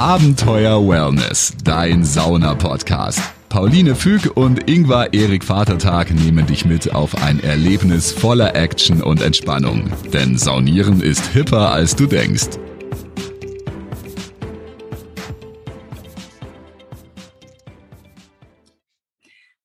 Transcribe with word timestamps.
Abenteuer 0.00 0.88
Wellness, 0.88 1.52
dein 1.62 2.04
Sauna-Podcast. 2.04 3.20
Pauline 3.50 3.94
Füg 3.94 4.34
und 4.34 4.66
Ingvar 4.66 5.12
Erik 5.12 5.44
Vatertag 5.44 6.10
nehmen 6.10 6.46
dich 6.46 6.64
mit 6.64 6.94
auf 6.94 7.22
ein 7.22 7.38
Erlebnis 7.44 8.10
voller 8.10 8.56
Action 8.56 9.02
und 9.02 9.20
Entspannung. 9.20 9.92
Denn 10.10 10.38
Saunieren 10.38 11.02
ist 11.02 11.26
hipper, 11.26 11.70
als 11.72 11.96
du 11.96 12.06
denkst. 12.06 12.48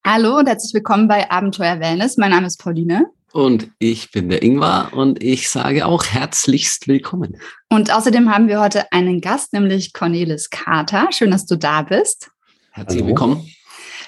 Hallo 0.05 0.39
und 0.39 0.49
herzlich 0.49 0.73
willkommen 0.73 1.07
bei 1.07 1.31
Abenteuer 1.31 1.79
Wellness. 1.79 2.17
Mein 2.17 2.31
Name 2.31 2.47
ist 2.47 2.61
Pauline. 2.61 3.05
Und 3.35 3.69
ich 3.79 4.11
bin 4.11 4.29
der 4.29 4.41
Ingvar 4.43 4.93
und 4.93 5.21
ich 5.21 5.49
sage 5.49 5.85
auch 5.85 6.05
herzlichst 6.05 6.87
willkommen. 6.87 7.37
Und 7.67 7.93
außerdem 7.93 8.33
haben 8.33 8.47
wir 8.47 8.61
heute 8.61 8.89
einen 8.93 9.19
Gast, 9.19 9.51
nämlich 9.51 9.91
Cornelis 9.91 10.49
Kater. 10.49 11.09
Schön, 11.11 11.31
dass 11.31 11.45
du 11.45 11.57
da 11.57 11.81
bist. 11.81 12.29
Herzlich 12.71 13.01
Hallo. 13.01 13.09
willkommen. 13.09 13.51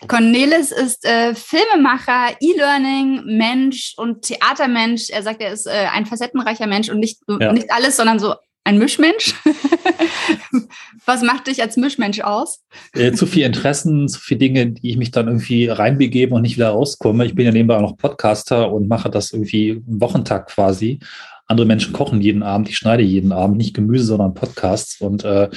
Cornelis 0.07 0.71
ist 0.71 1.03
äh, 1.03 1.35
Filmemacher, 1.35 2.37
E-Learning, 2.39 3.25
Mensch 3.25 3.95
und 3.97 4.21
Theatermensch. 4.21 5.09
Er 5.09 5.23
sagt, 5.23 5.41
er 5.41 5.51
ist 5.51 5.67
äh, 5.67 5.87
ein 5.91 6.05
facettenreicher 6.05 6.67
Mensch 6.67 6.87
und 6.87 6.99
nicht, 6.99 7.19
ja. 7.27 7.51
nicht 7.51 7.69
alles, 7.69 7.97
sondern 7.97 8.19
so 8.19 8.33
ein 8.67 8.79
Mischmensch. 8.79 9.33
Was 11.05 11.21
macht 11.21 11.47
dich 11.47 11.61
als 11.61 11.77
Mischmensch 11.77 12.19
aus? 12.19 12.65
Äh, 12.93 13.13
zu 13.13 13.25
viel 13.25 13.45
Interessen, 13.45 14.09
zu 14.09 14.19
viele 14.19 14.39
Dinge, 14.39 14.67
die 14.71 14.89
ich 14.89 14.97
mich 14.97 15.11
dann 15.11 15.27
irgendwie 15.27 15.67
reinbegebe 15.67 16.35
und 16.35 16.41
nicht 16.41 16.57
wieder 16.57 16.71
rauskomme. 16.71 17.25
Ich 17.25 17.33
bin 17.33 17.45
ja 17.45 17.53
nebenbei 17.53 17.77
auch 17.77 17.81
noch 17.81 17.97
Podcaster 17.97 18.69
und 18.69 18.89
mache 18.89 19.09
das 19.09 19.31
irgendwie 19.31 19.69
im 19.69 20.01
Wochentag 20.01 20.47
quasi. 20.47 20.99
Andere 21.45 21.65
Menschen 21.65 21.93
kochen 21.93 22.19
jeden 22.19 22.43
Abend, 22.43 22.67
ich 22.67 22.75
schneide 22.75 23.03
jeden 23.03 23.31
Abend, 23.31 23.55
nicht 23.55 23.73
Gemüse, 23.73 24.03
sondern 24.03 24.33
Podcasts. 24.33 24.99
Und 24.99 25.23
äh, 25.23 25.49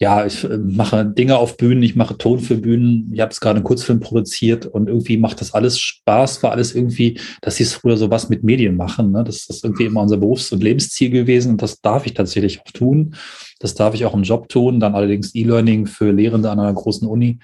ja, 0.00 0.24
ich 0.24 0.44
äh, 0.44 0.58
mache 0.58 1.04
Dinge 1.04 1.38
auf 1.38 1.56
Bühnen, 1.56 1.82
ich 1.82 1.96
mache 1.96 2.16
Ton 2.16 2.38
für 2.38 2.56
Bühnen. 2.56 3.10
Ich 3.12 3.20
habe 3.20 3.32
es 3.32 3.40
gerade 3.40 3.56
einen 3.56 3.64
Kurzfilm 3.64 3.98
produziert 3.98 4.64
und 4.66 4.88
irgendwie 4.88 5.16
macht 5.16 5.40
das 5.40 5.54
alles 5.54 5.80
Spaß, 5.80 6.42
war 6.44 6.52
alles 6.52 6.74
irgendwie, 6.74 7.18
dass 7.40 7.58
ich 7.58 7.68
früher 7.68 7.96
sowas 7.96 8.28
mit 8.28 8.44
Medien 8.44 8.76
machen. 8.76 9.10
Ne? 9.10 9.24
Das 9.24 9.48
ist 9.48 9.64
irgendwie 9.64 9.86
immer 9.86 10.02
unser 10.02 10.16
Berufs- 10.16 10.52
und 10.52 10.62
Lebensziel 10.62 11.10
gewesen 11.10 11.52
und 11.52 11.62
das 11.62 11.80
darf 11.80 12.06
ich 12.06 12.14
tatsächlich 12.14 12.60
auch 12.60 12.70
tun. 12.70 13.16
Das 13.58 13.74
darf 13.74 13.94
ich 13.94 14.04
auch 14.04 14.14
im 14.14 14.22
Job 14.22 14.48
tun. 14.48 14.78
Dann 14.78 14.94
allerdings 14.94 15.34
E-Learning 15.34 15.86
für 15.86 16.12
Lehrende 16.12 16.50
an 16.50 16.60
einer 16.60 16.72
großen 16.72 17.08
Uni 17.08 17.40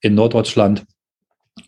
in 0.00 0.14
Norddeutschland. 0.14 0.86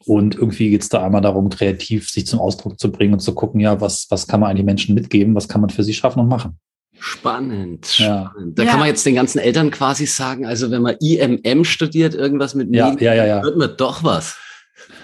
Und 0.07 0.37
irgendwie 0.37 0.71
geht 0.71 0.83
es 0.83 0.89
da 0.89 1.05
einmal 1.05 1.21
darum, 1.21 1.51
kreativ 1.51 2.09
sich 2.09 2.27
zum 2.27 2.39
Ausdruck 2.39 2.81
zu 2.81 2.91
bringen 2.91 3.13
und 3.13 3.21
zu 3.21 3.35
gucken, 3.35 3.61
ja, 3.61 3.81
was, 3.81 4.07
was 4.09 4.27
kann 4.27 4.41
man 4.41 4.51
an 4.51 4.57
die 4.57 4.63
Menschen 4.63 4.95
mitgeben, 4.95 5.35
was 5.35 5.49
kann 5.49 5.61
man 5.61 5.69
für 5.69 5.83
sie 5.83 5.95
schaffen 5.95 6.21
und 6.21 6.29
machen. 6.29 6.59
Spannend, 7.01 7.87
spannend. 7.87 7.99
Ja. 7.99 8.35
Da 8.55 8.63
ja. 8.63 8.71
kann 8.71 8.79
man 8.79 8.89
jetzt 8.89 9.05
den 9.07 9.15
ganzen 9.15 9.39
Eltern 9.39 9.71
quasi 9.71 10.07
sagen, 10.07 10.47
also 10.47 10.71
wenn 10.71 10.83
man 10.83 10.97
IMM 11.01 11.65
studiert, 11.65 12.15
irgendwas 12.15 12.55
mit 12.55 12.75
ja, 12.75 12.91
Medien, 12.91 13.17
ja, 13.17 13.25
ja, 13.25 13.43
wird 13.43 13.57
man 13.57 13.75
doch 13.77 14.05
was. 14.05 14.37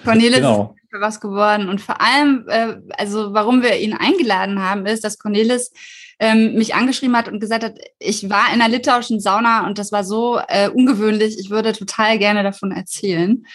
Cornelis 0.03 0.37
genau. 0.37 0.75
ist 0.75 0.91
für 0.91 1.01
was 1.01 1.19
geworden. 1.19 1.69
Und 1.69 1.81
vor 1.81 1.99
allem, 1.99 2.45
äh, 2.47 2.75
also 2.97 3.33
warum 3.33 3.61
wir 3.61 3.77
ihn 3.77 3.93
eingeladen 3.93 4.61
haben, 4.61 4.85
ist, 4.85 5.03
dass 5.03 5.17
Cornelis 5.17 5.71
ähm, 6.19 6.53
mich 6.53 6.75
angeschrieben 6.75 7.15
hat 7.15 7.27
und 7.27 7.39
gesagt 7.39 7.63
hat, 7.63 7.77
ich 7.99 8.29
war 8.29 8.53
in 8.53 8.61
einer 8.61 8.69
litauischen 8.69 9.19
Sauna 9.19 9.67
und 9.67 9.77
das 9.77 9.91
war 9.91 10.03
so 10.03 10.39
äh, 10.47 10.69
ungewöhnlich, 10.69 11.37
ich 11.39 11.49
würde 11.49 11.73
total 11.73 12.17
gerne 12.17 12.43
davon 12.43 12.71
erzählen. 12.71 13.45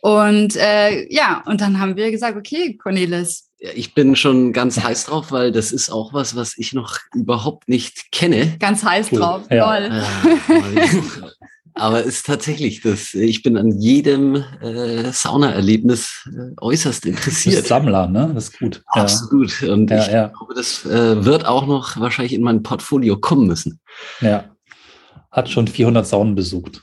Und 0.00 0.56
äh, 0.56 1.12
ja, 1.12 1.42
und 1.46 1.60
dann 1.60 1.80
haben 1.80 1.96
wir 1.96 2.10
gesagt, 2.10 2.36
okay, 2.36 2.76
Cornelis, 2.76 3.45
ich 3.58 3.94
bin 3.94 4.16
schon 4.16 4.52
ganz 4.52 4.82
heiß 4.82 5.06
drauf, 5.06 5.32
weil 5.32 5.52
das 5.52 5.72
ist 5.72 5.90
auch 5.90 6.12
was, 6.12 6.36
was 6.36 6.56
ich 6.58 6.72
noch 6.72 6.98
überhaupt 7.14 7.68
nicht 7.68 8.12
kenne. 8.12 8.56
Ganz 8.58 8.84
heiß 8.84 9.08
cool. 9.12 9.18
drauf, 9.18 9.42
ja. 9.50 9.64
toll. 9.64 9.90
Ja, 9.90 11.28
aber 11.74 12.00
es 12.00 12.06
ist 12.06 12.26
tatsächlich, 12.26 12.82
das, 12.82 13.14
ich 13.14 13.42
bin 13.42 13.56
an 13.56 13.78
jedem 13.78 14.44
äh, 14.60 15.10
Saunaerlebnis 15.10 16.28
äh, 16.28 16.54
äußerst 16.60 17.06
interessiert. 17.06 17.54
Du 17.54 17.58
bist 17.60 17.68
Sammler, 17.68 18.08
ne? 18.08 18.30
Das 18.34 18.48
ist 18.48 18.58
gut. 18.58 18.82
Absolut. 18.88 19.62
Und 19.62 19.90
ja, 19.90 20.00
ich 20.00 20.08
glaube, 20.08 20.54
das 20.54 20.84
äh, 20.84 21.24
wird 21.24 21.46
auch 21.46 21.66
noch 21.66 21.98
wahrscheinlich 21.98 22.34
in 22.34 22.42
mein 22.42 22.62
Portfolio 22.62 23.16
kommen 23.16 23.46
müssen. 23.46 23.80
Ja. 24.20 24.44
Hat 25.30 25.50
schon 25.50 25.66
400 25.66 26.06
Saunen 26.06 26.34
besucht. 26.34 26.82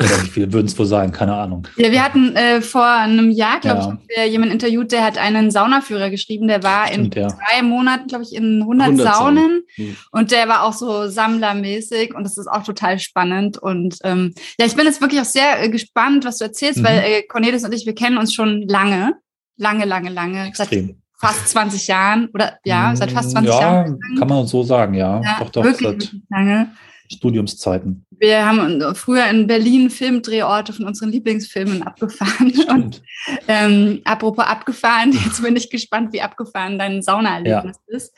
Oder 0.00 0.22
wie 0.24 0.28
viele 0.28 0.52
würden 0.52 0.66
es 0.66 0.76
wohl 0.76 0.86
sein? 0.86 1.12
Keine 1.12 1.34
Ahnung. 1.34 1.68
Ja, 1.76 1.92
wir 1.92 2.02
hatten 2.02 2.34
äh, 2.34 2.60
vor 2.60 2.84
einem 2.84 3.30
Jahr, 3.30 3.60
glaube 3.60 3.98
ja. 4.14 4.24
ich, 4.24 4.32
jemanden 4.32 4.54
interviewt, 4.54 4.90
der 4.90 5.04
hat 5.04 5.18
einen 5.18 5.52
Saunaführer 5.52 6.10
geschrieben. 6.10 6.48
Der 6.48 6.64
war 6.64 6.88
Stimmt, 6.88 7.14
in 7.14 7.22
ja. 7.22 7.28
drei 7.28 7.62
Monaten, 7.62 8.08
glaube 8.08 8.24
ich, 8.24 8.34
in 8.34 8.62
100, 8.62 8.88
100 8.88 9.14
Saunen. 9.14 9.36
Saunen. 9.36 9.62
Mhm. 9.76 9.96
Und 10.10 10.30
der 10.32 10.48
war 10.48 10.64
auch 10.64 10.72
so 10.72 11.06
sammlermäßig. 11.06 12.14
Und 12.14 12.24
das 12.24 12.36
ist 12.36 12.48
auch 12.48 12.64
total 12.64 12.98
spannend. 12.98 13.58
Und 13.58 13.98
ähm, 14.02 14.34
ja, 14.58 14.66
ich 14.66 14.74
bin 14.74 14.84
jetzt 14.84 15.00
wirklich 15.00 15.20
auch 15.20 15.26
sehr 15.26 15.62
äh, 15.62 15.68
gespannt, 15.68 16.24
was 16.24 16.38
du 16.38 16.44
erzählst, 16.44 16.80
mhm. 16.80 16.84
weil 16.84 16.98
äh, 16.98 17.22
Cornelis 17.22 17.64
und 17.64 17.72
ich, 17.72 17.86
wir 17.86 17.94
kennen 17.94 18.18
uns 18.18 18.34
schon 18.34 18.62
lange. 18.62 19.14
Lange, 19.56 19.84
lange, 19.84 20.10
lange. 20.10 20.48
Extrem. 20.48 20.86
Seit 20.88 20.96
fast 21.16 21.48
20 21.50 21.86
Jahren. 21.86 22.28
Oder 22.34 22.58
ja, 22.64 22.96
seit 22.96 23.12
fast 23.12 23.30
20 23.30 23.52
ja, 23.52 23.60
Jahren. 23.60 23.98
Ja, 24.12 24.18
kann 24.18 24.28
man 24.28 24.46
so 24.48 24.64
sagen, 24.64 24.94
ja. 24.94 25.20
ja 25.22 25.36
doch, 25.38 25.50
doch, 25.50 25.62
wirklich, 25.62 25.88
seit 25.88 26.12
wirklich 26.12 26.22
lange. 26.28 26.72
Studiumszeiten. 27.12 28.06
Wir 28.10 28.46
haben 28.46 28.94
früher 28.94 29.26
in 29.28 29.46
Berlin 29.46 29.90
Filmdrehorte 29.90 30.72
von 30.72 30.86
unseren 30.86 31.10
Lieblingsfilmen 31.10 31.82
abgefahren. 31.82 32.50
Stimmt. 32.50 32.70
Und 32.70 33.02
ähm, 33.48 34.00
apropos 34.04 34.44
abgefahren, 34.44 35.12
jetzt 35.24 35.42
bin 35.42 35.56
ich 35.56 35.70
gespannt, 35.70 36.12
wie 36.12 36.22
abgefahren 36.22 36.78
dein 36.78 37.02
Saunaerlebnis 37.02 37.76
ja. 37.88 37.96
ist. 37.96 38.14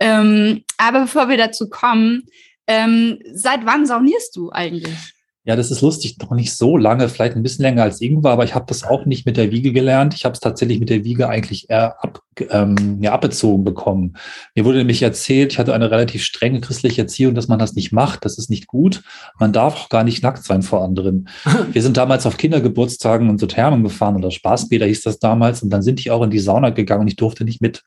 Ähm, 0.00 0.64
aber 0.78 1.02
bevor 1.02 1.28
wir 1.28 1.36
dazu 1.36 1.68
kommen, 1.68 2.24
ähm, 2.66 3.18
seit 3.32 3.64
wann 3.64 3.86
saunierst 3.86 4.36
du 4.36 4.50
eigentlich? 4.50 5.15
Ja, 5.46 5.54
das 5.54 5.70
ist 5.70 5.80
lustig, 5.80 6.18
noch 6.18 6.32
nicht 6.32 6.56
so 6.56 6.76
lange, 6.76 7.08
vielleicht 7.08 7.36
ein 7.36 7.42
bisschen 7.44 7.62
länger 7.62 7.84
als 7.84 8.00
Ingwer, 8.00 8.32
aber 8.32 8.42
ich 8.42 8.56
habe 8.56 8.64
das 8.66 8.82
auch 8.82 9.06
nicht 9.06 9.26
mit 9.26 9.36
der 9.36 9.52
Wiege 9.52 9.72
gelernt. 9.72 10.12
Ich 10.12 10.24
habe 10.24 10.32
es 10.32 10.40
tatsächlich 10.40 10.80
mit 10.80 10.90
der 10.90 11.04
Wiege 11.04 11.28
eigentlich 11.28 11.70
eher 11.70 12.02
ab, 12.02 12.20
ähm, 12.50 12.98
ja, 13.00 13.12
abbezogen 13.12 13.62
bekommen. 13.62 14.16
Mir 14.56 14.64
wurde 14.64 14.78
nämlich 14.78 15.02
erzählt, 15.02 15.52
ich 15.52 15.60
hatte 15.60 15.72
eine 15.72 15.92
relativ 15.92 16.24
strenge 16.24 16.60
christliche 16.60 17.02
Erziehung, 17.02 17.36
dass 17.36 17.46
man 17.46 17.60
das 17.60 17.74
nicht 17.74 17.92
macht. 17.92 18.24
Das 18.24 18.38
ist 18.38 18.50
nicht 18.50 18.66
gut. 18.66 19.04
Man 19.38 19.52
darf 19.52 19.76
auch 19.76 19.88
gar 19.88 20.02
nicht 20.02 20.20
nackt 20.20 20.42
sein 20.42 20.62
vor 20.62 20.82
anderen. 20.82 21.28
Wir 21.72 21.80
sind 21.80 21.96
damals 21.96 22.26
auf 22.26 22.38
Kindergeburtstagen 22.38 23.30
und 23.30 23.38
so 23.38 23.46
Thermen 23.46 23.84
gefahren 23.84 24.16
oder 24.16 24.32
Spaßbäder 24.32 24.86
hieß 24.86 25.02
das 25.02 25.20
damals 25.20 25.62
und 25.62 25.70
dann 25.70 25.82
sind 25.82 26.04
die 26.04 26.10
auch 26.10 26.24
in 26.24 26.30
die 26.30 26.40
Sauna 26.40 26.70
gegangen 26.70 27.02
und 27.02 27.08
ich 27.08 27.16
durfte 27.16 27.44
nicht 27.44 27.62
mit. 27.62 27.84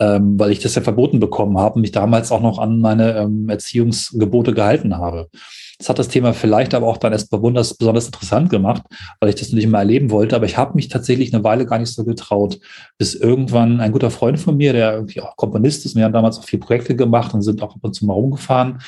Ähm, 0.00 0.36
weil 0.36 0.50
ich 0.50 0.58
das 0.58 0.74
ja 0.74 0.82
verboten 0.82 1.20
bekommen 1.20 1.56
habe 1.56 1.76
und 1.76 1.82
mich 1.82 1.92
damals 1.92 2.32
auch 2.32 2.40
noch 2.40 2.58
an 2.58 2.80
meine 2.80 3.16
ähm, 3.18 3.48
Erziehungsgebote 3.48 4.52
gehalten 4.52 4.96
habe. 4.96 5.28
Das 5.80 5.88
hat 5.88 5.98
das 5.98 6.08
Thema 6.08 6.34
vielleicht 6.34 6.74
aber 6.74 6.86
auch 6.86 6.98
dann 6.98 7.12
erst 7.12 7.30
besonders, 7.30 7.72
besonders 7.72 8.04
interessant 8.04 8.50
gemacht, 8.50 8.82
weil 9.18 9.30
ich 9.30 9.34
das 9.36 9.50
nicht 9.50 9.66
mehr 9.66 9.80
erleben 9.80 10.10
wollte. 10.10 10.36
Aber 10.36 10.44
ich 10.44 10.58
habe 10.58 10.74
mich 10.74 10.88
tatsächlich 10.88 11.32
eine 11.32 11.42
Weile 11.42 11.64
gar 11.64 11.78
nicht 11.78 11.90
so 11.90 12.04
getraut, 12.04 12.60
bis 12.98 13.14
irgendwann 13.14 13.80
ein 13.80 13.90
guter 13.90 14.10
Freund 14.10 14.38
von 14.38 14.58
mir, 14.58 14.74
der 14.74 14.92
irgendwie 14.92 15.22
auch 15.22 15.36
Komponist 15.36 15.86
ist, 15.86 15.96
wir 15.96 16.04
haben 16.04 16.12
damals 16.12 16.38
auch 16.38 16.44
viele 16.44 16.60
Projekte 16.60 16.94
gemacht 16.94 17.32
und 17.32 17.40
sind 17.40 17.62
auch 17.62 17.74
ab 17.74 17.80
und 17.80 17.94
zu 17.94 18.04
mal 18.04 18.12
rumgefahren. 18.12 18.82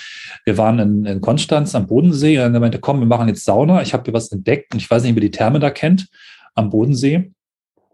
Wir 0.44 0.58
waren 0.58 0.78
in, 0.80 1.06
in 1.06 1.20
Konstanz 1.22 1.74
am 1.74 1.86
Bodensee 1.86 2.38
und 2.44 2.52
er 2.52 2.60
meinte, 2.60 2.78
komm, 2.78 3.00
wir 3.00 3.06
machen 3.06 3.28
jetzt 3.28 3.46
Sauna. 3.46 3.80
Ich 3.80 3.94
habe 3.94 4.04
hier 4.04 4.12
was 4.12 4.30
entdeckt 4.30 4.74
und 4.74 4.82
ich 4.82 4.90
weiß 4.90 5.02
nicht, 5.04 5.14
wer 5.14 5.22
die 5.22 5.30
Therme 5.30 5.60
da 5.60 5.70
kennt 5.70 6.08
am 6.54 6.68
Bodensee. 6.68 7.32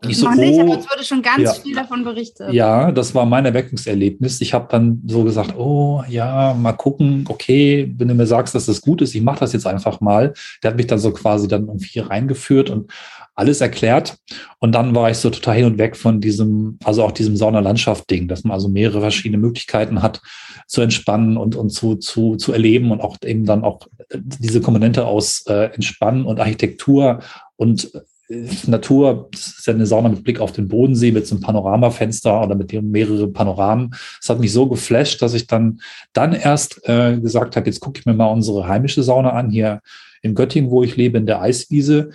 Ich 0.07 0.19
so, 0.19 0.31
nicht, 0.31 0.61
aber 0.61 0.79
es 0.79 0.89
wurde 0.89 1.03
schon 1.03 1.23
ganz 1.23 1.43
ja, 1.43 1.53
viel 1.53 1.75
davon 1.75 2.05
berichtet. 2.05 2.53
Ja, 2.53 2.93
das 2.93 3.15
war 3.17 3.27
mein 3.27 3.45
Erweckungserlebnis. 3.45 4.41
Ich 4.41 4.55
habe 4.55 4.69
dann 4.71 5.03
so 5.07 5.25
gesagt, 5.25 5.57
oh 5.57 6.05
ja, 6.09 6.55
mal 6.55 6.73
gucken, 6.73 7.25
okay, 7.29 7.93
wenn 7.97 8.07
du 8.07 8.15
mir 8.15 8.27
sagst, 8.27 8.55
dass 8.55 8.67
das 8.67 8.81
gut 8.81 9.03
ist, 9.03 9.15
ich 9.17 9.23
mache 9.23 9.41
das 9.41 9.53
jetzt 9.53 9.67
einfach 9.67 10.01
mal. 10.01 10.35
Der 10.63 10.71
hat 10.71 10.77
mich 10.77 10.87
dann 10.87 11.01
so 11.01 11.11
quasi 11.11 11.49
dann 11.49 11.67
irgendwie 11.67 11.99
reingeführt 11.99 12.71
und 12.71 12.93
alles 13.35 13.61
erklärt. 13.61 14.19
Und 14.61 14.73
dann 14.73 14.95
war 14.95 15.11
ich 15.11 15.19
so 15.19 15.31
total 15.31 15.57
hin 15.57 15.65
und 15.65 15.79
weg 15.79 15.97
von 15.97 16.21
diesem, 16.21 16.79
also 16.85 17.03
auch 17.03 17.13
diesem 17.13 17.37
Saunalandschaft-Ding, 17.37 18.29
dass 18.29 18.45
man 18.45 18.53
also 18.53 18.69
mehrere 18.69 19.01
verschiedene 19.01 19.39
Möglichkeiten 19.39 20.03
hat 20.03 20.21
zu 20.69 20.81
entspannen 20.81 21.37
und, 21.37 21.57
und 21.57 21.71
zu, 21.71 21.97
zu, 21.97 22.37
zu 22.37 22.53
erleben 22.53 22.93
und 22.93 23.01
auch 23.01 23.17
eben 23.25 23.47
dann 23.47 23.65
auch 23.65 23.87
diese 24.13 24.61
Komponente 24.61 25.07
aus 25.07 25.45
äh, 25.47 25.73
Entspannen 25.73 26.25
und 26.25 26.41
Architektur 26.41 27.21
und 27.57 27.91
Natur, 28.29 29.29
das 29.33 29.47
ist 29.47 29.67
ja 29.67 29.73
eine 29.73 29.87
Sauna 29.87 30.11
mit 30.11 30.23
Blick 30.23 30.41
auf 30.41 30.53
den 30.53 30.69
Bodensee 30.69 31.13
mit 31.13 31.27
so 31.27 31.35
einem 31.35 31.43
Panoramafenster 31.43 32.43
oder 32.43 32.55
mit 32.55 32.73
mehreren 32.83 33.33
Panoramen. 33.33 33.91
Das 34.21 34.29
hat 34.29 34.39
mich 34.39 34.53
so 34.53 34.69
geflasht, 34.69 35.23
dass 35.23 35.33
ich 35.33 35.47
dann, 35.47 35.81
dann 36.13 36.35
erst 36.35 36.87
äh, 36.87 37.19
gesagt 37.19 37.57
habe, 37.57 37.67
jetzt 37.67 37.81
gucke 37.81 38.01
ich 38.01 38.07
mir 38.07 38.13
mal 38.15 38.27
unsere 38.27 38.69
heimische 38.69 39.03
Sauna 39.03 39.31
an, 39.31 39.51
hier 39.51 39.81
in 40.21 40.35
Göttingen, 40.35 40.71
wo 40.71 40.83
ich 40.83 40.97
lebe, 40.97 41.17
in 41.17 41.27
der 41.27 41.41
Eiswiese, 41.41 42.11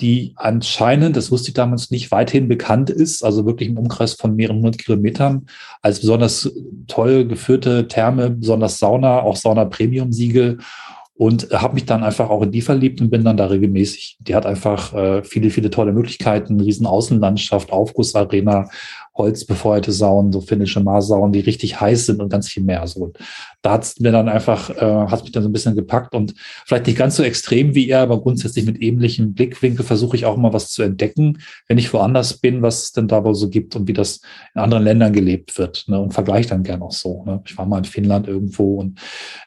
die 0.00 0.32
anscheinend, 0.36 1.16
das 1.16 1.32
wusste 1.32 1.48
ich 1.48 1.54
damals 1.54 1.90
nicht, 1.90 2.12
weithin 2.12 2.46
bekannt 2.46 2.88
ist, 2.88 3.24
also 3.24 3.44
wirklich 3.46 3.68
im 3.68 3.78
Umkreis 3.78 4.14
von 4.14 4.36
mehreren 4.36 4.58
hundert 4.58 4.78
Kilometern, 4.78 5.46
als 5.82 5.98
besonders 5.98 6.52
toll 6.86 7.26
geführte 7.26 7.88
Therme, 7.88 8.30
besonders 8.30 8.78
Sauna, 8.78 9.22
auch 9.22 9.34
Sauna-Premium-Siegel 9.34 10.58
und 11.18 11.50
habe 11.50 11.74
mich 11.74 11.84
dann 11.84 12.04
einfach 12.04 12.30
auch 12.30 12.42
in 12.42 12.52
die 12.52 12.62
verliebt 12.62 13.00
und 13.00 13.10
bin 13.10 13.24
dann 13.24 13.36
da 13.36 13.46
regelmäßig. 13.46 14.18
Die 14.20 14.36
hat 14.36 14.46
einfach 14.46 14.94
äh, 14.94 15.24
viele, 15.24 15.50
viele 15.50 15.68
tolle 15.68 15.92
Möglichkeiten, 15.92 16.60
riesen 16.60 16.86
Außenlandschaft, 16.86 17.72
Aufgussarena, 17.72 18.70
holzbefeuerte 19.16 19.90
Saunen, 19.90 20.32
so 20.32 20.40
finnische 20.40 20.78
Marsaunen, 20.78 21.32
die 21.32 21.40
richtig 21.40 21.80
heiß 21.80 22.06
sind 22.06 22.22
und 22.22 22.28
ganz 22.28 22.48
viel 22.48 22.62
mehr. 22.62 22.86
So, 22.86 23.12
da 23.62 23.72
hat 23.72 23.84
es 23.84 23.98
mir 23.98 24.12
dann 24.12 24.28
einfach, 24.28 24.70
äh, 24.70 24.80
hat 24.80 25.22
mich 25.22 25.32
dann 25.32 25.42
so 25.42 25.48
ein 25.48 25.52
bisschen 25.52 25.74
gepackt 25.74 26.14
und 26.14 26.34
vielleicht 26.64 26.86
nicht 26.86 26.98
ganz 26.98 27.16
so 27.16 27.24
extrem 27.24 27.74
wie 27.74 27.88
er, 27.88 28.00
aber 28.00 28.20
grundsätzlich 28.20 28.64
mit 28.64 28.80
ähnlichem 28.80 29.34
Blickwinkel 29.34 29.84
versuche 29.84 30.16
ich 30.16 30.26
auch 30.26 30.36
mal 30.36 30.52
was 30.52 30.70
zu 30.70 30.82
entdecken, 30.82 31.38
wenn 31.66 31.78
ich 31.78 31.92
woanders 31.92 32.38
bin, 32.38 32.62
was 32.62 32.84
es 32.84 32.92
denn 32.92 33.08
da 33.08 33.24
wohl 33.24 33.34
so 33.34 33.48
gibt 33.48 33.74
und 33.74 33.88
wie 33.88 33.92
das 33.92 34.20
in 34.54 34.60
anderen 34.60 34.84
Ländern 34.84 35.12
gelebt 35.12 35.58
wird. 35.58 35.84
Ne, 35.88 36.00
und 36.00 36.14
vergleiche 36.14 36.50
dann 36.50 36.62
gern 36.62 36.82
auch 36.82 36.92
so. 36.92 37.24
Ne. 37.24 37.42
Ich 37.46 37.58
war 37.58 37.66
mal 37.66 37.78
in 37.78 37.84
Finnland 37.84 38.28
irgendwo 38.28 38.76
und 38.76 39.00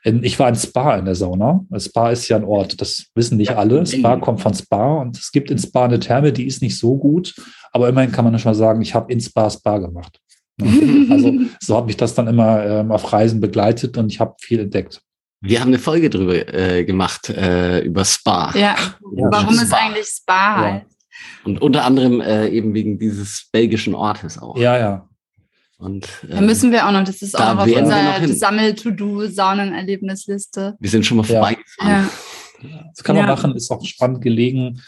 in, 0.04 0.24
ich 0.24 0.38
war 0.40 0.50
in 0.50 0.56
Spa 0.56 0.98
in 0.98 1.06
der 1.06 1.16
Sauna. 1.16 1.66
Spa 1.78 2.12
ist 2.12 2.28
ja 2.28 2.36
ein 2.36 2.44
Ort, 2.44 2.82
das 2.82 3.08
wissen 3.16 3.38
nicht 3.38 3.52
alle. 3.52 3.86
Spa 3.86 4.18
kommt 4.18 4.42
von 4.42 4.54
Spa 4.54 4.98
und 5.02 5.18
es 5.18 5.32
gibt 5.32 5.50
in 5.50 5.58
Spa 5.58 5.86
eine 5.86 6.00
Therme, 6.00 6.34
die 6.34 6.48
ist 6.48 6.62
nicht 6.62 6.78
so 6.78 6.98
gut, 6.98 7.34
aber 7.72 7.88
immerhin 7.88 8.12
kann 8.12 8.26
man 8.26 8.38
schon 8.40 8.50
mal 8.50 8.56
sagen, 8.56 8.82
ich 8.82 8.94
habe 8.94 9.12
in 9.12 9.22
Spa 9.22 9.50
Spa 9.50 9.78
gemacht. 9.78 10.20
Also 11.12 11.34
so 11.60 11.76
habe 11.76 11.90
ich 11.90 11.98
das 11.98 12.16
dann 12.16 12.28
immer 12.28 12.66
ähm, 12.66 12.92
auf 12.92 13.12
Reisen 13.12 13.42
begleitet 13.42 13.98
und 13.98 14.12
ich 14.12 14.20
habe 14.20 14.36
viel 14.40 14.60
entdeckt. 14.60 15.02
Wir 15.42 15.60
haben 15.60 15.70
eine 15.70 15.80
Folge 15.80 16.10
drüber 16.10 16.54
äh, 16.54 16.86
gemacht, 16.86 17.30
äh, 17.30 17.80
über 17.80 18.06
Spa. 18.06 18.54
Ja, 18.56 18.76
warum 19.02 19.56
Spa. 19.56 19.64
es 19.64 19.74
eigentlich 19.74 20.06
Spa 20.06 20.58
heißt. 20.58 20.86
Ja. 20.86 20.92
Und 21.44 21.62
unter 21.62 21.84
anderem 21.86 22.22
äh, 22.22 22.48
eben 22.50 22.74
wegen 22.74 22.98
dieses 23.00 23.48
belgischen 23.52 23.94
Ortes 23.96 24.38
auch. 24.38 24.58
Ja, 24.58 24.78
ja. 24.78 25.10
Und, 25.78 26.06
äh, 26.30 26.36
da 26.36 26.42
müssen 26.42 26.72
wir 26.72 26.88
auch 26.88 26.92
noch, 26.92 27.04
das 27.04 27.24
ist 27.24 27.36
auch 27.36 27.56
noch 27.56 27.64
auf 27.64 27.76
unserer 27.76 28.28
Sammel-To-Do-Saunenerlebnisliste. 28.28 30.76
Wir 30.80 30.90
sind 30.90 31.06
schon 31.06 31.18
mal 31.18 31.24
vorbeigefahren. 31.24 31.92
Ja. 31.92 32.08
Das 32.96 33.04
kann 33.04 33.16
man 33.16 33.26
ja. 33.26 33.32
machen, 33.34 33.56
ist 33.56 33.72
auch 33.72 33.84
spannend 33.84 34.22
gelegen 34.22 34.80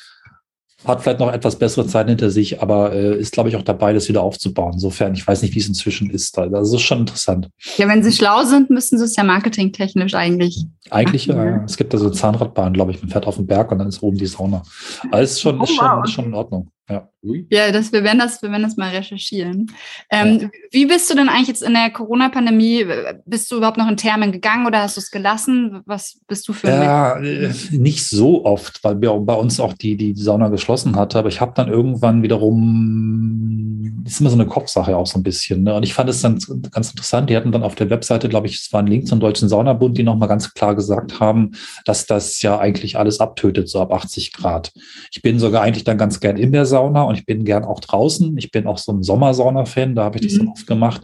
hat 0.85 1.01
vielleicht 1.01 1.19
noch 1.19 1.31
etwas 1.31 1.57
bessere 1.57 1.87
Zeit 1.87 2.07
hinter 2.07 2.29
sich, 2.29 2.61
aber 2.61 2.93
äh, 2.93 3.17
ist, 3.17 3.31
glaube 3.31 3.49
ich, 3.49 3.55
auch 3.55 3.61
dabei, 3.61 3.93
das 3.93 4.09
wieder 4.09 4.21
aufzubauen. 4.21 4.73
Insofern, 4.73 5.13
ich 5.13 5.25
weiß 5.25 5.41
nicht, 5.41 5.55
wie 5.55 5.59
es 5.59 5.67
inzwischen 5.67 6.09
ist. 6.09 6.37
Also, 6.37 6.55
das 6.55 6.73
ist 6.73 6.81
schon 6.81 6.99
interessant. 6.99 7.49
Ja, 7.77 7.87
wenn 7.87 8.03
Sie 8.03 8.11
schlau 8.11 8.43
sind, 8.43 8.69
müssten 8.69 8.97
Sie 8.97 9.05
es 9.05 9.15
ja 9.15 9.23
marketingtechnisch 9.23 10.13
eigentlich. 10.13 10.65
Eigentlich, 10.89 11.29
äh, 11.29 11.59
es 11.65 11.77
gibt 11.77 11.93
da 11.93 11.97
so 11.97 12.05
eine 12.05 12.13
Zahnradbahn, 12.13 12.73
glaube 12.73 12.91
ich, 12.91 13.01
man 13.01 13.09
fährt 13.09 13.27
auf 13.27 13.37
den 13.37 13.47
Berg 13.47 13.71
und 13.71 13.79
dann 13.79 13.87
ist 13.87 14.01
oben 14.03 14.17
die 14.17 14.25
Sauna. 14.25 14.63
Ist 15.13 15.41
schon, 15.41 15.59
oh, 15.59 15.63
ist 15.63 15.75
schon, 15.75 15.85
wow. 15.85 16.03
ist 16.03 16.11
schon 16.11 16.25
in 16.25 16.33
Ordnung. 16.33 16.69
Ja, 16.89 17.07
ja 17.49 17.71
das, 17.71 17.93
wir, 17.93 18.03
werden 18.03 18.19
das, 18.19 18.41
wir 18.41 18.51
werden 18.51 18.63
das 18.63 18.75
mal 18.75 18.89
recherchieren. 18.89 19.71
Ähm, 20.11 20.39
ja. 20.41 20.49
Wie 20.71 20.85
bist 20.85 21.09
du 21.09 21.15
denn 21.15 21.29
eigentlich 21.29 21.47
jetzt 21.47 21.63
in 21.63 21.73
der 21.73 21.89
Corona-Pandemie? 21.91 22.85
Bist 23.25 23.49
du 23.51 23.57
überhaupt 23.57 23.77
noch 23.77 23.87
in 23.87 23.95
Thermen 23.95 24.33
gegangen 24.33 24.67
oder 24.67 24.81
hast 24.81 24.97
du 24.97 25.01
es 25.01 25.09
gelassen? 25.09 25.81
Was 25.85 26.19
bist 26.27 26.45
du 26.47 26.53
für 26.53 26.67
ein 26.67 26.81
Ja, 26.81 27.19
äh, 27.19 27.53
nicht 27.71 28.05
so 28.05 28.43
oft, 28.43 28.83
weil 28.83 28.99
wir 28.99 29.13
bei 29.13 29.33
uns 29.33 29.61
auch 29.61 29.73
die, 29.73 29.95
die 29.95 30.13
Sauna 30.15 30.49
geschlossen 30.49 30.97
hatte. 30.97 31.19
Aber 31.19 31.29
ich 31.29 31.39
habe 31.39 31.53
dann 31.55 31.69
irgendwann 31.69 32.21
wiederum, 32.21 34.01
das 34.03 34.13
ist 34.13 34.19
immer 34.19 34.29
so 34.29 34.35
eine 34.35 34.47
Kopfsache 34.47 34.97
auch 34.97 35.07
so 35.07 35.17
ein 35.17 35.23
bisschen. 35.23 35.63
Ne? 35.63 35.73
Und 35.73 35.83
ich 35.83 35.93
fand 35.93 36.09
es 36.09 36.21
dann 36.21 36.37
ganz 36.71 36.89
interessant. 36.89 37.29
Die 37.29 37.37
hatten 37.37 37.53
dann 37.53 37.63
auf 37.63 37.75
der 37.75 37.89
Webseite, 37.89 38.27
glaube 38.27 38.47
ich, 38.47 38.55
es 38.55 38.73
war 38.73 38.81
ein 38.81 38.87
Link 38.87 39.07
zum 39.07 39.21
Deutschen 39.21 39.47
Saunabund, 39.47 39.97
die 39.97 40.03
nochmal 40.03 40.27
ganz 40.27 40.53
klar 40.53 40.75
gesagt 40.75 41.21
haben, 41.21 41.51
dass 41.85 42.05
das 42.07 42.41
ja 42.41 42.59
eigentlich 42.59 42.97
alles 42.97 43.21
abtötet, 43.21 43.69
so 43.69 43.79
ab 43.79 43.93
80 43.93 44.33
Grad. 44.33 44.73
Ich 45.11 45.21
bin 45.21 45.39
sogar 45.39 45.61
eigentlich 45.61 45.85
dann 45.85 45.97
ganz 45.97 46.19
gern 46.19 46.35
in 46.35 46.51
der 46.51 46.65
Sauna 46.65 46.72
und 46.81 47.15
ich 47.15 47.25
bin 47.25 47.45
gern 47.45 47.63
auch 47.63 47.79
draußen. 47.79 48.37
Ich 48.37 48.51
bin 48.51 48.67
auch 48.67 48.77
so 48.77 48.91
ein 48.91 49.03
Sommersauna-Fan, 49.03 49.95
da 49.95 50.03
habe 50.03 50.17
ich 50.17 50.23
das 50.25 50.33
mhm. 50.33 50.39
dann 50.39 50.47
oft 50.49 50.67
gemacht. 50.67 51.01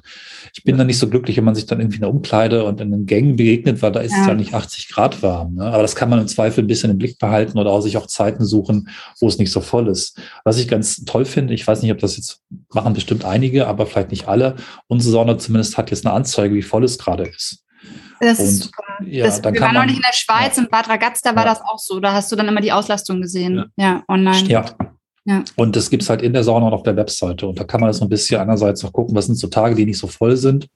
Ich 0.53 0.63
bin 0.63 0.77
dann 0.77 0.87
nicht 0.87 0.97
so 0.97 1.09
glücklich, 1.09 1.37
wenn 1.37 1.43
man 1.43 1.55
sich 1.55 1.65
dann 1.65 1.79
irgendwie 1.79 1.97
in 1.97 2.01
der 2.01 2.09
Umkleide 2.09 2.63
und 2.65 2.81
in 2.81 2.91
den 2.91 3.05
Gängen 3.05 3.35
begegnet, 3.35 3.81
weil 3.81 3.91
da 3.91 3.99
ist 3.99 4.11
ja. 4.11 4.21
es 4.21 4.27
ja 4.27 4.33
nicht 4.33 4.53
80 4.53 4.89
Grad 4.89 5.21
warm. 5.21 5.55
Ne? 5.55 5.65
Aber 5.65 5.81
das 5.81 5.95
kann 5.95 6.09
man 6.09 6.19
im 6.19 6.27
Zweifel 6.27 6.63
ein 6.63 6.67
bisschen 6.67 6.91
im 6.91 6.97
Blick 6.97 7.19
behalten 7.19 7.57
oder 7.57 7.71
auch 7.71 7.81
sich 7.81 7.97
auch 7.97 8.07
Zeiten 8.07 8.45
suchen, 8.45 8.89
wo 9.19 9.27
es 9.27 9.37
nicht 9.37 9.51
so 9.51 9.61
voll 9.61 9.87
ist. 9.87 10.19
Was 10.43 10.57
ich 10.57 10.67
ganz 10.67 11.03
toll 11.05 11.25
finde, 11.25 11.53
ich 11.53 11.65
weiß 11.65 11.81
nicht, 11.81 11.91
ob 11.91 11.99
das 11.99 12.17
jetzt 12.17 12.41
machen 12.73 12.93
bestimmt 12.93 13.25
einige, 13.25 13.67
aber 13.67 13.85
vielleicht 13.85 14.11
nicht 14.11 14.27
alle. 14.27 14.55
Unsere 14.87 15.11
Sauna 15.11 15.37
zumindest 15.37 15.77
hat 15.77 15.91
jetzt 15.91 16.05
eine 16.05 16.13
Anzeige, 16.13 16.55
wie 16.55 16.61
voll 16.61 16.83
es 16.83 16.97
gerade 16.97 17.23
ist. 17.23 17.63
Das 18.19 18.39
und, 18.39 18.45
ist 18.45 18.63
super. 18.63 18.83
Ja, 19.05 19.25
das, 19.25 19.41
wir 19.43 19.61
waren 19.61 19.75
neulich 19.75 19.95
in 19.95 20.01
der 20.01 20.13
Schweiz, 20.13 20.57
ja. 20.57 20.63
in 20.63 20.69
Bad 20.69 20.89
Ragaz, 20.89 21.21
da 21.21 21.35
war 21.35 21.45
ja. 21.45 21.53
das 21.53 21.61
auch 21.61 21.79
so. 21.79 21.99
Da 21.99 22.13
hast 22.13 22.31
du 22.31 22.35
dann 22.35 22.47
immer 22.47 22.61
die 22.61 22.71
Auslastung 22.71 23.21
gesehen. 23.21 23.71
Ja, 23.77 24.03
online. 24.07 24.47
Ja, 24.47 24.65
ja. 25.25 25.43
Und 25.55 25.75
das 25.75 25.89
gibt 25.89 26.03
es 26.03 26.09
halt 26.09 26.21
in 26.21 26.33
der 26.33 26.43
Sauna 26.43 26.67
und 26.67 26.73
auf 26.73 26.83
der 26.83 26.95
Webseite. 26.95 27.47
Und 27.47 27.59
da 27.59 27.63
kann 27.63 27.81
man 27.81 27.89
das 27.89 27.97
so 27.97 28.05
ein 28.05 28.09
bisschen 28.09 28.39
einerseits 28.39 28.83
noch 28.83 28.93
gucken, 28.93 29.15
was 29.15 29.25
sind 29.25 29.35
so 29.35 29.47
Tage, 29.47 29.75
die 29.75 29.85
nicht 29.85 29.97
so 29.97 30.07
voll 30.07 30.37
sind. 30.37 30.67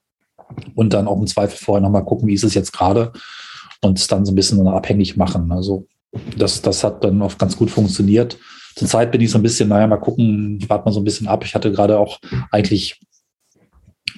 Und 0.75 0.93
dann 0.93 1.07
auch 1.07 1.19
im 1.19 1.27
Zweifel 1.27 1.57
vorher 1.57 1.81
nochmal 1.81 2.05
gucken, 2.05 2.27
wie 2.27 2.33
ist 2.33 2.43
es 2.43 2.53
jetzt 2.53 2.73
gerade. 2.73 3.11
Und 3.81 3.97
es 3.97 4.07
dann 4.07 4.25
so 4.25 4.31
ein 4.31 4.35
bisschen 4.35 4.65
abhängig 4.67 5.17
machen. 5.17 5.51
Also 5.51 5.87
das, 6.37 6.61
das 6.61 6.83
hat 6.83 7.03
dann 7.03 7.21
oft 7.21 7.39
ganz 7.39 7.57
gut 7.57 7.71
funktioniert. 7.71 8.37
Zurzeit 8.75 9.11
bin 9.11 9.21
ich 9.21 9.31
so 9.31 9.37
ein 9.37 9.43
bisschen, 9.43 9.69
naja, 9.69 9.87
mal 9.87 9.97
gucken, 9.97 10.57
ich 10.61 10.69
warte 10.69 10.85
mal 10.85 10.91
so 10.91 10.99
ein 10.99 11.03
bisschen 11.03 11.27
ab. 11.27 11.43
Ich 11.45 11.55
hatte 11.55 11.71
gerade 11.71 11.97
auch 11.97 12.19
eigentlich 12.51 12.99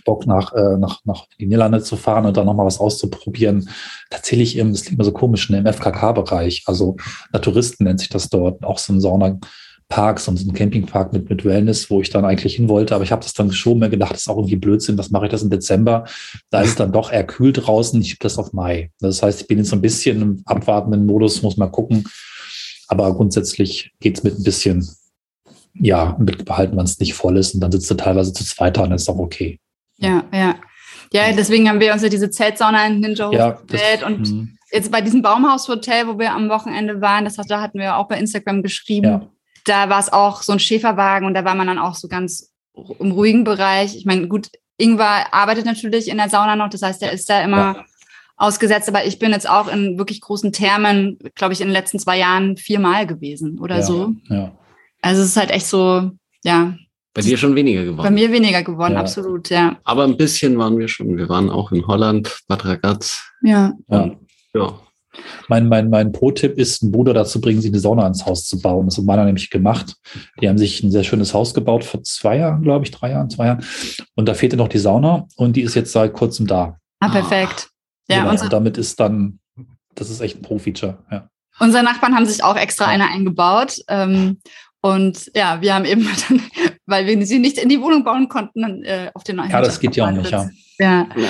Bock 0.03 0.27
nach, 0.27 0.53
äh, 0.53 0.77
nach, 0.77 0.99
nach 1.03 1.25
die 1.39 1.45
Niederlande 1.45 1.81
zu 1.81 1.95
fahren 1.97 2.25
und 2.25 2.37
dann 2.37 2.45
nochmal 2.45 2.65
was 2.65 2.79
auszuprobieren. 2.79 3.69
Tatsächlich, 4.09 4.57
im, 4.57 4.71
das 4.71 4.83
klingt 4.83 4.95
immer 4.99 5.05
so 5.05 5.11
komisch, 5.11 5.49
ne, 5.49 5.57
im 5.57 5.65
FKK-Bereich, 5.65 6.63
also 6.67 6.95
Naturisten 7.33 7.85
nennt 7.85 7.99
sich 7.99 8.09
das 8.09 8.29
dort, 8.29 8.63
auch 8.63 8.77
so 8.77 8.93
ein 8.93 9.01
Sauna, 9.01 9.39
Parks 9.87 10.27
und 10.27 10.37
so 10.37 10.49
ein 10.49 10.53
Campingpark 10.53 11.13
mit, 11.13 11.29
mit 11.29 11.45
Wellness, 11.45 11.89
wo 11.89 12.01
ich 12.01 12.09
dann 12.09 12.25
eigentlich 12.25 12.55
hin 12.55 12.69
wollte. 12.69 12.95
Aber 12.95 13.03
ich 13.03 13.11
habe 13.11 13.21
das 13.21 13.33
dann 13.33 13.49
geschoben, 13.49 13.79
mir 13.79 13.89
gedacht, 13.89 14.13
das 14.13 14.21
ist 14.21 14.27
auch 14.27 14.37
irgendwie 14.37 14.55
Blödsinn, 14.55 14.97
was 14.97 15.11
mache 15.11 15.25
ich 15.25 15.31
das 15.31 15.43
im 15.43 15.51
Dezember? 15.51 16.05
Da 16.49 16.61
ist 16.61 16.69
es 16.69 16.75
dann 16.75 16.91
doch 16.91 17.11
eher 17.11 17.25
kühl 17.25 17.53
draußen. 17.53 18.01
Ich 18.01 18.11
habe 18.11 18.19
das 18.21 18.37
auf 18.37 18.51
Mai. 18.51 18.91
Das 18.99 19.21
heißt, 19.21 19.41
ich 19.41 19.47
bin 19.47 19.59
jetzt 19.59 19.69
so 19.69 19.75
ein 19.75 19.81
bisschen 19.81 20.21
im 20.21 20.41
abwartenden 20.45 21.05
Modus, 21.05 21.41
muss 21.43 21.57
mal 21.57 21.67
gucken. 21.67 22.05
Aber 22.87 23.13
grundsätzlich 23.13 23.91
geht 23.99 24.17
es 24.17 24.23
mit 24.23 24.39
ein 24.39 24.43
bisschen, 24.43 24.89
ja, 25.75 26.15
mit 26.19 26.45
behalten, 26.45 26.77
wenn 26.77 26.85
es 26.85 26.99
nicht 26.99 27.13
voll 27.13 27.37
ist. 27.37 27.53
Und 27.53 27.61
dann 27.61 27.71
sitzt 27.71 27.89
du 27.89 27.95
teilweise 27.95 28.33
zu 28.33 28.43
zweit 28.43 28.77
und 28.79 28.91
ist 28.91 29.09
auch 29.09 29.19
okay. 29.19 29.59
Ja, 29.97 30.23
ja. 30.33 30.55
Ja, 31.13 31.31
deswegen 31.31 31.69
haben 31.69 31.79
wir 31.79 31.93
uns 31.93 32.01
ja 32.01 32.09
diese 32.09 32.31
Zeltsauna 32.31 32.87
in 32.87 32.99
Ninja 32.99 33.31
ja, 33.31 33.59
das, 33.67 34.03
und 34.03 34.31
mh. 34.31 34.47
jetzt 34.71 34.91
bei 34.91 35.01
diesem 35.01 35.21
Baumhaushotel, 35.21 36.07
wo 36.07 36.17
wir 36.17 36.33
am 36.33 36.49
Wochenende 36.49 36.99
waren, 36.99 37.23
das 37.23 37.37
hat, 37.37 37.49
da 37.49 37.61
hatten 37.61 37.79
wir 37.79 37.95
auch 37.95 38.07
bei 38.07 38.17
Instagram 38.17 38.63
geschrieben. 38.63 39.05
Ja 39.05 39.29
da 39.65 39.89
war 39.89 39.99
es 39.99 40.13
auch 40.13 40.41
so 40.41 40.53
ein 40.53 40.59
Schäferwagen 40.59 41.27
und 41.27 41.33
da 41.33 41.43
war 41.43 41.55
man 41.55 41.67
dann 41.67 41.79
auch 41.79 41.95
so 41.95 42.07
ganz 42.07 42.51
im 42.99 43.11
ruhigen 43.11 43.43
Bereich. 43.43 43.95
Ich 43.95 44.05
meine, 44.05 44.27
gut, 44.27 44.49
Ingwer 44.77 45.33
arbeitet 45.33 45.65
natürlich 45.65 46.09
in 46.09 46.17
der 46.17 46.29
Sauna 46.29 46.55
noch, 46.55 46.69
das 46.69 46.81
heißt, 46.81 47.01
er 47.01 47.11
ist 47.11 47.29
da 47.29 47.43
immer 47.43 47.57
ja. 47.57 47.85
ausgesetzt, 48.37 48.89
aber 48.89 49.05
ich 49.05 49.19
bin 49.19 49.31
jetzt 49.31 49.49
auch 49.49 49.67
in 49.67 49.97
wirklich 49.97 50.21
großen 50.21 50.51
Thermen, 50.51 51.17
glaube 51.35 51.53
ich, 51.53 51.61
in 51.61 51.67
den 51.67 51.73
letzten 51.73 51.99
zwei 51.99 52.17
Jahren 52.17 52.57
viermal 52.57 53.07
gewesen 53.07 53.59
oder 53.59 53.77
ja, 53.77 53.83
so. 53.83 54.13
Ja. 54.29 54.51
Also 55.01 55.21
es 55.21 55.29
ist 55.29 55.37
halt 55.37 55.51
echt 55.51 55.67
so, 55.67 56.11
ja. 56.43 56.75
Bei 57.13 57.21
dir 57.21 57.37
schon 57.37 57.55
weniger 57.55 57.85
geworden. 57.85 58.03
Bei 58.03 58.11
mir 58.11 58.31
weniger 58.31 58.61
geworden, 58.61 58.97
absolut, 58.97 59.49
ja. 59.49 59.77
Aber 59.85 60.03
ein 60.03 60.17
bisschen 60.17 60.57
waren 60.57 60.77
wir 60.77 60.89
schon. 60.89 61.15
Wir 61.15 61.29
waren 61.29 61.49
auch 61.49 61.71
in 61.71 61.87
Holland, 61.87 62.39
Bad 62.49 62.65
Ragaz. 62.65 63.23
Ja. 63.41 63.71
ja. 63.87 64.11
Mein, 65.47 65.67
mein, 65.67 65.89
mein 65.89 66.11
Pro-Tipp 66.11 66.57
ist, 66.57 66.81
einen 66.81 66.91
Bruder 66.91 67.13
dazu 67.13 67.39
bringen, 67.39 67.61
sich 67.61 67.71
eine 67.71 67.79
Sauna 67.79 68.03
ans 68.03 68.25
Haus 68.25 68.47
zu 68.47 68.59
bauen. 68.59 68.87
Das 68.87 68.97
hat 68.97 69.05
meiner 69.05 69.25
nämlich 69.25 69.49
gemacht. 69.49 69.95
Die 70.41 70.49
haben 70.49 70.57
sich 70.57 70.83
ein 70.83 70.91
sehr 70.91 71.03
schönes 71.03 71.33
Haus 71.33 71.53
gebaut 71.53 71.83
vor 71.83 72.03
zwei 72.03 72.37
Jahren, 72.37 72.63
glaube 72.63 72.85
ich, 72.85 72.91
drei 72.91 73.11
Jahren, 73.11 73.29
zwei 73.29 73.47
Jahren. 73.47 73.65
Und 74.15 74.27
da 74.27 74.33
fehlte 74.33 74.57
noch 74.57 74.67
die 74.67 74.79
Sauna 74.79 75.27
und 75.35 75.55
die 75.55 75.61
ist 75.61 75.75
jetzt 75.75 75.91
seit 75.91 76.13
kurzem 76.13 76.47
da. 76.47 76.77
Ah, 76.99 77.09
perfekt. 77.09 77.69
Ja, 78.07 78.29
genau. 78.29 78.43
und 78.43 78.53
damit 78.53 78.77
ist 78.77 78.99
dann, 78.99 79.39
das 79.95 80.09
ist 80.09 80.21
echt 80.21 80.37
ein 80.37 80.41
Pro-Feature, 80.41 80.97
ja. 81.11 81.29
Unsere 81.59 81.83
Nachbarn 81.83 82.15
haben 82.15 82.25
sich 82.25 82.43
auch 82.43 82.57
extra 82.57 82.85
eine 82.85 83.09
eingebaut. 83.09 83.77
Ähm, 83.87 84.39
und 84.81 85.31
ja, 85.33 85.61
wir 85.61 85.73
haben 85.73 85.85
eben 85.85 86.07
dann, 86.29 86.41
weil 86.85 87.07
wir 87.07 87.25
sie 87.25 87.39
nicht 87.39 87.57
in 87.57 87.69
die 87.69 87.81
Wohnung 87.81 88.03
bauen 88.03 88.29
konnten, 88.29 88.83
äh, 88.83 89.09
auf 89.13 89.23
den 89.23 89.37
neuen 89.37 89.49
Ja, 89.49 89.61
das 89.61 89.79
geht 89.79 89.95
ja 89.95 90.07
auch 90.07 90.11
nicht, 90.11 90.29
ja. 90.29 90.49
Ja. 90.77 91.07
ja. 91.15 91.29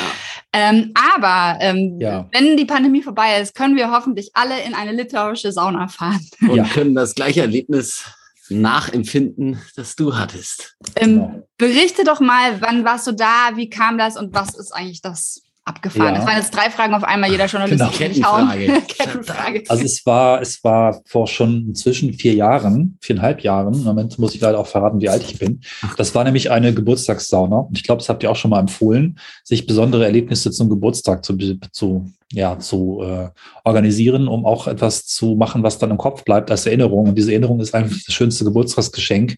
Ähm, 0.58 0.94
aber 0.96 1.60
ähm, 1.60 2.00
ja. 2.00 2.30
wenn 2.32 2.56
die 2.56 2.64
Pandemie 2.64 3.02
vorbei 3.02 3.42
ist, 3.42 3.56
können 3.56 3.76
wir 3.76 3.92
hoffentlich 3.92 4.30
alle 4.34 4.64
in 4.64 4.74
eine 4.74 4.94
litauische 4.94 5.52
Sauna 5.52 5.90
fahren. 5.90 6.26
Und 6.42 6.56
ja. 6.56 6.64
können 6.64 6.96
das 6.96 7.14
gleiche 7.14 7.42
Erlebnis 7.42 8.06
nachempfinden, 8.48 9.60
das 9.76 9.98
du 9.98 10.16
hattest. 10.16 10.78
Ähm, 10.96 11.16
genau. 11.16 11.48
Berichte 11.58 12.06
doch 12.06 12.22
mal, 12.22 12.62
wann 12.62 12.86
warst 12.86 13.06
du 13.08 13.12
da, 13.12 13.52
wie 13.56 13.70
kam 13.70 13.98
das 13.98 14.16
und 14.16 14.34
was 14.34 14.56
ist 14.56 14.72
eigentlich 14.72 15.02
das 15.02 15.42
abgefahren. 15.66 16.14
Ja. 16.14 16.20
Das 16.20 16.28
waren 16.28 16.38
jetzt 16.38 16.56
drei 16.56 16.70
Fragen 16.70 16.94
auf 16.94 17.04
einmal, 17.04 17.32
jeder 17.32 17.48
Journalist 17.48 17.80
genau. 17.80 17.92
Kettenfrage. 17.92 18.66
Kettenfrage. 18.88 19.64
Also 19.68 19.84
es 19.84 20.06
war, 20.06 20.40
es 20.42 20.64
war 20.64 21.02
vor 21.06 21.28
schon 21.28 21.70
inzwischen 21.70 22.14
vier 22.14 22.36
Jahren, 22.36 22.98
viereinhalb 23.02 23.42
Jahren, 23.42 23.74
im 23.74 23.84
Moment 23.84 24.18
muss 24.20 24.36
ich 24.36 24.42
leider 24.42 24.60
auch 24.60 24.68
verraten, 24.68 25.02
wie 25.02 25.10
alt 25.10 25.24
ich 25.24 25.40
bin. 25.40 25.62
Das 25.98 26.14
war 26.14 26.24
nämlich 26.24 26.52
eine 26.52 26.74
Geburtstagssauna. 26.74 27.58
Und 27.58 27.78
ich 27.78 27.84
glaube, 27.84 28.00
das 28.00 28.10
habt 28.10 28.22
ihr 28.22 28.30
auch 28.30 28.36
schon 28.36 28.52
mal 28.52 28.60
empfohlen, 28.60 29.18
sich 29.44 29.66
besondere 29.66 30.06
Erlebnisse 30.06 30.52
zum 30.52 30.70
Geburtstag 30.70 31.26
zu, 31.26 31.36
zu, 31.72 32.12
ja, 32.32 32.60
zu 32.60 33.02
äh, 33.04 33.30
organisieren, 33.64 34.28
um 34.28 34.46
auch 34.46 34.68
etwas 34.68 35.08
zu 35.08 35.36
machen, 35.36 35.64
was 35.64 35.80
dann 35.80 35.90
im 35.90 35.98
Kopf 35.98 36.24
bleibt 36.24 36.52
als 36.52 36.68
Erinnerung. 36.68 37.10
Und 37.10 37.18
diese 37.18 37.32
Erinnerung 37.32 37.60
ist 37.60 37.74
eigentlich 37.74 38.06
das 38.06 38.14
schönste 38.14 38.44
Geburtstagsgeschenk. 38.44 39.36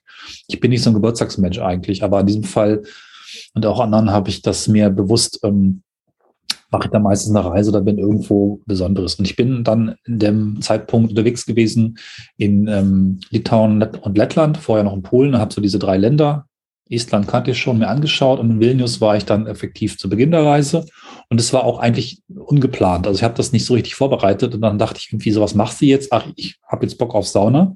Ich 0.47 0.59
bin 0.59 0.71
nicht 0.71 0.83
so 0.83 0.89
ein 0.89 0.93
Geburtstagsmensch 0.93 1.59
eigentlich, 1.59 2.03
aber 2.03 2.19
in 2.19 2.27
diesem 2.27 2.43
Fall 2.43 2.83
und 3.53 3.65
auch 3.65 3.79
anderen 3.79 4.11
habe 4.11 4.29
ich 4.29 4.41
das 4.41 4.67
mir 4.67 4.89
bewusst 4.89 5.39
ähm, 5.43 5.83
mache 6.71 6.85
ich 6.85 6.91
da 6.91 6.99
meistens 6.99 7.35
eine 7.35 7.45
Reise 7.45 7.71
oder 7.71 7.81
bin 7.81 7.97
irgendwo 7.97 8.61
Besonderes. 8.65 9.15
Und 9.15 9.25
ich 9.25 9.35
bin 9.35 9.63
dann 9.63 9.95
in 10.05 10.19
dem 10.19 10.61
Zeitpunkt 10.61 11.11
unterwegs 11.11 11.45
gewesen 11.45 11.97
in 12.37 12.67
ähm, 12.67 13.19
Litauen 13.29 13.81
und 13.81 14.17
Lettland, 14.17 14.57
vorher 14.57 14.83
noch 14.83 14.93
in 14.95 15.03
Polen, 15.03 15.37
habe 15.37 15.53
so 15.53 15.61
diese 15.61 15.79
drei 15.79 15.97
Länder 15.97 16.47
Estland 16.89 17.27
kannte 17.27 17.51
ich 17.51 17.59
schon 17.59 17.79
mir 17.79 17.87
angeschaut 17.87 18.39
und 18.39 18.49
in 18.49 18.59
Vilnius 18.59 19.01
war 19.01 19.17
ich 19.17 19.25
dann 19.25 19.47
effektiv 19.47 19.97
zu 19.97 20.09
Beginn 20.09 20.31
der 20.31 20.45
Reise. 20.45 20.85
Und 21.29 21.39
es 21.39 21.51
war 21.53 21.63
auch 21.63 21.79
eigentlich 21.79 22.21
ungeplant. 22.33 23.07
Also 23.07 23.17
ich 23.17 23.23
habe 23.23 23.35
das 23.35 23.51
nicht 23.51 23.65
so 23.65 23.73
richtig 23.73 23.95
vorbereitet 23.95 24.55
und 24.55 24.61
dann 24.61 24.79
dachte 24.79 24.99
ich 24.99 25.11
irgendwie 25.11 25.31
so, 25.31 25.41
was 25.41 25.55
machst 25.55 25.81
du 25.81 25.85
jetzt? 25.85 26.13
Ach, 26.13 26.25
ich 26.35 26.57
habe 26.67 26.85
jetzt 26.85 26.97
Bock 26.97 27.13
auf 27.15 27.27
Sauna. 27.27 27.75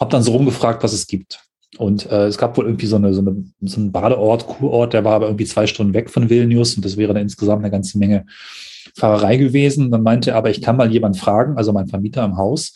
Habe 0.00 0.10
dann 0.10 0.22
so 0.22 0.32
rumgefragt, 0.32 0.82
was 0.82 0.92
es 0.92 1.06
gibt. 1.06 1.44
Und 1.78 2.10
äh, 2.10 2.26
es 2.26 2.36
gab 2.36 2.56
wohl 2.56 2.66
irgendwie 2.66 2.86
so, 2.86 2.96
eine, 2.96 3.14
so, 3.14 3.20
eine, 3.20 3.44
so 3.62 3.80
einen 3.80 3.92
Badeort, 3.92 4.46
Kurort, 4.46 4.92
der 4.92 5.04
war 5.04 5.14
aber 5.14 5.26
irgendwie 5.26 5.46
zwei 5.46 5.66
Stunden 5.66 5.94
weg 5.94 6.10
von 6.10 6.28
Vilnius 6.28 6.74
und 6.76 6.84
das 6.84 6.96
wäre 6.96 7.14
dann 7.14 7.22
insgesamt 7.22 7.62
eine 7.62 7.70
ganze 7.70 7.98
Menge 7.98 8.26
Fahrerei 8.94 9.36
gewesen. 9.36 9.90
Dann 9.90 10.02
meinte 10.02 10.30
er, 10.30 10.36
aber 10.36 10.50
ich 10.50 10.60
kann 10.60 10.76
mal 10.76 10.92
jemand 10.92 11.16
fragen, 11.16 11.56
also 11.56 11.72
mein 11.72 11.88
Vermieter 11.88 12.24
im 12.24 12.36
Haus, 12.36 12.74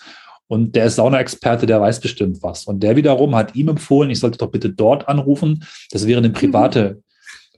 und 0.48 0.76
der 0.76 0.86
ist 0.86 0.96
Saunaexperte, 0.96 1.66
der 1.66 1.80
weiß 1.80 2.00
bestimmt 2.00 2.42
was. 2.42 2.64
Und 2.64 2.82
der 2.82 2.96
wiederum 2.96 3.34
hat 3.34 3.56
ihm 3.56 3.68
empfohlen, 3.68 4.10
ich 4.10 4.20
sollte 4.20 4.38
doch 4.38 4.50
bitte 4.50 4.70
dort 4.70 5.08
anrufen. 5.08 5.64
Das 5.90 6.06
wäre 6.06 6.18
eine 6.18 6.30
private 6.30 7.02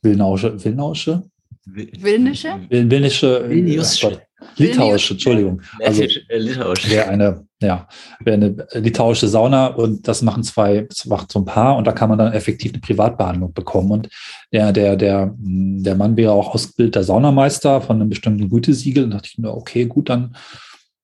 Wilnausche. 0.02 0.64
Wilnausche? 0.64 1.22
Wilnische? 1.66 2.60
Wilnische. 2.70 3.48
Vilniusche. 3.48 4.22
Litauische, 4.56 5.14
Entschuldigung. 5.14 5.60
Also 5.84 6.04
Litauische. 6.30 6.90
Wäre 6.90 7.08
eine, 7.08 7.46
ja, 7.60 7.88
eine 8.24 8.68
litauische 8.74 9.26
Sauna 9.26 9.66
und 9.66 10.06
das 10.06 10.22
machen 10.22 10.44
zwei, 10.44 10.82
das 10.82 11.06
macht 11.06 11.32
so 11.32 11.40
ein 11.40 11.44
Paar 11.44 11.76
und 11.76 11.86
da 11.86 11.92
kann 11.92 12.08
man 12.08 12.18
dann 12.18 12.32
effektiv 12.32 12.72
eine 12.72 12.80
Privatbehandlung 12.80 13.52
bekommen. 13.52 13.90
Und 13.90 14.08
der, 14.52 14.72
der, 14.72 14.96
der, 14.96 15.34
der 15.36 15.94
Mann 15.96 16.16
wäre 16.16 16.32
auch 16.32 16.54
ausgebildeter 16.54 17.02
Saunameister 17.02 17.80
von 17.80 17.96
einem 17.96 18.10
bestimmten 18.10 18.48
Gütesiegel. 18.48 19.04
Und 19.04 19.10
dachte 19.10 19.28
ich 19.32 19.38
nur, 19.38 19.56
okay, 19.56 19.86
gut, 19.86 20.08
dann 20.08 20.36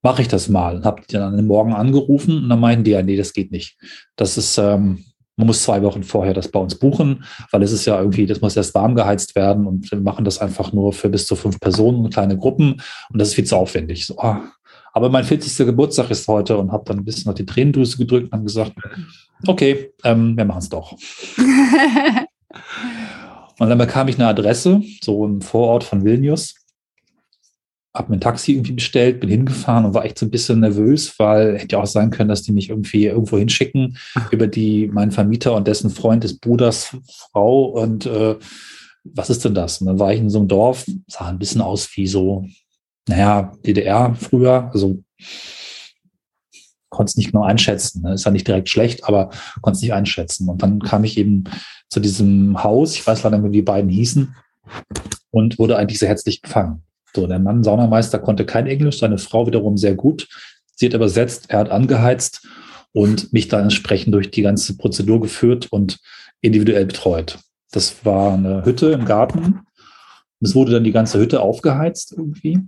mache 0.03 0.23
ich 0.23 0.29
das 0.29 0.49
mal. 0.49 0.77
Und 0.77 0.85
habe 0.85 1.03
dann 1.09 1.23
an 1.23 1.37
dem 1.37 1.49
Morgen 1.49 1.73
angerufen 1.73 2.45
und 2.45 2.49
dann 2.49 2.61
meinten 2.61 2.85
die 2.85 2.93
ja, 2.93 3.03
nee, 3.03 3.17
das 3.17 3.33
geht 3.33 3.51
nicht. 3.51 3.77
Das 4.15 4.39
ist, 4.39 4.57
ähm, 4.57 5.05
man 5.37 5.49
muss 5.49 5.65
zwei 5.65 5.83
Wochen 5.83 6.05
vorher 6.05 6.35
das 6.35 6.47
bei 6.47 6.61
uns 6.61 6.77
buchen, 6.77 7.25
weil 7.51 7.65
es 7.65 7.73
ist 7.73 7.85
ja 7.87 7.99
irgendwie, 7.99 8.27
das 8.27 8.41
muss 8.41 8.57
erst 8.57 8.77
warm 8.77 8.95
geheizt 8.95 9.35
werden 9.35 9.67
und 9.67 9.91
wir 9.91 10.01
machen 10.01 10.25
das 10.25 10.39
einfach 10.39 10.73
nur 10.73 10.93
für 10.93 11.09
bis 11.09 11.27
zu 11.27 11.35
fünf 11.35 11.59
Personen, 11.59 12.11
kleine 12.11 12.39
Gruppen 12.39 12.81
und 13.11 13.21
das 13.21 13.29
ist 13.29 13.35
viel 13.35 13.45
zu 13.45 13.57
aufwendig. 13.57 14.07
So, 14.07 14.19
ah. 14.19 14.43
Aber 14.95 15.11
mein 15.11 15.25
40. 15.25 15.67
Geburtstag 15.67 16.11
ist 16.11 16.27
heute 16.29 16.57
und 16.57 16.73
habe 16.73 16.85
dann 16.87 16.99
ein 16.99 17.05
bisschen 17.05 17.29
auf 17.29 17.35
die 17.35 17.45
Tränendrüse 17.45 17.99
gedrückt 17.99 18.33
und 18.33 18.45
gesagt, 18.45 18.73
okay, 19.47 19.93
ähm, 20.05 20.37
wir 20.37 20.45
machen 20.45 20.61
es 20.61 20.69
doch. 20.69 20.93
und 23.59 23.69
dann 23.69 23.79
bekam 23.79 24.09
ich 24.09 24.15
eine 24.15 24.29
Adresse, 24.29 24.81
so 25.03 25.27
im 25.27 25.41
Vorort 25.41 25.85
von 25.85 26.05
Vilnius 26.05 26.55
habe 27.95 28.11
mir 28.11 28.17
ein 28.17 28.21
Taxi 28.21 28.53
irgendwie 28.53 28.73
bestellt, 28.73 29.21
bin 29.21 29.31
hingefahren 29.31 29.85
und 29.85 29.95
war 29.95 30.05
echt 30.05 30.19
so 30.19 30.27
ein 30.27 30.31
bisschen 30.31 30.61
nervös, 30.61 31.17
weil 31.19 31.57
hätte 31.57 31.77
ja 31.77 31.83
auch 31.83 31.87
sein 31.87 32.11
können, 32.11 32.29
dass 32.29 32.43
die 32.43 32.53
mich 32.53 32.69
irgendwie 32.71 33.07
irgendwo 33.07 33.39
hinschicken 33.39 33.97
über 34.33 34.49
die 34.49 34.89
meinen 34.89 35.13
Vermieter 35.13 35.55
und 35.55 35.69
dessen 35.69 35.91
Freund 35.91 36.25
des 36.25 36.39
Bruders 36.39 36.97
Frau 37.31 37.67
und 37.67 38.07
äh, 38.07 38.35
was 39.05 39.31
ist 39.31 39.45
denn 39.45 39.55
das? 39.55 39.81
Und 39.81 39.87
dann 39.87 39.99
war 39.99 40.13
ich 40.13 40.21
in 40.21 40.31
so 40.31 40.39
einem 40.39 40.49
Dorf, 40.49 40.87
sah 41.07 41.27
ein 41.27 41.39
bisschen 41.39 41.61
aus 41.61 41.89
wie 41.95 42.07
so, 42.07 42.47
naja, 43.09 43.53
DDR 43.65 44.15
früher, 44.15 44.71
also 44.73 45.03
konnte 46.95 47.11
es 47.11 47.17
nicht 47.17 47.33
genau 47.33 47.45
einschätzen. 47.45 48.03
Ne? 48.03 48.15
Ist 48.15 48.25
ja 48.25 48.31
nicht 48.31 48.47
direkt 48.47 48.69
schlecht, 48.69 49.05
aber 49.05 49.31
konnte 49.61 49.77
es 49.77 49.83
nicht 49.83 49.93
einschätzen. 49.93 50.49
Und 50.49 50.63
dann 50.63 50.79
kam 50.81 51.05
ich 51.05 51.19
eben 51.19 51.45
zu 51.91 52.01
diesem 52.01 52.63
Haus, 52.63 52.95
ich 52.95 53.07
weiß 53.07 53.25
leider 53.25 53.39
nicht, 53.39 53.51
wie 53.51 53.57
die 53.57 53.63
beiden 53.63 53.91
hießen, 53.91 54.35
und 55.31 55.59
wurde 55.59 55.77
eigentlich 55.77 55.99
sehr 55.99 56.09
herzlich 56.09 56.43
empfangen. 56.43 56.85
So, 57.15 57.27
der 57.27 57.39
Mann, 57.39 57.63
Saunameister, 57.63 58.19
konnte 58.19 58.47
kein 58.47 58.67
Englisch, 58.67 58.99
seine 58.99 59.19
Frau 59.19 59.47
wiederum 59.47 59.77
sehr 59.77 59.95
gut. 59.95 60.29
Sie 60.77 60.87
hat 60.87 60.95
übersetzt, 60.95 61.47
er 61.49 61.59
hat 61.61 61.71
angeheizt 61.71 62.47
und 62.93 63.33
mich 63.33 63.49
dann 63.49 63.65
entsprechend 63.65 64.15
durch 64.15 64.31
die 64.31 64.43
ganze 64.43 64.77
Prozedur 64.77 65.21
geführt 65.21 65.67
und 65.71 65.99
individuell 66.41 66.87
betreut. 66.87 67.39
Das 67.73 68.05
war 68.05 68.35
eine 68.35 68.65
Hütte 68.65 68.93
im 68.93 69.05
Garten. 69.05 69.61
Es 70.41 70.55
wurde 70.55 70.73
dann 70.73 70.85
die 70.85 70.93
ganze 70.93 71.19
Hütte 71.19 71.41
aufgeheizt 71.41 72.15
irgendwie 72.17 72.61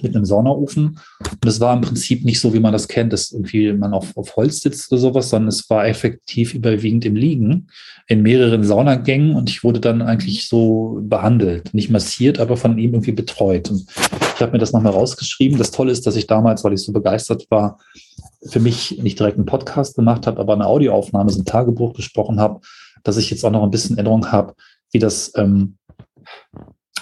mit 0.00 0.14
einem 0.14 0.24
Saunaofen. 0.24 0.98
Und 1.20 1.46
es 1.46 1.60
war 1.60 1.74
im 1.74 1.82
Prinzip 1.82 2.24
nicht 2.24 2.40
so, 2.40 2.54
wie 2.54 2.60
man 2.60 2.72
das 2.72 2.88
kennt, 2.88 3.12
dass 3.12 3.32
irgendwie 3.32 3.72
man 3.72 3.92
auf, 3.92 4.16
auf 4.16 4.36
Holz 4.36 4.60
sitzt 4.60 4.90
oder 4.90 5.00
sowas, 5.00 5.30
sondern 5.30 5.48
es 5.48 5.68
war 5.68 5.86
effektiv 5.86 6.54
überwiegend 6.54 7.04
im 7.04 7.16
Liegen 7.16 7.68
in 8.06 8.22
mehreren 8.22 8.64
Saunagängen 8.64 9.36
und 9.36 9.48
ich 9.48 9.62
wurde 9.64 9.80
dann 9.80 10.02
eigentlich 10.02 10.48
so 10.48 10.98
behandelt, 11.02 11.72
nicht 11.72 11.90
massiert, 11.90 12.40
aber 12.40 12.56
von 12.56 12.78
ihm 12.78 12.94
irgendwie 12.94 13.12
betreut. 13.12 13.70
Und 13.70 13.86
ich 14.34 14.40
habe 14.40 14.52
mir 14.52 14.58
das 14.58 14.72
nochmal 14.72 14.92
rausgeschrieben. 14.92 15.58
Das 15.58 15.70
Tolle 15.70 15.92
ist, 15.92 16.06
dass 16.06 16.16
ich 16.16 16.26
damals, 16.26 16.64
weil 16.64 16.72
ich 16.72 16.82
so 16.82 16.92
begeistert 16.92 17.46
war, 17.50 17.78
für 18.44 18.60
mich 18.60 18.98
nicht 19.02 19.18
direkt 19.18 19.36
einen 19.36 19.46
Podcast 19.46 19.94
gemacht 19.94 20.26
habe, 20.26 20.40
aber 20.40 20.54
eine 20.54 20.66
Audioaufnahme, 20.66 21.30
so 21.30 21.40
ein 21.40 21.44
Tagebuch 21.44 21.94
gesprochen 21.94 22.40
habe, 22.40 22.60
dass 23.04 23.16
ich 23.16 23.30
jetzt 23.30 23.44
auch 23.44 23.50
noch 23.50 23.62
ein 23.62 23.70
bisschen 23.70 23.96
Erinnerung 23.96 24.32
habe, 24.32 24.54
wie 24.90 24.98
das 24.98 25.32
ähm, 25.36 25.76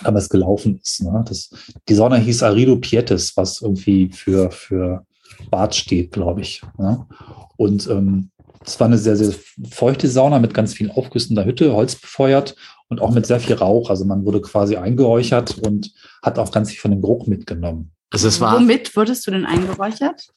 damals 0.03 0.29
gelaufen 0.29 0.81
ist. 0.83 1.03
Ne? 1.03 1.25
Das, 1.29 1.51
die 1.89 1.95
Sauna 1.95 2.17
hieß 2.17 2.43
Arido 2.43 2.77
Pietes, 2.77 3.37
was 3.37 3.61
irgendwie 3.61 4.11
für, 4.13 4.51
für 4.51 5.05
Bad 5.51 5.75
steht, 5.75 6.13
glaube 6.13 6.41
ich. 6.43 6.63
Ne? 6.79 7.07
Und 7.57 7.89
ähm, 7.89 8.31
es 8.65 8.79
war 8.79 8.87
eine 8.87 8.99
sehr, 8.99 9.17
sehr 9.17 9.35
feuchte 9.71 10.09
Sauna 10.09 10.39
mit 10.39 10.55
ganz 10.55 10.75
vielen 10.75 10.91
Aufgüssen 10.91 11.35
der 11.35 11.47
Hütte, 11.47 11.73
Holz 11.73 11.95
befeuert 11.95 12.57
und 12.89 13.01
auch 13.01 13.13
mit 13.13 13.27
sehr 13.27 13.41
viel 13.41 13.55
Rauch. 13.55 13.89
Also 13.91 14.05
man 14.05 14.25
wurde 14.25 14.41
quasi 14.41 14.77
eingeräuchert 14.77 15.59
und 15.59 15.93
hat 16.23 16.39
auch 16.39 16.53
ganz 16.53 16.71
viel 16.71 16.81
von 16.81 16.91
dem 16.91 17.01
Geruch 17.01 17.27
mitgenommen. 17.27 17.93
Also 18.11 18.29
es 18.29 18.41
war 18.41 18.57
Womit 18.57 18.95
wurdest 18.97 19.27
du 19.27 19.31
denn 19.31 19.47
eingeräuchert? 19.47 20.29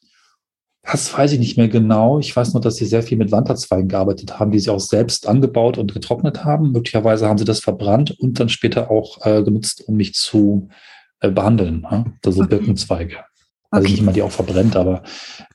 Das 0.85 1.17
weiß 1.17 1.31
ich 1.31 1.39
nicht 1.39 1.57
mehr 1.57 1.69
genau. 1.69 2.19
Ich 2.19 2.35
weiß 2.35 2.53
nur, 2.53 2.61
dass 2.61 2.75
sie 2.75 2.85
sehr 2.85 3.03
viel 3.03 3.17
mit 3.17 3.31
Wanderzweigen 3.31 3.87
gearbeitet 3.87 4.39
haben, 4.39 4.51
die 4.51 4.59
sie 4.59 4.69
auch 4.69 4.81
selbst 4.81 5.27
angebaut 5.27 5.77
und 5.77 5.93
getrocknet 5.93 6.43
haben. 6.43 6.71
Möglicherweise 6.71 7.27
haben 7.27 7.37
sie 7.37 7.45
das 7.45 7.61
verbrannt 7.61 8.11
und 8.19 8.39
dann 8.39 8.49
später 8.49 8.91
auch 8.91 9.25
äh, 9.25 9.43
genutzt, 9.43 9.87
um 9.87 9.95
mich 9.95 10.13
zu 10.13 10.67
äh, 11.21 11.31
behandeln. 11.31 11.81
Ne? 11.89 12.13
Also 12.25 12.41
okay. 12.41 12.57
Birkenzweige. 12.57 13.17
Also 13.71 13.85
okay. 13.85 13.93
nicht 13.93 14.03
mal 14.03 14.11
die 14.11 14.21
auch 14.21 14.31
verbrennt, 14.31 14.75
aber 14.75 15.03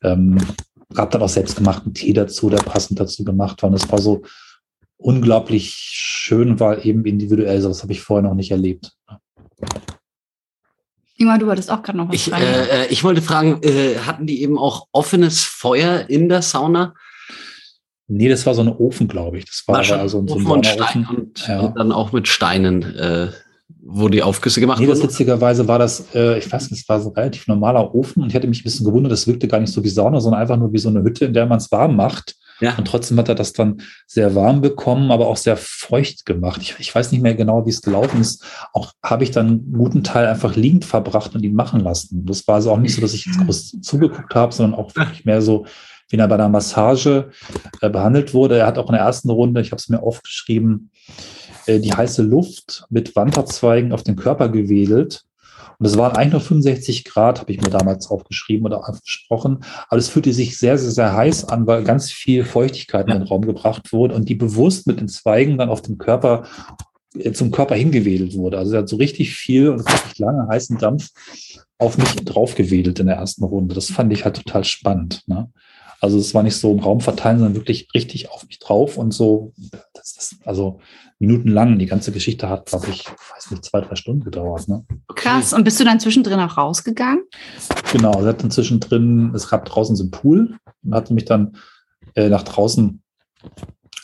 ähm, 0.02 0.38
gab 0.94 1.10
dann 1.10 1.22
auch 1.22 1.28
selbstgemachten 1.28 1.92
Tee 1.92 2.14
dazu, 2.14 2.48
der 2.48 2.58
passend 2.58 2.98
dazu 2.98 3.22
gemacht 3.22 3.62
war. 3.62 3.68
Und 3.68 3.76
es 3.76 3.90
war 3.92 3.98
so 3.98 4.22
unglaublich 4.96 5.74
schön, 5.74 6.58
weil 6.58 6.86
eben 6.86 7.04
individuell, 7.04 7.60
so 7.60 7.68
das 7.68 7.82
habe 7.82 7.92
ich 7.92 8.00
vorher 8.00 8.26
noch 8.26 8.34
nicht 8.34 8.50
erlebt. 8.50 8.96
Ingmar, 11.18 11.38
du 11.38 11.46
wolltest 11.46 11.70
auch 11.70 11.82
gerade 11.82 11.98
noch 11.98 12.08
was 12.08 12.14
ich, 12.14 12.24
fragen. 12.24 12.44
Äh, 12.44 12.84
äh, 12.84 12.86
ich 12.90 13.02
wollte 13.02 13.22
fragen, 13.22 13.60
äh, 13.62 13.98
hatten 13.98 14.26
die 14.26 14.40
eben 14.40 14.56
auch 14.56 14.86
offenes 14.92 15.42
Feuer 15.42 16.08
in 16.08 16.28
der 16.28 16.42
Sauna? 16.42 16.94
Nee, 18.06 18.28
das 18.28 18.46
war 18.46 18.54
so 18.54 18.62
ein 18.62 18.68
Ofen, 18.68 19.08
glaube 19.08 19.38
ich. 19.38 19.44
Das 19.44 19.64
war, 19.66 19.86
war 19.88 19.98
also 19.98 20.24
so 20.26 20.36
ein 20.36 20.46
Ofen 20.46 20.50
und, 20.50 20.66
Stein 20.66 21.06
und 21.10 21.46
ja. 21.46 21.68
dann 21.68 21.92
auch 21.92 22.12
mit 22.12 22.28
Steinen, 22.28 22.82
äh, 22.82 23.30
wo 23.90 24.08
die 24.08 24.22
Aufgüsse 24.22 24.60
gemacht 24.60 24.80
nee, 24.80 24.86
wurden. 24.86 25.02
witzigerweise 25.02 25.66
war 25.66 25.78
das, 25.78 26.04
äh, 26.14 26.38
ich 26.38 26.52
weiß 26.52 26.70
nicht, 26.70 26.82
es 26.82 26.88
war 26.88 27.00
so 27.00 27.08
ein 27.08 27.14
relativ 27.14 27.46
normaler 27.46 27.94
Ofen 27.94 28.22
und 28.22 28.28
ich 28.28 28.34
hatte 28.34 28.46
mich 28.46 28.60
ein 28.60 28.64
bisschen 28.64 28.84
gewundert, 28.84 29.12
das 29.12 29.26
wirkte 29.26 29.48
gar 29.48 29.60
nicht 29.60 29.72
so 29.72 29.82
wie 29.82 29.88
Sauna, 29.88 30.20
sondern 30.20 30.42
einfach 30.42 30.58
nur 30.58 30.72
wie 30.74 30.78
so 30.78 30.90
eine 30.90 31.02
Hütte, 31.02 31.24
in 31.24 31.32
der 31.32 31.46
man 31.46 31.56
es 31.56 31.72
warm 31.72 31.96
macht. 31.96 32.34
Ja. 32.60 32.74
Und 32.76 32.86
trotzdem 32.86 33.16
hat 33.18 33.28
er 33.28 33.34
das 33.34 33.52
dann 33.52 33.80
sehr 34.06 34.34
warm 34.34 34.60
bekommen, 34.60 35.10
aber 35.10 35.28
auch 35.28 35.36
sehr 35.36 35.56
feucht 35.56 36.26
gemacht. 36.26 36.60
Ich, 36.60 36.74
ich 36.78 36.94
weiß 36.94 37.12
nicht 37.12 37.22
mehr 37.22 37.34
genau, 37.34 37.64
wie 37.64 37.70
es 37.70 37.80
gelaufen 37.80 38.20
ist. 38.20 38.44
Auch 38.72 38.92
habe 39.02 39.24
ich 39.24 39.30
dann 39.30 39.46
einen 39.46 39.72
guten 39.72 40.02
Teil 40.02 40.26
einfach 40.26 40.54
liegend 40.56 40.84
verbracht 40.84 41.34
und 41.34 41.42
ihn 41.44 41.54
machen 41.54 41.80
lassen. 41.80 42.26
Das 42.26 42.46
war 42.46 42.56
also 42.56 42.72
auch 42.72 42.78
nicht 42.78 42.94
so, 42.94 43.00
dass 43.00 43.14
ich 43.14 43.26
jetzt 43.26 43.38
groß 43.38 43.80
zugeguckt 43.80 44.34
habe, 44.34 44.52
sondern 44.52 44.78
auch 44.78 44.94
wirklich 44.96 45.24
mehr 45.24 45.40
so, 45.40 45.66
wie 46.10 46.16
er 46.16 46.28
bei 46.28 46.36
der 46.36 46.48
Massage 46.48 47.30
äh, 47.80 47.88
behandelt 47.88 48.34
wurde. 48.34 48.58
Er 48.58 48.66
hat 48.66 48.76
auch 48.76 48.88
in 48.88 48.96
der 48.96 49.04
ersten 49.04 49.30
Runde, 49.30 49.60
ich 49.60 49.70
habe 49.70 49.78
es 49.78 49.88
mir 49.88 50.02
aufgeschrieben, 50.02 50.90
äh, 51.68 51.80
die 51.80 51.92
heiße 51.92 52.22
Luft 52.22 52.84
mit 52.90 53.14
Wanderzweigen 53.14 53.92
auf 53.92 54.02
den 54.02 54.16
Körper 54.16 54.48
gewedelt 54.48 55.24
und 55.78 55.86
es 55.86 55.96
waren 55.96 56.16
eigentlich 56.16 56.32
nur 56.32 56.40
65 56.40 57.04
Grad, 57.04 57.40
habe 57.40 57.52
ich 57.52 57.60
mir 57.60 57.70
damals 57.70 58.10
aufgeschrieben 58.10 58.66
oder 58.66 58.86
angesprochen. 58.86 59.60
Aber 59.88 59.98
es 59.98 60.08
fühlte 60.08 60.32
sich 60.32 60.58
sehr, 60.58 60.76
sehr, 60.76 60.90
sehr 60.90 61.16
heiß 61.16 61.44
an, 61.44 61.68
weil 61.68 61.84
ganz 61.84 62.10
viel 62.10 62.44
Feuchtigkeit 62.44 63.06
in 63.06 63.14
den 63.14 63.22
Raum 63.22 63.42
gebracht 63.42 63.92
wurde 63.92 64.14
und 64.14 64.28
die 64.28 64.34
bewusst 64.34 64.88
mit 64.88 64.98
den 64.98 65.08
Zweigen 65.08 65.56
dann 65.56 65.68
auf 65.68 65.82
den 65.82 65.96
Körper 65.96 66.44
äh, 67.14 67.32
zum 67.32 67.52
Körper 67.52 67.76
hingewedelt 67.76 68.34
wurde. 68.34 68.58
Also 68.58 68.74
er 68.74 68.80
hat 68.80 68.88
so 68.88 68.96
richtig 68.96 69.34
viel 69.34 69.68
und 69.68 69.80
richtig 69.80 70.18
lange 70.18 70.48
heißen 70.48 70.78
Dampf 70.78 71.10
auf 71.78 71.96
mich 71.96 72.12
draufgewedelt 72.16 72.98
in 72.98 73.06
der 73.06 73.16
ersten 73.16 73.44
Runde. 73.44 73.76
Das 73.76 73.88
fand 73.88 74.12
ich 74.12 74.24
halt 74.24 74.36
total 74.36 74.64
spannend. 74.64 75.22
Ne? 75.28 75.48
Also 76.00 76.18
es 76.18 76.34
war 76.34 76.42
nicht 76.42 76.56
so 76.56 76.72
im 76.72 76.78
Raum 76.78 77.00
verteilen, 77.00 77.38
sondern 77.38 77.56
wirklich 77.56 77.88
richtig 77.94 78.30
auf 78.30 78.46
mich 78.46 78.58
drauf 78.58 78.96
und 78.96 79.12
so, 79.12 79.52
das, 79.94 80.14
das, 80.14 80.36
also 80.44 80.80
minutenlang. 81.18 81.78
Die 81.78 81.86
ganze 81.86 82.12
Geschichte 82.12 82.48
hat, 82.48 82.66
glaube 82.66 82.88
ich, 82.90 83.04
weiß 83.06 83.50
nicht, 83.50 83.64
zwei, 83.64 83.80
drei 83.80 83.96
Stunden 83.96 84.22
gedauert. 84.22 84.68
Ne? 84.68 84.84
Krass. 85.14 85.52
Und 85.52 85.64
bist 85.64 85.80
du 85.80 85.84
dann 85.84 85.98
zwischendrin 85.98 86.38
auch 86.38 86.56
rausgegangen? 86.56 87.24
Genau, 87.92 88.20
sie 88.22 88.28
hat 88.28 88.42
dann 88.42 88.50
zwischendrin, 88.50 89.32
es 89.34 89.48
gab 89.48 89.64
draußen 89.64 89.96
so 89.96 90.04
einen 90.04 90.10
Pool 90.12 90.56
und 90.84 90.94
hatte 90.94 91.14
mich 91.14 91.24
dann 91.24 91.56
äh, 92.14 92.28
nach 92.28 92.44
draußen 92.44 93.02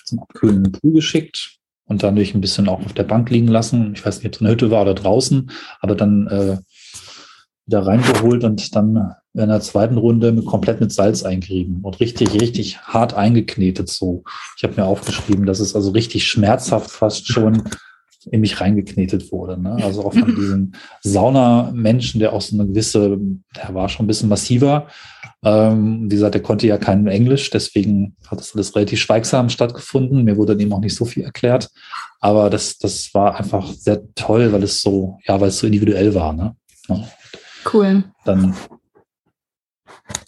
zum 0.04 0.18
Abkühlen 0.18 0.56
in 0.56 0.64
den 0.64 0.72
Pool 0.72 0.92
geschickt 0.92 1.58
und 1.86 2.02
dann 2.02 2.16
durch 2.16 2.34
ein 2.34 2.40
bisschen 2.40 2.68
auch 2.68 2.84
auf 2.84 2.92
der 2.92 3.04
Bank 3.04 3.30
liegen 3.30 3.48
lassen. 3.48 3.92
Ich 3.94 4.04
weiß 4.04 4.18
nicht, 4.18 4.26
ob 4.26 4.34
es 4.34 4.40
eine 4.40 4.50
Hütte 4.50 4.70
war 4.70 4.82
oder 4.82 4.94
draußen, 4.94 5.50
aber 5.80 5.94
dann 5.94 6.26
äh, 6.26 6.58
wieder 7.66 7.86
reingeholt 7.86 8.44
und 8.44 8.74
dann 8.74 9.14
in 9.34 9.48
der 9.48 9.60
zweiten 9.60 9.98
Runde 9.98 10.32
mit, 10.32 10.46
komplett 10.46 10.80
mit 10.80 10.92
Salz 10.92 11.24
eingerieben 11.24 11.80
und 11.82 11.98
richtig, 12.00 12.40
richtig 12.40 12.78
hart 12.80 13.14
eingeknetet 13.14 13.88
so. 13.88 14.22
Ich 14.56 14.62
habe 14.62 14.74
mir 14.76 14.86
aufgeschrieben, 14.86 15.44
dass 15.44 15.58
es 15.58 15.74
also 15.74 15.90
richtig 15.90 16.24
schmerzhaft 16.26 16.90
fast 16.90 17.26
schon 17.26 17.64
in 18.30 18.40
mich 18.40 18.60
reingeknetet 18.60 19.32
wurde. 19.32 19.60
Ne? 19.60 19.76
Also 19.82 20.04
auch 20.04 20.14
von 20.14 20.34
diesem 20.34 20.72
Saunamenschen, 21.02 22.20
der 22.20 22.32
auch 22.32 22.40
so 22.40 22.56
eine 22.56 22.66
gewisse, 22.68 23.18
der 23.56 23.74
war 23.74 23.88
schon 23.88 24.04
ein 24.04 24.06
bisschen 24.06 24.28
massiver. 24.28 24.86
Ähm, 25.44 26.04
wie 26.04 26.14
gesagt, 26.14 26.34
der 26.34 26.42
konnte 26.42 26.66
ja 26.66 26.78
kein 26.78 27.06
Englisch, 27.06 27.50
deswegen 27.50 28.16
hat 28.28 28.38
das 28.38 28.54
alles 28.54 28.74
relativ 28.74 29.00
schweigsam 29.00 29.50
stattgefunden. 29.50 30.24
Mir 30.24 30.36
wurde 30.36 30.56
dem 30.56 30.72
auch 30.72 30.80
nicht 30.80 30.94
so 30.94 31.04
viel 31.04 31.24
erklärt. 31.24 31.70
Aber 32.20 32.48
das, 32.48 32.78
das 32.78 33.12
war 33.12 33.36
einfach 33.36 33.70
sehr 33.72 34.02
toll, 34.14 34.52
weil 34.52 34.62
es 34.62 34.80
so, 34.80 35.18
ja, 35.26 35.40
weil 35.40 35.48
es 35.48 35.58
so 35.58 35.66
individuell 35.66 36.14
war. 36.14 36.32
Ne? 36.32 36.56
Ja. 36.88 37.04
Cool. 37.70 38.04
Dann, 38.24 38.54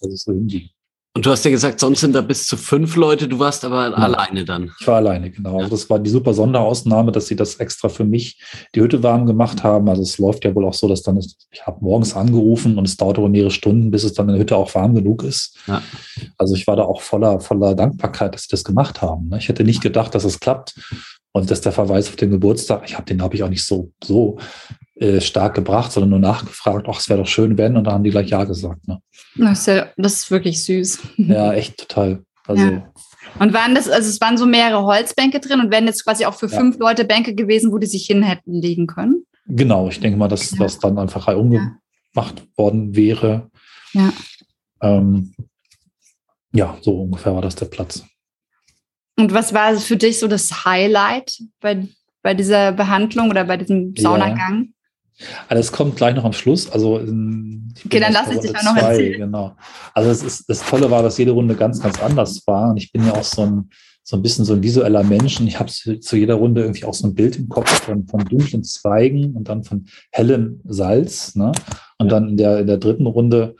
dass 0.01 0.13
es 0.13 0.25
so 0.25 0.33
hinging. 0.33 0.71
Und 1.17 1.25
du 1.25 1.31
hast 1.31 1.47
ja 1.47 1.51
gesagt, 1.51 1.81
sonst 1.81 2.01
sind 2.01 2.15
da 2.15 2.21
bis 2.21 2.47
zu 2.47 2.59
fünf 2.59 2.95
Leute, 2.95 3.27
du 3.27 3.39
warst 3.39 3.65
aber 3.65 3.89
ja. 3.89 3.95
alleine 3.95 4.45
dann. 4.45 4.71
Ich 4.79 4.87
war 4.87 4.97
alleine, 4.97 5.31
genau. 5.31 5.53
Ja. 5.53 5.65
Also 5.65 5.71
das 5.71 5.89
war 5.89 5.99
die 5.99 6.11
super 6.11 6.35
Sonderausnahme, 6.35 7.11
dass 7.11 7.27
sie 7.27 7.37
das 7.37 7.55
extra 7.55 7.89
für 7.89 8.05
mich 8.05 8.39
die 8.75 8.83
Hütte 8.83 9.03
warm 9.03 9.25
gemacht 9.25 9.65
haben. 9.65 9.89
Also 9.89 10.03
es 10.03 10.19
läuft 10.19 10.45
ja 10.45 10.55
wohl 10.55 10.67
auch 10.67 10.75
so, 10.75 10.89
dass 10.89 11.01
dann, 11.01 11.17
ist, 11.17 11.49
ich 11.51 11.67
habe 11.67 11.83
morgens 11.83 12.15
angerufen 12.15 12.77
und 12.77 12.87
es 12.87 12.99
dauert 12.99 13.17
aber 13.17 13.31
mehrere 13.31 13.51
Stunden, 13.51 13.91
bis 13.91 14.05
es 14.05 14.13
dann 14.13 14.29
in 14.29 14.35
der 14.35 14.43
Hütte 14.43 14.59
auch 14.59 14.75
warm 14.75 14.95
genug 14.95 15.23
ist. 15.23 15.57
Ja. 15.67 15.81
Also 16.37 16.55
ich 16.55 16.67
war 16.67 16.77
da 16.77 16.83
auch 16.83 17.01
voller, 17.01 17.41
voller 17.41 17.75
Dankbarkeit, 17.75 18.35
dass 18.35 18.43
sie 18.43 18.51
das 18.51 18.63
gemacht 18.63 19.01
haben. 19.01 19.31
Ne? 19.31 19.39
Ich 19.39 19.49
hätte 19.49 19.65
nicht 19.65 19.81
gedacht, 19.81 20.15
dass 20.15 20.25
es 20.25 20.39
klappt. 20.39 20.75
Und 21.37 21.51
dass 21.51 21.61
der 21.61 21.73
Verweis 21.73 22.09
auf 22.09 22.17
den 22.17 22.31
Geburtstag, 22.31 22.85
ich 22.87 22.95
habe 22.95 23.05
den 23.05 23.21
habe 23.21 23.35
ich 23.35 23.43
auch 23.43 23.51
nicht 23.51 23.67
so, 23.67 23.93
so 24.03 24.39
äh, 24.95 25.21
stark 25.21 25.53
gebracht, 25.53 25.93
sondern 25.93 26.09
nur 26.09 26.19
nachgefragt, 26.19 26.87
ach, 26.89 26.99
es 26.99 27.11
wäre 27.11 27.21
doch 27.21 27.27
schön, 27.27 27.59
wenn, 27.59 27.77
und 27.77 27.85
dann 27.85 27.93
haben 27.93 28.05
die 28.05 28.11
gleich 28.11 28.31
Ja 28.31 28.45
gesagt. 28.45 28.89
Ne? 28.89 29.03
Das, 29.35 29.59
ist 29.59 29.67
ja, 29.67 29.87
das 29.99 30.15
ist 30.15 30.31
wirklich 30.31 30.65
süß. 30.65 30.99
Ja, 31.19 31.53
echt 31.53 31.77
total. 31.77 32.25
Also, 32.47 32.65
ja. 32.65 32.91
Und 33.39 33.53
waren 33.53 33.75
das, 33.75 33.87
also 33.87 34.09
es 34.09 34.19
waren 34.19 34.39
so 34.39 34.47
mehrere 34.47 34.83
Holzbänke 34.87 35.41
drin 35.41 35.61
und 35.61 35.71
wären 35.71 35.85
jetzt 35.85 36.05
quasi 36.05 36.25
auch 36.25 36.33
für 36.33 36.47
ja. 36.47 36.57
fünf 36.57 36.79
Leute 36.79 37.05
Bänke 37.05 37.35
gewesen, 37.35 37.71
wo 37.71 37.77
die 37.77 37.87
sich 37.87 38.07
hin 38.07 38.23
hätten 38.23 38.55
legen 38.55 38.87
können? 38.87 39.27
Genau, 39.47 39.89
ich 39.89 40.01
denke 40.01 40.17
mal, 40.17 40.29
dass 40.29 40.53
ja. 40.53 40.57
das 40.57 40.79
dann 40.79 40.97
einfach 40.97 41.29
umgemacht 41.37 42.47
worden 42.57 42.97
wäre. 42.97 43.51
Ja. 43.93 44.11
Ähm, 44.81 45.35
ja, 46.55 46.79
so 46.81 47.03
ungefähr 47.03 47.35
war 47.35 47.43
das 47.43 47.57
der 47.57 47.67
Platz. 47.67 48.07
Und 49.19 49.33
was 49.33 49.55
war 49.55 49.77
für 49.77 49.97
dich 49.97 50.19
so 50.19 50.29
das 50.29 50.65
Highlight 50.65 51.43
bei, 51.61 51.89
bei 52.23 52.35
dieser 52.35 52.73
Behandlung 52.73 53.31
oder 53.31 53.45
bei 53.45 53.57
diesem 53.57 53.95
Saunagang? 53.97 54.75
Also 55.49 55.63
das 55.63 55.73
kommt 55.73 55.97
gleich 55.97 56.15
noch 56.15 56.25
am 56.25 56.35
Schluss. 56.35 56.71
Also 56.71 56.97
okay, 56.97 58.01
dann 58.01 58.13
lasse 58.13 58.35
ich 58.35 58.41
dich 58.41 58.53
noch 58.53 58.77
erzählen. 58.77 59.21
Genau. 59.21 59.57
Also 59.95 60.11
das, 60.11 60.23
ist, 60.23 60.49
das 60.49 60.61
Tolle 60.63 60.91
war, 60.91 61.03
dass 61.03 61.17
jede 61.17 61.31
Runde 61.31 61.55
ganz, 61.55 61.81
ganz 61.81 62.01
anders 62.03 62.43
war. 62.47 62.71
Und 62.71 62.77
ich 62.77 62.93
bin 62.93 63.07
ja 63.07 63.15
auch 63.15 63.25
so 63.25 63.43
ein, 63.43 63.71
so 64.03 64.17
ein 64.17 64.23
bisschen 64.23 64.45
so 64.45 64.53
ein 64.53 64.63
visueller 64.63 65.03
Mensch. 65.03 65.41
Und 65.41 65.47
ich 65.47 65.59
habe 65.59 65.71
zu, 65.71 65.99
zu, 65.99 66.17
jeder 66.17 66.35
Runde 66.35 66.61
irgendwie 66.61 66.85
auch 66.85 66.93
so 66.93 67.07
ein 67.07 67.15
Bild 67.15 67.37
im 67.37 67.49
Kopf 67.49 67.71
von, 67.83 68.07
von 68.07 68.25
dunklen 68.27 68.63
Zweigen 68.63 69.35
und 69.35 69.49
dann 69.49 69.65
von 69.65 69.87
hellem 70.13 70.61
Salz. 70.65 71.35
Ne? 71.35 71.53
Und 71.97 72.13
dann 72.13 72.29
in 72.29 72.37
der, 72.37 72.61
in 72.61 72.67
der 72.67 72.77
dritten 72.77 73.07
Runde 73.07 73.57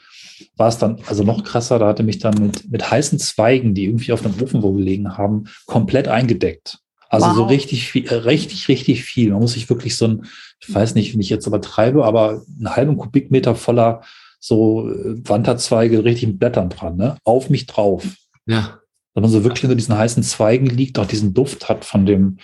war 0.57 0.69
es 0.69 0.79
dann 0.79 0.99
also 1.07 1.23
noch 1.23 1.45
krasser. 1.45 1.79
Da 1.79 1.89
hatte 1.89 2.03
mich 2.03 2.19
dann 2.19 2.35
mit, 2.35 2.71
mit 2.71 2.91
heißen 2.91 3.19
Zweigen, 3.19 3.75
die 3.75 3.85
irgendwie 3.85 4.13
auf 4.13 4.25
einem 4.25 4.41
Ofen 4.41 4.63
wo 4.63 4.73
gelegen 4.73 5.17
haben, 5.17 5.45
komplett 5.67 6.09
eingedeckt. 6.09 6.79
Also 7.09 7.27
wow. 7.29 7.37
so 7.37 7.45
richtig 7.45 7.91
viel, 7.91 8.07
äh, 8.07 8.15
richtig, 8.15 8.69
richtig 8.69 9.05
viel. 9.05 9.31
Man 9.31 9.41
muss 9.41 9.53
sich 9.53 9.69
wirklich 9.69 9.97
so 9.97 10.07
ein, 10.07 10.27
ich 10.61 10.75
weiß 10.75 10.95
nicht, 10.95 11.13
wenn 11.13 11.21
ich 11.21 11.31
jetzt 11.31 11.47
übertreibe, 11.47 12.05
aber 12.05 12.43
einen 12.59 12.75
halben 12.75 12.97
Kubikmeter 12.97 13.55
voller 13.55 14.03
so 14.41 14.91
äh, 14.91 15.17
Wanderzweige 15.29 16.05
richtig 16.05 16.29
mit 16.29 16.39
Blättern 16.39 16.69
dran, 16.69 16.97
ne? 16.97 17.17
Auf 17.25 17.49
mich 17.49 17.67
drauf. 17.67 18.05
Ja. 18.47 18.81
Wenn 19.15 19.23
man 19.23 19.31
so 19.31 19.45
wirklich 19.45 19.65
unter 19.65 19.77
diesen 19.77 19.97
heißen 19.97 20.23
Zweigen 20.23 20.67
liegt, 20.67 20.99
auch 20.99 21.07
diesen 21.07 21.33
Duft 21.33 21.69
hat 21.69 21.85
von 21.85 22.05
dem, 22.07 22.39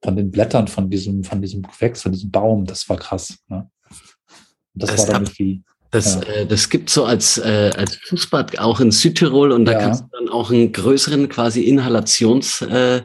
von 0.00 0.16
den 0.16 0.30
Blättern, 0.30 0.68
von 0.68 0.88
diesem, 0.88 1.22
von 1.22 1.42
diesem 1.42 1.62
Gewächs, 1.62 2.02
von 2.02 2.12
diesem 2.12 2.30
Baum, 2.30 2.64
das 2.64 2.88
war 2.88 2.96
krass. 2.96 3.38
Ne? 3.48 3.68
das, 4.74 4.90
das 4.90 4.98
war 5.00 5.06
dann 5.06 5.24
irgendwie 5.24 5.62
das, 5.92 6.14
ja. 6.14 6.22
äh, 6.22 6.46
das 6.46 6.70
gibt 6.70 6.88
so 6.88 7.04
als, 7.04 7.36
äh, 7.36 7.70
als 7.76 7.96
Fußbad 7.96 8.58
auch 8.58 8.80
in 8.80 8.90
Südtirol 8.90 9.52
und 9.52 9.66
da 9.66 9.72
ja. 9.72 9.78
kannst 9.78 10.04
du 10.04 10.06
dann 10.18 10.30
auch 10.30 10.50
einen 10.50 10.72
größeren 10.72 11.28
quasi 11.28 11.60
Inhalationsteil 11.64 13.04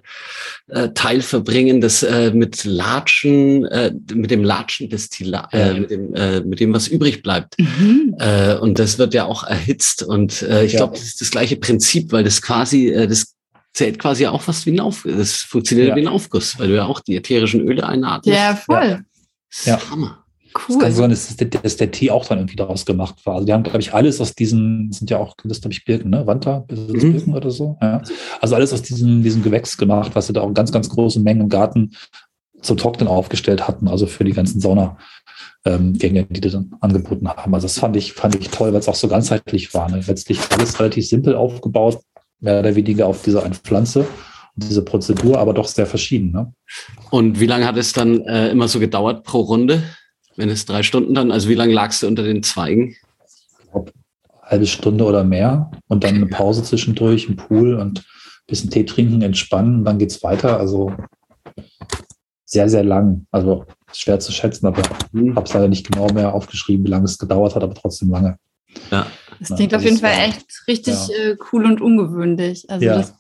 äh, 0.70 0.88
äh, 0.88 1.22
verbringen, 1.22 1.82
das 1.82 2.02
äh, 2.02 2.32
mit 2.32 2.64
Latschen, 2.64 3.66
äh, 3.66 3.94
mit 4.14 4.32
dem 4.32 4.42
Latschen 4.42 4.90
Destillat, 4.90 5.54
äh, 5.54 5.74
mit, 5.82 5.92
dem, 5.92 6.16
äh, 6.16 6.40
mit 6.40 6.62
dem, 6.62 6.74
was 6.74 6.88
übrig 6.88 7.22
bleibt. 7.22 7.60
Mhm. 7.60 8.16
Äh, 8.20 8.56
und 8.56 8.80
das 8.80 8.98
wird 8.98 9.14
ja 9.14 9.26
auch 9.26 9.44
erhitzt. 9.44 10.04
Und 10.04 10.42
äh, 10.44 10.64
ich 10.64 10.72
ja. 10.72 10.80
glaube, 10.80 10.94
das 10.94 11.04
ist 11.04 11.20
das 11.20 11.30
gleiche 11.30 11.58
Prinzip, 11.58 12.14
weil 12.14 12.24
das 12.24 12.42
quasi, 12.42 12.88
äh, 12.88 13.06
das 13.06 13.36
zählt 13.74 14.00
quasi 14.00 14.28
auch 14.28 14.42
fast 14.42 14.66
wie 14.66 14.72
ein 14.72 14.80
Aufguss. 14.80 15.12
Das 15.18 15.34
funktioniert 15.34 15.94
wie 15.94 16.02
ein 16.02 16.08
Aufguss, 16.08 16.58
weil 16.58 16.70
du 16.70 16.76
ja 16.76 16.86
auch 16.86 17.02
die 17.02 17.18
ätherischen 17.18 17.68
Öle 17.68 17.86
einatmest. 17.86 18.38
Ja, 18.38 18.56
voll. 18.56 19.04
Ja. 19.66 19.78
Hammer. 19.90 20.24
Cool. 20.56 20.76
Es 20.76 20.80
kann 20.80 20.92
sein, 20.92 21.10
dass, 21.10 21.36
der, 21.36 21.48
dass 21.48 21.78
der 21.78 21.92
Tee 21.92 22.12
auch 22.12 22.26
dann 22.26 22.40
irgendwie 22.40 22.56
daraus 22.56 22.86
gemacht 22.86 23.26
war. 23.26 23.36
Also 23.36 23.46
die 23.46 23.54
haben, 23.54 23.64
glaube 23.64 23.80
ich, 23.80 23.94
alles 23.94 24.22
aus 24.22 24.34
diesen, 24.34 24.92
sind 24.92 25.10
ja 25.10 25.18
auch, 25.18 25.36
das 25.44 25.62
glaube 25.62 25.74
ich, 25.74 25.86
Birken, 25.86 26.10
ne? 26.10 26.26
Wanta, 26.26 26.66
mhm. 26.70 26.94
Birken 26.94 27.34
oder 27.34 27.52
so. 27.52 27.78
Ja. 27.82 28.02
Also 28.42 28.56
alles 28.56 28.74
aus 28.74 28.82
diesem, 28.82 29.24
diesem 29.24 29.44
Gewächs 29.44 29.78
gemacht, 29.78 30.12
was 30.14 30.28
sie 30.28 30.34
da 30.34 30.42
auch 30.42 30.48
in 30.48 30.54
ganz, 30.54 30.72
ganz 30.72 30.90
großen 30.90 31.24
Mengen 31.24 31.42
im 31.42 31.50
Garten 31.50 31.92
zum 32.62 32.78
Trocknen 32.78 33.08
aufgestellt 33.08 33.68
hatten, 33.68 33.88
also 33.88 34.08
für 34.08 34.24
die 34.24 34.34
ganzen 34.34 34.60
Saunagänge, 34.60 36.26
die 36.26 36.42
die 36.42 36.50
dann 36.50 36.76
angeboten 36.82 37.28
haben. 37.28 37.54
Also 37.54 37.66
das 37.66 37.78
fand 37.78 37.96
ich, 37.96 38.14
fand 38.14 38.36
ich 38.36 38.50
toll, 38.50 38.74
weil 38.74 38.80
es 38.80 38.88
auch 38.88 38.96
so 38.96 39.08
ganzheitlich 39.08 39.74
war. 39.74 39.90
Ne? 39.90 40.02
Letztlich 40.06 40.40
alles 40.52 40.80
relativ 40.80 41.08
simpel 41.08 41.36
aufgebaut, 41.36 42.00
mehr 42.40 42.60
oder 42.60 42.76
weniger 42.76 43.06
auf 43.08 43.22
dieser 43.22 43.44
einen 43.44 43.54
Pflanze 43.54 44.08
diese 44.58 44.82
Prozedur, 44.82 45.40
aber 45.40 45.54
doch 45.54 45.68
sehr 45.68 45.86
verschieden. 45.86 46.32
Ne? 46.32 46.54
Und 47.12 47.40
wie 47.40 47.46
lange 47.46 47.66
hat 47.66 47.78
es 47.78 47.94
dann 47.94 48.22
äh, 48.22 48.50
immer 48.50 48.68
so 48.68 48.80
gedauert 48.80 49.24
pro 49.24 49.42
Runde? 49.42 49.84
Wenn 50.38 50.50
es 50.50 50.66
drei 50.66 50.84
Stunden 50.84 51.14
dann, 51.14 51.32
also 51.32 51.50
wie 51.50 51.56
lange 51.56 51.74
lagst 51.74 52.04
du 52.04 52.08
unter 52.08 52.24
den 52.24 52.44
Zweigen? 52.44 52.96
Ich 53.60 53.72
glaube, 53.72 53.92
halbe 54.44 54.68
Stunde 54.68 55.04
oder 55.04 55.24
mehr 55.24 55.72
und 55.88 56.04
dann 56.04 56.16
eine 56.16 56.28
Pause 56.28 56.64
zwischendurch 56.64 57.28
im 57.28 57.36
Pool 57.36 57.74
und 57.74 58.00
ein 58.00 58.04
bisschen 58.48 58.70
Tee 58.70 58.86
trinken, 58.86 59.22
entspannen, 59.22 59.80
und 59.80 59.86
dann 59.86 59.98
geht 59.98 60.12
es 60.12 60.24
weiter. 60.24 60.60
Also 60.60 60.94
sehr, 62.46 62.70
sehr 62.70 62.84
lang. 62.84 63.26
Also 63.32 63.66
schwer 63.92 64.20
zu 64.20 64.32
schätzen, 64.32 64.68
aber 64.68 64.84
mhm. 65.12 65.36
habe 65.36 65.46
es 65.46 65.54
leider 65.54 65.68
nicht 65.68 65.92
genau 65.92 66.08
mehr 66.14 66.34
aufgeschrieben, 66.34 66.86
wie 66.86 66.90
lange 66.90 67.06
es 67.06 67.18
gedauert 67.18 67.56
hat, 67.56 67.64
aber 67.64 67.74
trotzdem 67.74 68.12
lange. 68.12 68.38
Ja. 68.92 69.08
Das 69.40 69.56
klingt 69.56 69.72
ja, 69.72 69.78
auf 69.78 69.84
jeden 69.84 69.98
Fall 69.98 70.14
echt 70.30 70.46
richtig 70.68 70.96
ja. 71.10 71.16
äh, 71.16 71.38
cool 71.52 71.66
und 71.66 71.82
ungewöhnlich. 71.82 72.70
Also 72.70 72.86
ja. 72.86 72.98
das, 72.98 73.14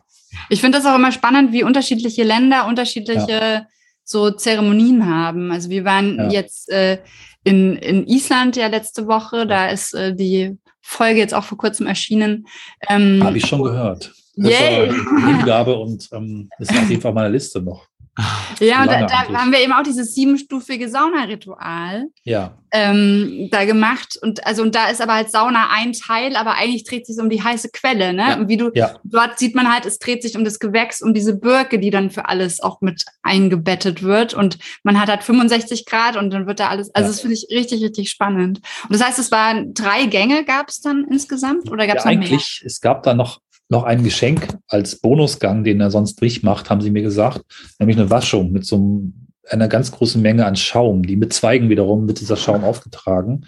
ich 0.49 0.62
finde 0.62 0.77
das 0.77 0.88
auch 0.88 0.95
immer 0.95 1.12
spannend, 1.12 1.51
wie 1.51 1.63
unterschiedliche 1.63 2.23
Länder 2.23 2.67
unterschiedliche 2.67 3.67
so 4.08 4.32
Zeremonien 4.32 5.06
haben. 5.06 5.52
Also 5.52 5.70
wir 5.70 5.84
waren 5.84 6.17
ja. 6.17 6.30
jetzt 6.30 6.70
äh, 6.70 7.00
in, 7.43 7.76
in 7.76 8.08
Island 8.08 8.56
ja 8.56 8.67
letzte 8.67 9.06
Woche, 9.06 9.46
da 9.46 9.67
ist 9.67 9.93
äh, 9.93 10.15
die 10.15 10.58
Folge 10.82 11.20
jetzt 11.20 11.34
auch 11.34 11.43
vor 11.43 11.58
kurzem 11.58 11.88
erschienen. 11.88 12.48
Ähm, 12.88 13.22
Habe 13.22 13.38
ich 13.38 13.46
schon 13.46 13.62
gehört. 13.62 14.13
Das 14.38 14.52
Yay. 14.52 14.89
war 14.89 15.36
Hingabe 15.36 15.78
und 15.78 16.08
ähm, 16.13 16.50
ist 16.58 16.72
auf 16.72 16.89
jeden 16.89 17.02
Fall 17.02 17.13
meine 17.13 17.30
Liste 17.30 17.62
noch. 17.62 17.88
Ja, 18.60 18.82
und 18.82 18.88
da, 18.88 19.06
da 19.06 19.34
haben 19.34 19.51
wir 19.51 19.60
eben 19.60 19.73
auch 19.73 19.84
dieses 19.84 20.15
siebenstufige 20.15 20.89
Saunaritual 20.89 22.08
ja. 22.23 22.58
ähm, 22.71 23.49
da 23.51 23.65
gemacht. 23.65 24.17
Und 24.21 24.45
also 24.47 24.63
und 24.63 24.73
da 24.73 24.88
ist 24.89 25.01
aber 25.01 25.13
halt 25.13 25.30
Sauna 25.30 25.69
ein 25.71 25.93
Teil, 25.93 26.36
aber 26.36 26.56
eigentlich 26.56 26.84
dreht 26.84 27.06
sich 27.06 27.19
um 27.19 27.30
die 27.30 27.43
heiße 27.43 27.69
Quelle. 27.71 28.13
Ne? 28.13 28.30
Ja. 28.30 28.36
Und 28.38 28.49
wie 28.49 28.58
du 28.58 28.71
ja. 28.73 28.95
dort 29.03 29.38
sieht 29.38 29.53
man 29.56 29.71
halt, 29.71 29.86
es 29.86 29.99
dreht 29.99 30.23
sich 30.23 30.36
um 30.36 30.43
das 30.43 30.58
Gewächs, 30.60 31.01
um 31.01 31.13
diese 31.13 31.36
Birke, 31.36 31.77
die 31.77 31.91
dann 31.91 32.10
für 32.10 32.27
alles 32.27 32.60
auch 32.62 32.82
mit 32.82 33.06
eingebettet 33.21 34.01
wird. 34.01 34.34
Und 34.34 34.58
man 34.84 34.99
hat 34.99 35.10
halt 35.10 35.23
65 35.23 35.86
Grad 35.86 36.17
und 36.17 36.32
dann 36.32 36.47
wird 36.47 36.60
da 36.60 36.69
alles. 36.69 36.93
Also 36.95 37.08
ja. 37.08 37.12
das 37.12 37.21
finde 37.21 37.36
ich 37.36 37.47
richtig, 37.51 37.84
richtig 37.84 38.10
spannend. 38.10 38.62
Und 38.84 38.93
das 38.93 39.06
heißt, 39.06 39.19
es 39.19 39.32
waren 39.32 39.73
drei 39.73 40.06
Gänge 40.06 40.45
gab 40.45 40.69
es 40.69 40.82
dann 40.82 41.06
insgesamt 41.10 41.71
oder 41.71 41.86
gab 41.86 41.97
es 41.97 42.06
ja, 42.06 42.12
noch 42.12 42.17
eigentlich, 42.17 42.60
mehr? 42.62 42.67
Es 42.67 42.82
gab 42.82 43.03
da 43.03 43.13
noch 43.13 43.39
noch 43.69 43.84
ein 43.84 44.03
Geschenk 44.03 44.58
als 44.67 44.99
Bonusgang, 44.99 45.63
den 45.63 45.82
er 45.82 45.91
sonst 45.91 46.21
durchmacht, 46.21 46.69
haben 46.69 46.82
sie 46.82 46.91
mir 46.91 47.01
gesagt, 47.01 47.43
nämlich 47.80 47.97
eine 47.97 48.10
Waschung 48.10 48.51
mit 48.51 48.65
so 48.65 48.75
einem, 48.75 49.27
einer 49.49 49.67
ganz 49.67 49.91
großen 49.91 50.21
Menge 50.21 50.45
an 50.45 50.56
Schaum, 50.56 51.03
die 51.03 51.15
mit 51.15 51.34
Zweigen 51.34 51.69
wiederum 51.69 52.06
mit 52.06 52.19
dieser 52.19 52.38
Schaum 52.38 52.63
aufgetragen. 52.63 53.45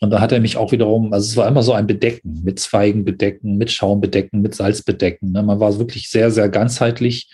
Und 0.00 0.10
da 0.10 0.20
hat 0.20 0.32
er 0.32 0.40
mich 0.40 0.56
auch 0.56 0.72
wiederum, 0.72 1.12
also 1.12 1.28
es 1.28 1.36
war 1.36 1.46
immer 1.46 1.62
so 1.62 1.72
ein 1.72 1.86
Bedecken, 1.86 2.42
mit 2.42 2.58
Zweigen 2.58 3.04
bedecken, 3.04 3.58
mit 3.58 3.70
Schaum 3.70 4.00
bedecken, 4.00 4.40
mit 4.40 4.54
Salz 4.54 4.82
bedecken. 4.82 5.32
Ne? 5.32 5.42
Man 5.42 5.60
war 5.60 5.78
wirklich 5.78 6.08
sehr, 6.08 6.30
sehr 6.30 6.48
ganzheitlich 6.48 7.30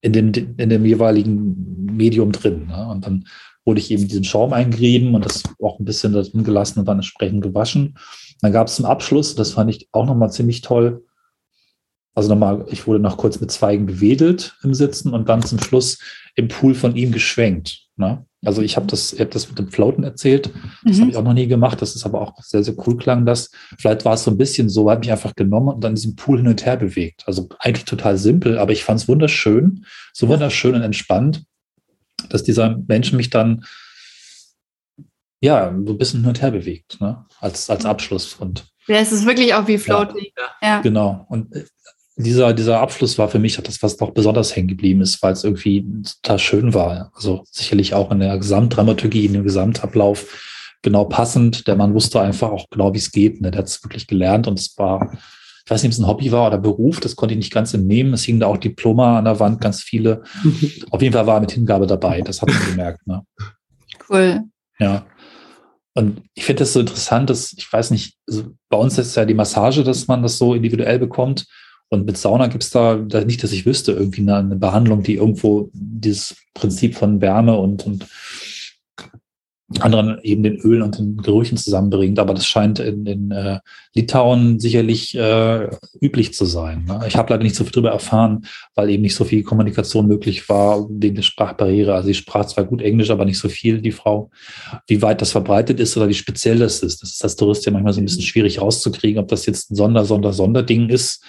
in 0.00 0.12
dem, 0.12 0.32
in 0.56 0.70
dem 0.70 0.84
jeweiligen 0.84 1.94
Medium 1.94 2.32
drin. 2.32 2.68
Ne? 2.68 2.88
Und 2.88 3.06
dann 3.06 3.26
wurde 3.66 3.80
ich 3.80 3.90
eben 3.90 4.08
diesen 4.08 4.24
Schaum 4.24 4.52
eingerieben 4.52 5.14
und 5.14 5.24
das 5.24 5.42
auch 5.62 5.78
ein 5.78 5.84
bisschen 5.84 6.12
drin 6.12 6.44
gelassen 6.44 6.80
und 6.80 6.88
dann 6.88 6.98
entsprechend 6.98 7.42
gewaschen. 7.42 7.96
Dann 8.40 8.52
gab 8.52 8.68
es 8.68 8.76
zum 8.76 8.86
Abschluss, 8.86 9.34
das 9.34 9.52
fand 9.52 9.70
ich 9.70 9.88
auch 9.92 10.06
nochmal 10.06 10.30
ziemlich 10.30 10.62
toll, 10.62 11.04
also 12.14 12.28
nochmal, 12.28 12.64
ich 12.70 12.86
wurde 12.86 13.00
noch 13.00 13.16
kurz 13.16 13.40
mit 13.40 13.50
Zweigen 13.50 13.86
bewedelt 13.86 14.56
im 14.62 14.72
Sitzen 14.74 15.12
und 15.12 15.28
dann 15.28 15.42
zum 15.42 15.60
Schluss 15.60 15.98
im 16.36 16.48
Pool 16.48 16.74
von 16.74 16.94
ihm 16.96 17.12
geschwenkt. 17.12 17.86
Ne? 17.96 18.24
Also 18.44 18.62
ich 18.62 18.76
habe 18.76 18.86
das, 18.86 19.12
ich 19.12 19.20
hab 19.20 19.30
das 19.30 19.48
mit 19.48 19.58
dem 19.58 19.68
Floaten 19.68 20.04
erzählt. 20.04 20.50
Das 20.84 20.96
mhm. 20.96 21.00
habe 21.00 21.10
ich 21.10 21.16
auch 21.16 21.24
noch 21.24 21.32
nie 21.32 21.46
gemacht. 21.46 21.80
Das 21.82 21.96
ist 21.96 22.04
aber 22.04 22.20
auch 22.20 22.34
sehr, 22.42 22.62
sehr 22.62 22.74
cool 22.86 22.96
klang 22.96 23.26
das. 23.26 23.50
Vielleicht 23.78 24.04
war 24.04 24.14
es 24.14 24.24
so 24.24 24.30
ein 24.30 24.38
bisschen 24.38 24.68
so, 24.68 24.90
habe 24.90 25.00
mich 25.00 25.12
einfach 25.12 25.34
genommen 25.34 25.68
und 25.68 25.82
dann 25.82 25.94
diesen 25.94 26.14
Pool 26.14 26.38
hin 26.38 26.48
und 26.48 26.64
her 26.64 26.76
bewegt. 26.76 27.24
Also 27.26 27.48
eigentlich 27.58 27.84
total 27.84 28.16
simpel, 28.16 28.58
aber 28.58 28.72
ich 28.72 28.84
fand 28.84 29.00
es 29.00 29.08
wunderschön, 29.08 29.84
so 30.12 30.28
wunderschön 30.28 30.74
und 30.74 30.82
entspannt, 30.82 31.44
dass 32.28 32.42
dieser 32.42 32.78
Mensch 32.86 33.12
mich 33.12 33.30
dann 33.30 33.64
ja 35.40 35.74
so 35.84 35.92
ein 35.92 35.98
bisschen 35.98 36.20
hin 36.20 36.28
und 36.28 36.42
her 36.42 36.50
bewegt, 36.50 37.00
ne? 37.00 37.24
als, 37.40 37.68
als 37.70 37.84
Abschluss. 37.84 38.34
Und 38.34 38.66
ja, 38.86 38.96
es 38.96 39.12
ist 39.12 39.26
wirklich 39.26 39.54
auch 39.54 39.66
wie 39.66 39.78
Floating. 39.78 40.32
Ja, 40.36 40.68
ja. 40.68 40.80
Genau. 40.80 41.26
Und 41.28 41.54
äh, 41.54 41.64
dieser, 42.16 42.52
dieser 42.52 42.80
Abschluss 42.80 43.18
war 43.18 43.28
für 43.28 43.38
mich 43.38 43.56
das, 43.56 43.82
was 43.82 43.98
noch 43.98 44.12
besonders 44.12 44.54
hängen 44.54 44.68
geblieben 44.68 45.00
ist, 45.00 45.22
weil 45.22 45.32
es 45.32 45.44
irgendwie 45.44 45.84
total 46.22 46.38
schön 46.38 46.74
war. 46.74 47.10
Also 47.14 47.44
sicherlich 47.50 47.94
auch 47.94 48.10
in 48.12 48.20
der 48.20 48.38
Gesamtdramaturgie, 48.38 49.26
in 49.26 49.32
dem 49.32 49.44
Gesamtablauf 49.44 50.26
genau 50.82 51.04
passend. 51.06 51.66
Der 51.66 51.76
Mann 51.76 51.94
wusste 51.94 52.20
einfach 52.20 52.50
auch 52.50 52.70
genau, 52.70 52.94
wie 52.94 52.98
es 52.98 53.10
geht. 53.10 53.40
Ne? 53.40 53.50
Der 53.50 53.60
hat 53.60 53.66
es 53.66 53.82
wirklich 53.82 54.06
gelernt 54.06 54.46
und 54.46 54.60
es 54.60 54.78
war, 54.78 55.12
ich 55.64 55.70
weiß 55.70 55.82
nicht, 55.82 55.90
ob 55.90 55.92
es 55.92 55.98
ein 55.98 56.06
Hobby 56.06 56.30
war 56.30 56.46
oder 56.46 56.58
Beruf, 56.58 57.00
das 57.00 57.16
konnte 57.16 57.34
ich 57.34 57.38
nicht 57.38 57.52
ganz 57.52 57.74
entnehmen. 57.74 58.12
Es 58.12 58.24
hingen 58.24 58.40
da 58.40 58.46
auch 58.46 58.58
Diploma 58.58 59.18
an 59.18 59.24
der 59.24 59.40
Wand, 59.40 59.60
ganz 59.60 59.82
viele. 59.82 60.22
Auf 60.90 61.02
jeden 61.02 61.14
Fall 61.14 61.26
war 61.26 61.38
er 61.38 61.40
mit 61.40 61.52
Hingabe 61.52 61.86
dabei, 61.86 62.20
das 62.20 62.40
hat 62.40 62.48
man 62.48 62.64
gemerkt. 62.66 63.04
Ne? 63.06 63.22
Cool. 64.08 64.42
Ja. 64.78 65.06
Und 65.94 66.22
ich 66.34 66.44
finde 66.44 66.60
das 66.60 66.72
so 66.72 66.80
interessant, 66.80 67.30
dass, 67.30 67.52
ich 67.52 67.72
weiß 67.72 67.92
nicht, 67.92 68.16
also 68.28 68.44
bei 68.68 68.76
uns 68.76 68.98
ist 68.98 69.16
ja 69.16 69.24
die 69.24 69.34
Massage, 69.34 69.84
dass 69.84 70.08
man 70.08 70.22
das 70.22 70.38
so 70.38 70.54
individuell 70.54 70.98
bekommt. 70.98 71.46
Und 71.94 72.06
mit 72.06 72.18
Sauna 72.18 72.48
gibt 72.48 72.64
es 72.64 72.70
da, 72.70 72.96
da, 72.96 73.24
nicht, 73.24 73.42
dass 73.42 73.52
ich 73.52 73.66
wüsste, 73.66 73.92
irgendwie 73.92 74.22
eine, 74.22 74.36
eine, 74.36 74.56
Behandlung, 74.56 75.02
die 75.02 75.14
irgendwo 75.14 75.70
dieses 75.72 76.36
Prinzip 76.52 76.94
von 76.94 77.20
Wärme 77.20 77.56
und, 77.56 77.86
und 77.86 78.06
anderen 79.80 80.18
eben 80.22 80.42
den 80.42 80.56
Ölen 80.56 80.82
und 80.82 80.98
den 80.98 81.16
Gerüchen 81.16 81.56
zusammenbringt. 81.56 82.18
Aber 82.18 82.34
das 82.34 82.46
scheint 82.46 82.78
in, 82.78 83.06
in 83.06 83.30
äh, 83.30 83.60
Litauen 83.94 84.60
sicherlich 84.60 85.16
äh, 85.16 85.68
üblich 86.00 86.34
zu 86.34 86.44
sein. 86.44 86.84
Ne? 86.84 87.00
Ich 87.08 87.16
habe 87.16 87.32
leider 87.32 87.42
nicht 87.42 87.56
so 87.56 87.64
viel 87.64 87.72
darüber 87.72 87.90
erfahren, 87.90 88.44
weil 88.74 88.90
eben 88.90 89.02
nicht 89.02 89.14
so 89.14 89.24
viel 89.24 89.42
Kommunikation 89.42 90.06
möglich 90.06 90.48
war 90.48 90.86
wegen 90.90 91.14
der 91.14 91.22
Sprachbarriere. 91.22 91.94
Also 91.94 92.08
sie 92.08 92.14
sprach 92.14 92.44
zwar 92.46 92.64
gut 92.64 92.82
Englisch, 92.82 93.10
aber 93.10 93.24
nicht 93.24 93.38
so 93.38 93.48
viel, 93.48 93.80
die 93.80 93.92
Frau. 93.92 94.30
Wie 94.86 95.02
weit 95.02 95.22
das 95.22 95.32
verbreitet 95.32 95.80
ist 95.80 95.96
oder 95.96 96.08
wie 96.08 96.14
speziell 96.14 96.58
das 96.58 96.80
ist, 96.82 97.02
das 97.02 97.12
ist 97.12 97.24
als 97.24 97.36
Tourist 97.36 97.64
ja 97.66 97.72
manchmal 97.72 97.94
so 97.94 98.00
ein 98.00 98.04
bisschen 98.04 98.22
schwierig 98.22 98.60
rauszukriegen, 98.60 99.20
ob 99.20 99.28
das 99.28 99.46
jetzt 99.46 99.70
ein 99.70 99.76
Sonder, 99.76 100.04
Sonder, 100.04 100.32
Sonderding 100.32 100.88
ist 100.90 101.24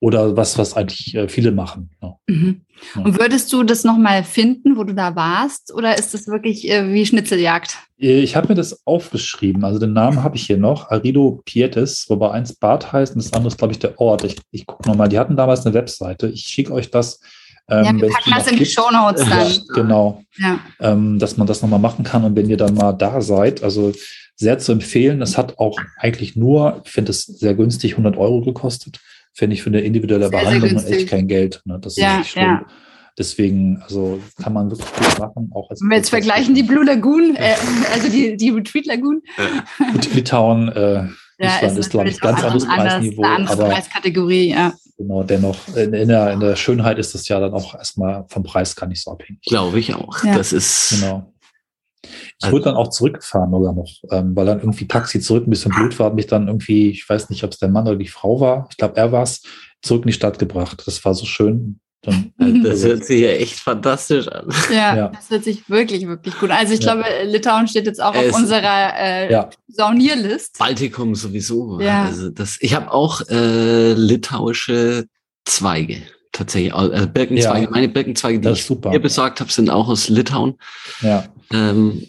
oder 0.00 0.36
was, 0.36 0.56
was 0.56 0.74
eigentlich 0.74 1.14
äh, 1.14 1.28
viele 1.28 1.52
machen. 1.52 1.90
Ja. 2.02 2.16
Mhm. 2.26 2.62
Und 2.96 3.18
würdest 3.18 3.52
du 3.52 3.62
das 3.62 3.84
nochmal 3.84 4.24
finden, 4.24 4.76
wo 4.78 4.84
du 4.84 4.94
da 4.94 5.14
warst, 5.14 5.72
oder 5.74 5.98
ist 5.98 6.14
das 6.14 6.26
wirklich 6.26 6.68
äh, 6.70 6.92
wie 6.92 7.04
Schnitzeljagd? 7.04 7.76
Äh, 7.98 8.20
ich 8.20 8.34
habe 8.34 8.48
mir 8.48 8.54
das 8.54 8.86
aufgeschrieben. 8.86 9.62
Also 9.62 9.78
den 9.78 9.92
Namen 9.92 10.22
habe 10.22 10.36
ich 10.36 10.44
hier 10.44 10.56
noch, 10.56 10.90
Arido 10.90 11.42
Pietes, 11.44 12.06
wobei 12.08 12.30
eins 12.30 12.54
Bad 12.54 12.90
heißt 12.92 13.14
und 13.14 13.22
das 13.22 13.34
andere 13.34 13.48
ist, 13.48 13.58
glaube 13.58 13.74
ich, 13.74 13.78
der 13.78 14.00
Ort. 14.00 14.24
Ich, 14.24 14.38
ich 14.50 14.66
gucke 14.66 14.88
nochmal, 14.88 15.10
die 15.10 15.18
hatten 15.18 15.36
damals 15.36 15.66
eine 15.66 15.74
Webseite. 15.74 16.28
Ich 16.28 16.42
schicke 16.42 16.72
euch 16.72 16.90
das. 16.90 17.20
Ähm, 17.68 17.84
ja, 17.84 18.02
wir 18.02 18.08
packen 18.08 18.30
das 18.34 18.50
in 18.50 18.56
die 18.56 18.66
Show 18.66 18.90
Notes 18.90 19.28
dann. 19.28 19.50
Ja, 19.50 19.58
genau. 19.74 20.22
Ja. 20.38 20.60
Ähm, 20.80 21.18
dass 21.18 21.36
man 21.36 21.46
das 21.46 21.60
nochmal 21.60 21.78
machen 21.78 22.04
kann. 22.04 22.24
Und 22.24 22.34
wenn 22.34 22.48
ihr 22.48 22.56
dann 22.56 22.74
mal 22.74 22.92
da 22.92 23.20
seid, 23.20 23.62
also 23.62 23.92
sehr 24.40 24.58
zu 24.58 24.72
empfehlen. 24.72 25.20
Das 25.20 25.36
hat 25.36 25.58
auch 25.58 25.78
eigentlich 25.98 26.34
nur, 26.34 26.80
ich 26.84 26.90
finde 26.90 27.10
es 27.10 27.24
sehr 27.26 27.54
günstig, 27.54 27.92
100 27.92 28.16
Euro 28.16 28.40
gekostet 28.40 28.98
finde 29.32 29.54
ich 29.54 29.62
für 29.62 29.70
eine 29.70 29.80
individuelle 29.80 30.28
sehr, 30.28 30.38
Behandlung 30.38 30.78
sehr 30.78 30.98
echt 30.98 31.08
kein 31.08 31.28
Geld. 31.28 31.62
Ne? 31.64 31.78
Das 31.80 31.96
ja, 31.96 32.20
ist 32.20 32.34
ja. 32.34 32.64
Deswegen, 33.18 33.82
also 33.82 34.20
kann 34.42 34.52
man 34.52 34.70
wirklich 34.70 34.90
gut 34.92 35.18
machen. 35.18 35.50
Auch 35.52 35.68
als 35.68 35.80
Wenn 35.82 35.90
wir 35.90 35.96
jetzt 35.96 36.10
vergleichen 36.10 36.54
die 36.54 36.62
Blue 36.62 36.84
Lagoon, 36.84 37.36
äh, 37.36 37.54
also 37.92 38.08
die, 38.08 38.36
die 38.36 38.50
Retreat 38.50 38.86
Lagoon. 38.86 39.20
Mit 39.92 40.14
Litauen, 40.14 40.68
äh, 40.68 41.06
ja, 41.38 41.56
Island 41.56 41.72
ist, 41.72 41.78
ist 41.78 41.90
glaube 41.90 42.08
ich, 42.08 42.20
ganz 42.20 42.42
anderes 42.42 42.66
Preisniveau. 42.66 43.22
Eine 43.22 43.34
andere 43.34 43.52
aber 43.52 43.68
Preiskategorie, 43.74 44.50
ja. 44.50 44.72
Genau, 44.96 45.22
dennoch, 45.22 45.56
in, 45.76 45.94
in, 45.94 46.08
der, 46.08 46.32
in 46.32 46.40
der 46.40 46.56
Schönheit 46.56 46.98
ist 46.98 47.14
das 47.14 47.26
ja 47.28 47.40
dann 47.40 47.52
auch 47.52 47.74
erstmal 47.74 48.26
vom 48.28 48.42
Preis 48.42 48.76
gar 48.76 48.86
nicht 48.86 49.02
so 49.02 49.10
abhängig. 49.10 49.42
Glaube 49.42 49.78
ich 49.78 49.94
auch. 49.94 50.22
Ja. 50.22 50.36
Das 50.36 50.52
ist. 50.52 51.00
Genau. 51.00 51.32
Ich 52.02 52.34
also, 52.42 52.52
wurde 52.52 52.64
dann 52.64 52.76
auch 52.76 52.88
zurückgefahren 52.88 53.50
sogar 53.50 53.74
noch, 53.74 53.90
ähm, 54.10 54.34
weil 54.34 54.46
dann 54.46 54.60
irgendwie 54.60 54.88
Taxi 54.88 55.20
zurück 55.20 55.46
ein 55.46 55.50
bisschen 55.50 55.72
blöd 55.72 55.98
war, 55.98 56.06
hat 56.06 56.14
mich 56.14 56.26
dann 56.26 56.48
irgendwie, 56.48 56.90
ich 56.90 57.08
weiß 57.08 57.30
nicht, 57.30 57.44
ob 57.44 57.52
es 57.52 57.58
der 57.58 57.68
Mann 57.68 57.86
oder 57.86 57.96
die 57.96 58.08
Frau 58.08 58.40
war, 58.40 58.66
ich 58.70 58.76
glaube, 58.76 58.96
er 58.96 59.12
war 59.12 59.22
es, 59.22 59.42
zurück 59.82 60.02
in 60.02 60.08
die 60.08 60.14
Stadt 60.14 60.38
gebracht. 60.38 60.82
Das 60.86 61.04
war 61.04 61.14
so 61.14 61.26
schön. 61.26 61.80
Dann, 62.02 62.32
das 62.64 62.82
hört 62.82 63.04
sich 63.04 63.20
ja 63.20 63.30
echt 63.30 63.58
fantastisch 63.58 64.28
an. 64.28 64.48
Ja, 64.70 64.96
ja, 64.96 65.08
das 65.08 65.28
hört 65.30 65.44
sich 65.44 65.68
wirklich, 65.68 66.06
wirklich 66.06 66.38
gut 66.38 66.50
an. 66.50 66.56
Also 66.56 66.72
ich 66.72 66.80
ja. 66.80 66.94
glaube, 66.94 67.08
Litauen 67.24 67.68
steht 67.68 67.86
jetzt 67.86 68.02
auch 68.02 68.14
es, 68.14 68.32
auf 68.32 68.40
unserer 68.40 68.94
äh, 68.96 69.30
ja. 69.30 69.50
Saunierlist. 69.68 70.58
Baltikum 70.58 71.14
sowieso. 71.14 71.80
Ja. 71.80 72.04
Also 72.04 72.30
das, 72.30 72.56
ich 72.60 72.74
habe 72.74 72.90
auch 72.92 73.20
äh, 73.28 73.92
litauische 73.92 75.06
Zweige 75.44 76.02
tatsächlich. 76.40 76.74
Also 76.74 77.06
Birkenzweige, 77.06 77.64
ja. 77.66 77.70
meine 77.70 77.88
Birkenzweige, 77.88 78.40
die 78.40 78.48
ich 78.48 78.64
super. 78.64 78.90
mir 78.90 79.00
besorgt 79.00 79.40
habe, 79.40 79.52
sind 79.52 79.70
auch 79.70 79.88
aus 79.88 80.08
Litauen. 80.08 80.56
Ja. 81.02 81.24
Ähm, 81.52 82.06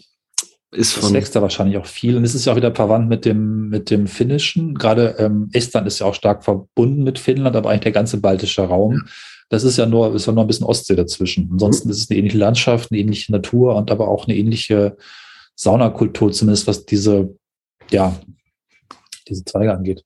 ist 0.70 0.96
das 0.96 1.12
wächst 1.12 1.36
da 1.36 1.42
wahrscheinlich 1.42 1.76
auch 1.76 1.84
viel. 1.84 2.16
Und 2.16 2.24
es 2.24 2.34
ist 2.34 2.46
ja 2.46 2.52
auch 2.52 2.56
wieder 2.56 2.74
verwandt 2.74 3.08
mit 3.08 3.26
dem, 3.26 3.68
mit 3.68 3.90
dem 3.90 4.06
Finnischen. 4.06 4.74
Gerade 4.74 5.16
ähm, 5.18 5.50
Estland 5.52 5.86
ist 5.86 5.98
ja 5.98 6.06
auch 6.06 6.14
stark 6.14 6.44
verbunden 6.44 7.04
mit 7.04 7.18
Finnland, 7.18 7.56
aber 7.56 7.68
eigentlich 7.68 7.82
der 7.82 7.92
ganze 7.92 8.20
baltische 8.20 8.62
Raum. 8.62 9.02
Das 9.50 9.64
ist 9.64 9.76
ja 9.76 9.84
nur, 9.84 10.14
ist 10.14 10.26
ja 10.26 10.32
nur 10.32 10.44
ein 10.44 10.46
bisschen 10.46 10.66
Ostsee 10.66 10.96
dazwischen. 10.96 11.50
Ansonsten 11.52 11.88
mhm. 11.88 11.92
ist 11.92 11.98
es 11.98 12.10
eine 12.10 12.18
ähnliche 12.18 12.38
Landschaft, 12.38 12.90
eine 12.90 13.00
ähnliche 13.00 13.32
Natur 13.32 13.76
und 13.76 13.90
aber 13.90 14.08
auch 14.08 14.26
eine 14.26 14.34
ähnliche 14.34 14.96
Saunakultur, 15.56 16.32
zumindest 16.32 16.66
was 16.66 16.86
diese, 16.86 17.36
ja, 17.90 18.18
diese 19.28 19.44
Zweige 19.44 19.74
angeht. 19.74 20.02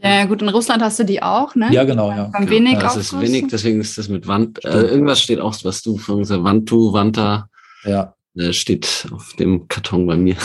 Ja, 0.00 0.24
gut, 0.26 0.42
in 0.42 0.48
Russland 0.48 0.82
hast 0.82 0.98
du 1.00 1.04
die 1.04 1.22
auch, 1.22 1.54
ne? 1.56 1.70
Ja, 1.72 1.84
genau, 1.84 2.10
ja. 2.10 2.30
Beim 2.32 2.48
wenig 2.48 2.74
ja, 2.74 2.80
das 2.80 2.96
ist 2.96 3.20
wenig, 3.20 3.46
deswegen 3.50 3.80
ist 3.80 3.98
das 3.98 4.08
mit 4.08 4.28
Wand. 4.28 4.64
Äh, 4.64 4.82
irgendwas 4.82 5.20
steht 5.20 5.40
auch, 5.40 5.54
was 5.64 5.82
du 5.82 5.98
von 5.98 6.18
gesagt 6.20 6.44
Wandtu, 6.44 6.92
Wanta. 6.92 7.48
Ja. 7.84 8.14
Äh, 8.36 8.52
steht 8.52 9.08
auf 9.12 9.32
dem 9.38 9.66
Karton 9.66 10.06
bei 10.06 10.16
mir. 10.16 10.36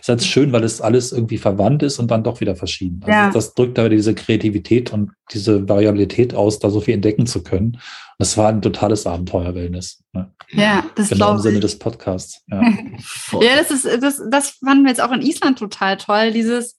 ist 0.00 0.08
halt 0.08 0.22
schön, 0.22 0.52
weil 0.52 0.64
es 0.64 0.80
alles 0.80 1.12
irgendwie 1.12 1.36
verwandt 1.36 1.82
ist 1.82 1.98
und 1.98 2.10
dann 2.10 2.24
doch 2.24 2.40
wieder 2.40 2.56
verschieden. 2.56 3.00
Also 3.02 3.12
ja. 3.12 3.30
Das 3.30 3.54
drückt 3.54 3.76
da 3.76 3.88
diese 3.90 4.14
Kreativität 4.14 4.92
und 4.92 5.10
diese 5.32 5.68
Variabilität 5.68 6.34
aus, 6.34 6.58
da 6.58 6.70
so 6.70 6.80
viel 6.80 6.94
entdecken 6.94 7.26
zu 7.26 7.42
können. 7.42 7.78
Das 8.18 8.38
war 8.38 8.48
ein 8.48 8.62
totales 8.62 9.06
Abenteuer, 9.06 9.54
Wellness. 9.54 10.02
Ne? 10.14 10.32
Ja, 10.52 10.86
das 10.94 11.10
genau 11.10 11.32
im 11.32 11.38
Sinne 11.38 11.60
des 11.60 11.78
Podcasts. 11.78 12.42
Ja. 12.46 12.62
ja, 13.40 13.56
das 13.58 13.70
ist, 13.70 14.02
das, 14.02 14.22
das 14.30 14.50
fanden 14.64 14.84
wir 14.84 14.90
jetzt 14.90 15.02
auch 15.02 15.12
in 15.12 15.20
Island 15.20 15.58
total 15.58 15.98
toll. 15.98 16.32
Dieses, 16.32 16.78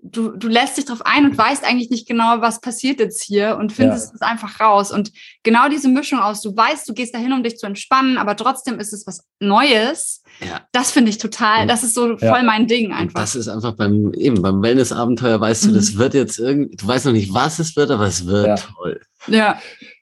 du, 0.00 0.36
du 0.36 0.48
lässt 0.48 0.76
dich 0.76 0.84
drauf 0.84 1.04
ein 1.04 1.24
und 1.24 1.36
weißt 1.36 1.64
eigentlich 1.64 1.90
nicht 1.90 2.06
genau, 2.06 2.40
was 2.40 2.60
passiert 2.60 3.00
jetzt 3.00 3.22
hier 3.22 3.56
und 3.58 3.72
findest 3.72 4.10
ja. 4.10 4.14
es 4.14 4.20
einfach 4.22 4.60
raus. 4.60 4.92
Und 4.92 5.12
genau 5.42 5.68
diese 5.68 5.88
Mischung 5.88 6.20
aus, 6.20 6.40
du 6.40 6.56
weißt, 6.56 6.88
du 6.88 6.94
gehst 6.94 7.14
dahin, 7.14 7.32
um 7.32 7.42
dich 7.42 7.58
zu 7.58 7.66
entspannen, 7.66 8.16
aber 8.16 8.36
trotzdem 8.36 8.78
ist 8.78 8.92
es 8.92 9.06
was 9.06 9.24
Neues. 9.40 10.22
Ja. 10.40 10.60
Das 10.72 10.92
finde 10.92 11.10
ich 11.10 11.18
total, 11.18 11.66
das 11.66 11.82
ist 11.82 11.94
so 11.94 12.16
ja. 12.16 12.32
voll 12.32 12.42
mein 12.44 12.66
Ding 12.66 12.92
einfach. 12.92 13.20
das 13.20 13.34
ist 13.34 13.48
einfach 13.48 13.74
beim, 13.74 14.12
eben 14.14 14.40
beim 14.40 14.62
Wellness-Abenteuer 14.62 15.40
weißt 15.40 15.66
du, 15.66 15.70
mhm. 15.70 15.74
das 15.74 15.96
wird 15.96 16.14
jetzt 16.14 16.38
irgendwie, 16.38 16.76
du 16.76 16.86
weißt 16.86 17.06
noch 17.06 17.12
nicht, 17.12 17.34
was 17.34 17.58
es 17.58 17.74
wird, 17.76 17.90
aber 17.90 18.06
es 18.06 18.26
wird 18.26 18.68
toll. 18.76 19.00
Ja. 19.26 19.58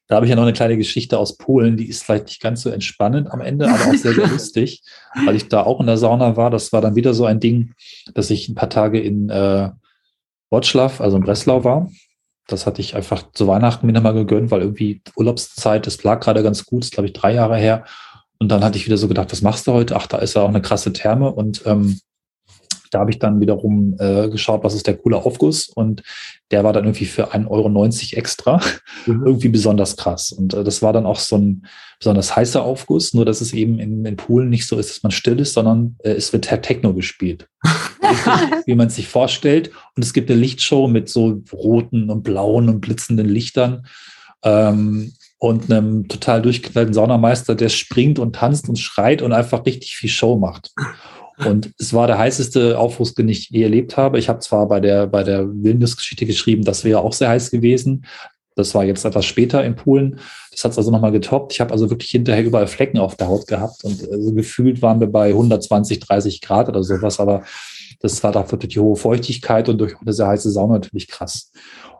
Da 0.08 0.16
habe 0.16 0.26
ich 0.26 0.30
ja 0.30 0.36
noch 0.36 0.44
eine 0.44 0.52
kleine 0.52 0.76
Geschichte 0.76 1.18
aus 1.18 1.36
Polen, 1.36 1.76
die 1.76 1.88
ist 1.88 2.04
vielleicht 2.04 2.26
nicht 2.26 2.40
ganz 2.40 2.62
so 2.62 2.70
entspannend 2.70 3.28
am 3.32 3.40
Ende, 3.40 3.68
aber 3.68 3.86
auch 3.86 3.94
sehr, 3.94 4.14
sehr 4.14 4.26
lustig, 4.28 4.82
weil 5.24 5.34
ich 5.34 5.48
da 5.48 5.64
auch 5.64 5.80
in 5.80 5.86
der 5.86 5.96
Sauna 5.96 6.36
war. 6.36 6.50
Das 6.50 6.72
war 6.72 6.80
dann 6.80 6.94
wieder 6.94 7.12
so 7.12 7.24
ein 7.24 7.40
Ding, 7.40 7.72
dass 8.14 8.30
ich 8.30 8.48
ein 8.48 8.54
paar 8.54 8.70
Tage 8.70 9.00
in 9.00 9.30
äh, 9.30 9.70
Wroclaw, 10.50 11.02
also 11.02 11.16
in 11.16 11.22
Breslau 11.22 11.64
war. 11.64 11.90
Das 12.46 12.66
hatte 12.66 12.80
ich 12.80 12.94
einfach 12.94 13.32
zu 13.32 13.48
Weihnachten 13.48 13.86
mir 13.86 13.92
nochmal 13.92 14.14
gegönnt, 14.14 14.50
weil 14.50 14.60
irgendwie 14.60 15.02
Urlaubszeit, 15.16 15.86
das 15.86 16.02
lag 16.04 16.20
gerade 16.20 16.42
ganz 16.42 16.64
gut, 16.64 16.84
ist 16.84 16.92
glaube 16.92 17.08
ich 17.08 17.12
drei 17.12 17.34
Jahre 17.34 17.56
her. 17.56 17.84
Und 18.38 18.50
dann 18.50 18.62
hatte 18.62 18.78
ich 18.78 18.86
wieder 18.86 18.98
so 18.98 19.08
gedacht, 19.08 19.32
was 19.32 19.42
machst 19.42 19.66
du 19.66 19.72
heute? 19.72 19.96
Ach, 19.96 20.06
da 20.06 20.18
ist 20.18 20.34
ja 20.34 20.42
auch 20.42 20.48
eine 20.48 20.62
krasse 20.62 20.92
Therme 20.92 21.32
und 21.32 21.62
ähm, 21.66 21.98
da 22.90 23.00
habe 23.00 23.10
ich 23.10 23.18
dann 23.18 23.40
wiederum 23.40 23.96
äh, 23.98 24.28
geschaut, 24.28 24.64
was 24.64 24.74
ist 24.74 24.86
der 24.86 24.96
coole 24.96 25.16
Aufguss 25.16 25.68
und 25.68 26.02
der 26.50 26.64
war 26.64 26.72
dann 26.72 26.84
irgendwie 26.84 27.06
für 27.06 27.32
1,90 27.34 27.48
Euro 27.50 28.18
extra 28.18 28.60
mhm. 29.06 29.22
irgendwie 29.26 29.48
besonders 29.48 29.96
krass. 29.96 30.32
Und 30.32 30.54
äh, 30.54 30.64
das 30.64 30.82
war 30.82 30.92
dann 30.92 31.06
auch 31.06 31.18
so 31.18 31.36
ein 31.36 31.66
besonders 31.98 32.36
heißer 32.36 32.62
Aufguss, 32.62 33.14
nur 33.14 33.24
dass 33.24 33.40
es 33.40 33.52
eben 33.52 33.78
in 33.78 34.04
den 34.04 34.16
Poolen 34.16 34.50
nicht 34.50 34.66
so 34.66 34.78
ist, 34.78 34.90
dass 34.90 35.02
man 35.02 35.12
still 35.12 35.40
ist, 35.40 35.54
sondern 35.54 35.96
äh, 36.04 36.12
es 36.12 36.32
wird 36.32 36.46
Techno 36.62 36.94
gespielt. 36.94 37.48
wie 38.66 38.74
man 38.74 38.90
sich 38.90 39.08
vorstellt. 39.08 39.70
Und 39.94 40.04
es 40.04 40.12
gibt 40.12 40.30
eine 40.30 40.40
Lichtshow 40.40 40.88
mit 40.88 41.08
so 41.08 41.42
roten 41.52 42.10
und 42.10 42.22
blauen 42.22 42.68
und 42.68 42.80
blitzenden 42.80 43.28
Lichtern. 43.28 43.86
Ähm, 44.42 45.12
und 45.38 45.70
einem 45.70 46.08
total 46.08 46.40
durchgeknallten 46.40 46.94
Saunameister, 46.94 47.54
der 47.54 47.68
springt 47.68 48.18
und 48.18 48.34
tanzt 48.36 48.68
und 48.68 48.78
schreit 48.78 49.20
und 49.20 49.32
einfach 49.32 49.66
richtig 49.66 49.94
viel 49.96 50.08
Show 50.08 50.36
macht. 50.36 50.72
Und 51.44 51.72
es 51.78 51.92
war 51.92 52.06
der 52.06 52.16
heißeste 52.16 52.78
Aufruf, 52.78 53.12
den 53.12 53.28
ich 53.28 53.50
je 53.50 53.62
erlebt 53.62 53.96
habe. 53.98 54.18
Ich 54.18 54.28
habe 54.28 54.38
zwar 54.38 54.66
bei 54.68 54.80
der, 54.80 55.06
bei 55.06 55.22
der 55.22 55.46
Wildnisgeschichte 55.46 56.24
geschrieben, 56.24 56.64
das 56.64 56.84
wäre 56.84 57.00
auch 57.00 57.12
sehr 57.12 57.28
heiß 57.28 57.50
gewesen. 57.50 58.06
Das 58.54 58.74
war 58.74 58.84
jetzt 58.84 59.04
etwas 59.04 59.26
später 59.26 59.62
in 59.62 59.76
Polen. 59.76 60.18
Das 60.50 60.64
hat 60.64 60.72
es 60.72 60.78
also 60.78 60.90
nochmal 60.90 61.12
getoppt. 61.12 61.52
Ich 61.52 61.60
habe 61.60 61.72
also 61.72 61.90
wirklich 61.90 62.10
hinterher 62.10 62.42
überall 62.42 62.66
Flecken 62.66 62.98
auf 62.98 63.16
der 63.16 63.28
Haut 63.28 63.46
gehabt 63.46 63.84
und 63.84 64.10
also 64.10 64.32
gefühlt 64.32 64.80
waren 64.80 64.98
wir 64.98 65.08
bei 65.08 65.28
120, 65.28 66.00
30 66.00 66.40
Grad 66.40 66.70
oder 66.70 66.82
sowas. 66.82 67.20
Aber 67.20 67.42
das 68.00 68.22
war 68.22 68.32
dafür 68.32 68.58
durch 68.58 68.72
die 68.72 68.80
hohe 68.80 68.96
Feuchtigkeit 68.96 69.68
und 69.68 69.78
durch 69.78 69.94
eine 70.00 70.12
sehr 70.12 70.26
heiße 70.26 70.50
Sauna 70.50 70.74
natürlich 70.74 71.08
krass. 71.08 71.52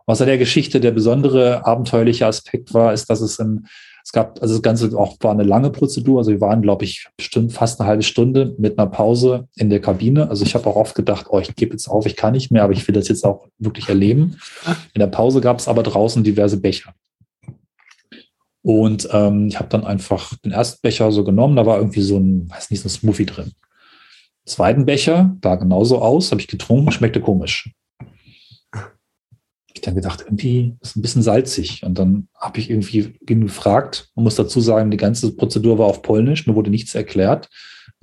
Was 0.06 0.20
an 0.20 0.28
der 0.28 0.38
Geschichte 0.38 0.80
der 0.80 0.92
besondere 0.92 1.66
abenteuerliche 1.66 2.26
Aspekt 2.26 2.72
war, 2.74 2.92
ist, 2.92 3.10
dass 3.10 3.20
es 3.20 3.38
im 3.38 3.66
es 4.06 4.12
gab, 4.12 4.40
also 4.40 4.54
das 4.54 4.62
Ganze 4.62 4.96
auch 4.96 5.16
war 5.18 5.32
eine 5.32 5.42
lange 5.42 5.70
Prozedur. 5.70 6.18
Also 6.18 6.30
wir 6.30 6.40
waren, 6.40 6.62
glaube 6.62 6.84
ich, 6.84 7.08
bestimmt 7.16 7.52
fast 7.52 7.80
eine 7.80 7.88
halbe 7.88 8.04
Stunde 8.04 8.54
mit 8.56 8.78
einer 8.78 8.88
Pause 8.88 9.48
in 9.56 9.68
der 9.68 9.80
Kabine. 9.80 10.30
Also 10.30 10.44
ich 10.44 10.54
habe 10.54 10.68
auch 10.68 10.76
oft 10.76 10.94
gedacht, 10.94 11.26
oh, 11.28 11.40
ich 11.40 11.56
gebe 11.56 11.72
jetzt 11.72 11.88
auf, 11.88 12.06
ich 12.06 12.14
kann 12.14 12.32
nicht 12.32 12.52
mehr, 12.52 12.62
aber 12.62 12.72
ich 12.72 12.86
will 12.86 12.94
das 12.94 13.08
jetzt 13.08 13.24
auch 13.24 13.48
wirklich 13.58 13.88
erleben. 13.88 14.38
In 14.94 15.00
der 15.00 15.08
Pause 15.08 15.40
gab 15.40 15.58
es 15.58 15.66
aber 15.66 15.82
draußen 15.82 16.22
diverse 16.22 16.58
Becher. 16.58 16.94
Und 18.62 19.08
ähm, 19.10 19.48
ich 19.48 19.58
habe 19.58 19.70
dann 19.70 19.84
einfach 19.84 20.36
den 20.44 20.52
ersten 20.52 20.82
Becher 20.82 21.10
so 21.10 21.24
genommen, 21.24 21.56
da 21.56 21.66
war 21.66 21.78
irgendwie 21.78 22.02
so 22.02 22.16
ein, 22.16 22.48
weiß 22.48 22.70
nicht, 22.70 22.82
so 22.82 22.86
ein 22.86 22.90
Smoothie 22.90 23.26
drin. 23.26 23.54
Zweiten 24.46 24.86
Becher, 24.86 25.36
da 25.40 25.56
genauso 25.56 26.00
aus, 26.00 26.30
habe 26.30 26.40
ich 26.40 26.48
getrunken, 26.48 26.92
schmeckte 26.92 27.20
komisch 27.20 27.70
ich 29.76 29.82
dann 29.82 29.94
gedacht, 29.94 30.22
irgendwie 30.26 30.76
ist 30.80 30.96
ein 30.96 31.02
bisschen 31.02 31.22
salzig. 31.22 31.82
Und 31.84 31.98
dann 31.98 32.28
habe 32.38 32.58
ich 32.58 32.70
irgendwie 32.70 33.16
gefragt. 33.20 34.08
Man 34.14 34.24
muss 34.24 34.34
dazu 34.34 34.60
sagen, 34.60 34.90
die 34.90 34.96
ganze 34.96 35.34
Prozedur 35.34 35.78
war 35.78 35.86
auf 35.86 36.02
Polnisch, 36.02 36.46
mir 36.46 36.54
wurde 36.54 36.70
nichts 36.70 36.94
erklärt. 36.94 37.48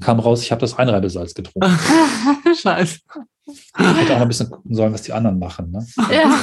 Kam 0.01 0.19
raus, 0.19 0.41
ich 0.41 0.51
habe 0.51 0.61
das 0.61 0.77
Einreibesalz 0.77 1.33
getrunken. 1.33 1.77
Scheiße. 2.61 2.99
Ich 3.45 3.71
hätte 3.77 4.13
auch 4.13 4.17
noch 4.17 4.21
ein 4.21 4.27
bisschen 4.27 4.49
gucken 4.49 4.73
sollen, 4.73 4.93
was 4.93 5.01
die 5.01 5.13
anderen 5.13 5.37
machen. 5.37 5.71
Ne? 5.71 5.85
Ja, 6.11 6.39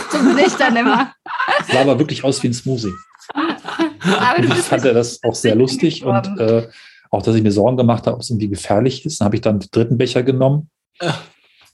ich 0.47 0.53
dann 0.55 0.77
immer. 0.77 1.13
Es 1.61 1.69
sah 1.69 1.81
aber 1.81 1.99
wirklich 1.99 2.23
aus 2.23 2.43
wie 2.43 2.49
ein 2.49 2.55
Smoothie. 2.55 2.93
Aber 3.33 4.39
ich 4.43 4.55
fand 4.55 4.85
das 4.85 5.23
auch 5.23 5.35
sehr 5.35 5.55
lustig 5.55 6.05
und 6.05 6.39
äh, 6.39 6.69
auch, 7.11 7.23
dass 7.23 7.35
ich 7.35 7.42
mir 7.42 7.53
Sorgen 7.53 7.77
gemacht 7.77 8.07
habe, 8.07 8.14
ob 8.14 8.23
es 8.23 8.31
irgendwie 8.31 8.49
gefährlich 8.49 9.05
ist. 9.05 9.20
Dann 9.20 9.27
habe 9.27 9.37
ich 9.37 9.42
dann 9.42 9.61
den 9.61 9.68
dritten 9.70 9.99
Becher 9.99 10.23
genommen. 10.23 10.70
Habe 11.01 11.18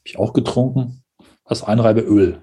ich 0.04 0.18
auch 0.18 0.32
getrunken. 0.32 1.02
Das 1.48 1.62
Einreibeöl. 1.62 2.42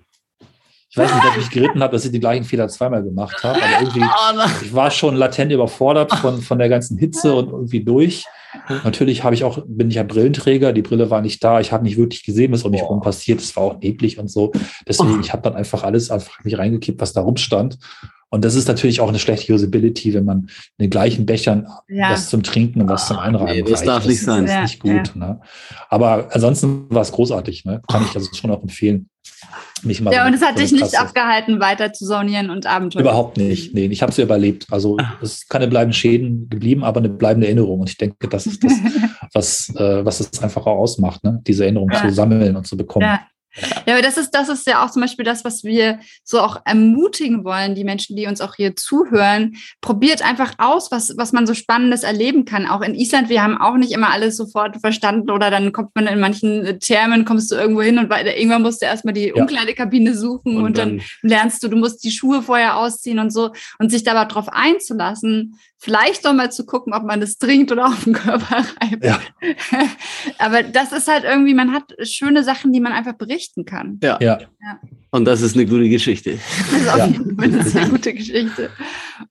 Ich 0.90 0.98
weiß 0.98 1.12
nicht, 1.12 1.26
ob 1.26 1.38
ich 1.40 1.50
geritten 1.50 1.82
habe, 1.82 1.94
dass 1.94 2.06
ich 2.06 2.12
die 2.12 2.20
gleichen 2.20 2.44
Fehler 2.44 2.68
zweimal 2.68 3.02
gemacht 3.02 3.44
habe, 3.44 3.58
aber 3.58 3.82
irgendwie, 3.82 4.04
oh 4.04 4.64
ich 4.64 4.76
war 4.76 4.92
schon 4.92 5.16
latent 5.16 5.52
überfordert 5.52 6.14
von, 6.14 6.40
von 6.40 6.60
der 6.60 6.70
ganzen 6.70 7.00
Hitze 7.00 7.34
und 7.34 7.50
irgendwie 7.50 7.84
durch. 7.84 8.26
Natürlich 8.84 9.24
habe 9.24 9.34
ich 9.34 9.44
auch, 9.44 9.58
bin 9.66 9.90
ich 9.90 9.96
ja 9.96 10.04
Brillenträger, 10.04 10.72
die 10.72 10.84
Brille 10.84 11.10
war 11.10 11.22
nicht 11.22 11.44
da, 11.44 11.60
ich 11.60 11.72
habe 11.72 11.84
nicht 11.84 11.98
wirklich 11.98 12.24
gesehen, 12.24 12.52
was 12.52 12.62
um 12.62 12.70
mich 12.70 12.82
herum 12.82 13.02
passiert, 13.02 13.42
es 13.42 13.56
war 13.56 13.64
auch 13.64 13.80
neblig 13.80 14.20
und 14.20 14.30
so. 14.30 14.52
Deswegen, 14.88 15.20
ich 15.20 15.34
habe 15.34 15.42
dann 15.42 15.56
einfach 15.56 15.84
alles 15.84 16.12
einfach 16.12 16.44
mich 16.44 16.60
reingekippt, 16.60 17.02
was 17.02 17.14
da 17.14 17.22
rumstand. 17.22 17.80
Und 18.34 18.44
das 18.44 18.56
ist 18.56 18.68
natürlich 18.68 19.00
auch 19.00 19.10
eine 19.10 19.20
schlechte 19.20 19.54
Usability, 19.54 20.16
wenn 20.16 20.26
man 20.26 20.50
in 20.80 20.86
den 20.86 20.90
gleichen 20.90 21.28
Bechern 21.28 21.68
ja. 21.88 22.10
was 22.10 22.30
zum 22.30 22.42
Trinken 22.42 22.82
und 22.82 22.90
was 22.90 23.08
zum 23.08 23.20
Einreiben 23.20 23.58
nee, 23.58 23.62
Das 23.62 23.82
reicht. 23.82 23.88
darf 23.88 24.06
nicht 24.08 24.22
sein. 24.22 24.48
Das 24.48 24.56
ist 24.56 24.62
nicht 24.62 24.80
gut. 24.80 25.14
Ja. 25.14 25.28
Ne? 25.28 25.42
Aber 25.88 26.30
ansonsten 26.32 26.88
war 26.90 27.04
es 27.04 27.12
großartig. 27.12 27.64
Ne? 27.66 27.84
Kann 27.88 28.04
ich 28.10 28.16
also 28.16 28.34
schon 28.34 28.50
auch 28.50 28.64
empfehlen. 28.64 29.08
Nicht 29.84 30.02
mal 30.02 30.12
ja, 30.12 30.26
und 30.26 30.34
es 30.34 30.42
hat 30.42 30.58
dich 30.58 30.72
nicht 30.72 31.00
abgehalten, 31.00 31.60
weiter 31.60 31.94
zu 31.94 32.08
saunieren 32.08 32.50
und 32.50 32.66
Abenteuer. 32.66 33.02
Überhaupt 33.02 33.38
nicht. 33.38 33.76
Nee, 33.76 33.86
ich 33.86 34.02
habe 34.02 34.12
es 34.12 34.18
überlebt. 34.18 34.66
Also 34.72 34.98
ah. 34.98 35.14
es 35.22 35.34
ist 35.34 35.50
keine 35.50 35.68
bleibenden 35.68 35.94
Schäden 35.94 36.50
geblieben, 36.50 36.84
aber 36.84 37.02
eine 37.02 37.10
bleibende 37.10 37.46
Erinnerung. 37.46 37.82
Und 37.82 37.90
ich 37.92 37.98
denke, 37.98 38.28
das 38.30 38.48
ist 38.48 38.64
das, 38.64 38.74
was, 39.34 39.76
äh, 39.76 40.04
was 40.04 40.20
es 40.22 40.42
einfach 40.42 40.66
auch 40.66 40.78
ausmacht, 40.78 41.24
ne? 41.24 41.40
diese 41.46 41.66
Erinnerung 41.66 41.92
ja. 41.92 42.02
zu 42.02 42.12
sammeln 42.12 42.56
und 42.56 42.66
zu 42.66 42.78
bekommen. 42.78 43.06
Ja. 43.06 43.28
Ja, 43.86 43.94
aber 43.94 44.02
das 44.02 44.18
ist, 44.18 44.32
das 44.32 44.50
ist 44.50 44.66
ja 44.66 44.84
auch 44.84 44.90
zum 44.90 45.02
Beispiel 45.02 45.26
das, 45.26 45.46
was 45.46 45.64
wir 45.64 46.00
so 46.24 46.40
auch 46.40 46.62
ermutigen 46.66 47.44
wollen, 47.44 47.76
die 47.76 47.84
Menschen, 47.84 48.16
die 48.16 48.26
uns 48.26 48.42
auch 48.42 48.56
hier 48.56 48.76
zuhören. 48.76 49.56
Probiert 49.82 50.24
einfach 50.24 50.54
aus, 50.58 50.92
was, 50.92 51.16
was 51.18 51.34
man 51.34 51.46
so 51.46 51.54
Spannendes 51.54 52.04
erleben 52.04 52.46
kann. 52.46 52.68
Auch 52.68 52.82
in 52.82 52.96
Island, 52.96 53.30
wir 53.30 53.44
haben 53.44 53.58
auch 53.58 53.76
nicht 53.76 53.92
immer 53.92 54.12
alles 54.12 54.38
sofort 54.38 54.78
verstanden 54.78 55.30
oder 55.30 55.52
dann 55.52 55.72
kommt 55.72 55.96
man 55.96 56.08
in 56.08 56.20
manchen 56.20 56.80
Thermen, 56.80 57.26
kommst 57.26 57.52
du 57.52 57.56
irgendwo 57.56 57.82
hin 57.82 58.00
und 58.00 58.10
weiter, 58.10 58.36
irgendwann 58.36 58.64
musst 58.64 58.82
du 58.82 58.86
erstmal 58.86 59.14
die 59.14 59.28
ja. 59.28 59.36
Umkleidekabine 59.36 60.16
suchen 60.16 60.58
und, 60.58 60.64
und 60.64 60.78
dann, 60.78 60.98
dann, 60.98 61.06
lernst 61.22 61.64
du, 61.64 61.68
du 61.68 61.78
musst 61.78 62.04
die 62.04 62.12
Schuhe 62.12 62.42
vorher 62.42 62.78
ausziehen 62.78 63.20
und 63.20 63.32
so 63.32 63.52
und 63.78 63.92
sich 63.92 64.04
da 64.04 64.14
aber 64.14 64.26
drauf 64.26 64.50
einzulassen, 64.50 65.60
vielleicht 65.84 66.24
noch 66.24 66.34
mal 66.34 66.50
zu 66.50 66.66
gucken, 66.66 66.94
ob 66.94 67.04
man 67.04 67.20
das 67.20 67.38
trinkt 67.38 67.70
oder 67.70 67.88
auf 67.88 68.06
den 68.06 68.14
Körper 68.14 68.64
reibt. 68.82 69.04
Ja. 69.04 69.20
Aber 70.40 70.64
das 70.64 70.94
ist 70.94 71.10
halt 71.10 71.26
irgendwie, 71.26 71.54
man 71.54 71.74
hat 71.74 71.94
schöne 72.04 72.44
Sachen, 72.46 72.72
die 72.72 72.80
man 72.80 72.94
einfach 72.94 73.14
berichten 73.14 73.66
kann. 73.66 74.00
Ja. 74.02 74.18
ja. 74.22 74.40
Und 75.12 75.26
das 75.26 75.42
ist 75.42 75.56
eine 75.56 75.66
gute 75.66 75.90
Geschichte. 75.90 76.40
Das 76.72 76.82
ist 76.82 76.88
auf 76.88 77.08
jeden 77.08 77.38
Fall 77.38 77.82
eine 77.82 77.90
gute 77.90 78.14
Geschichte. 78.14 78.70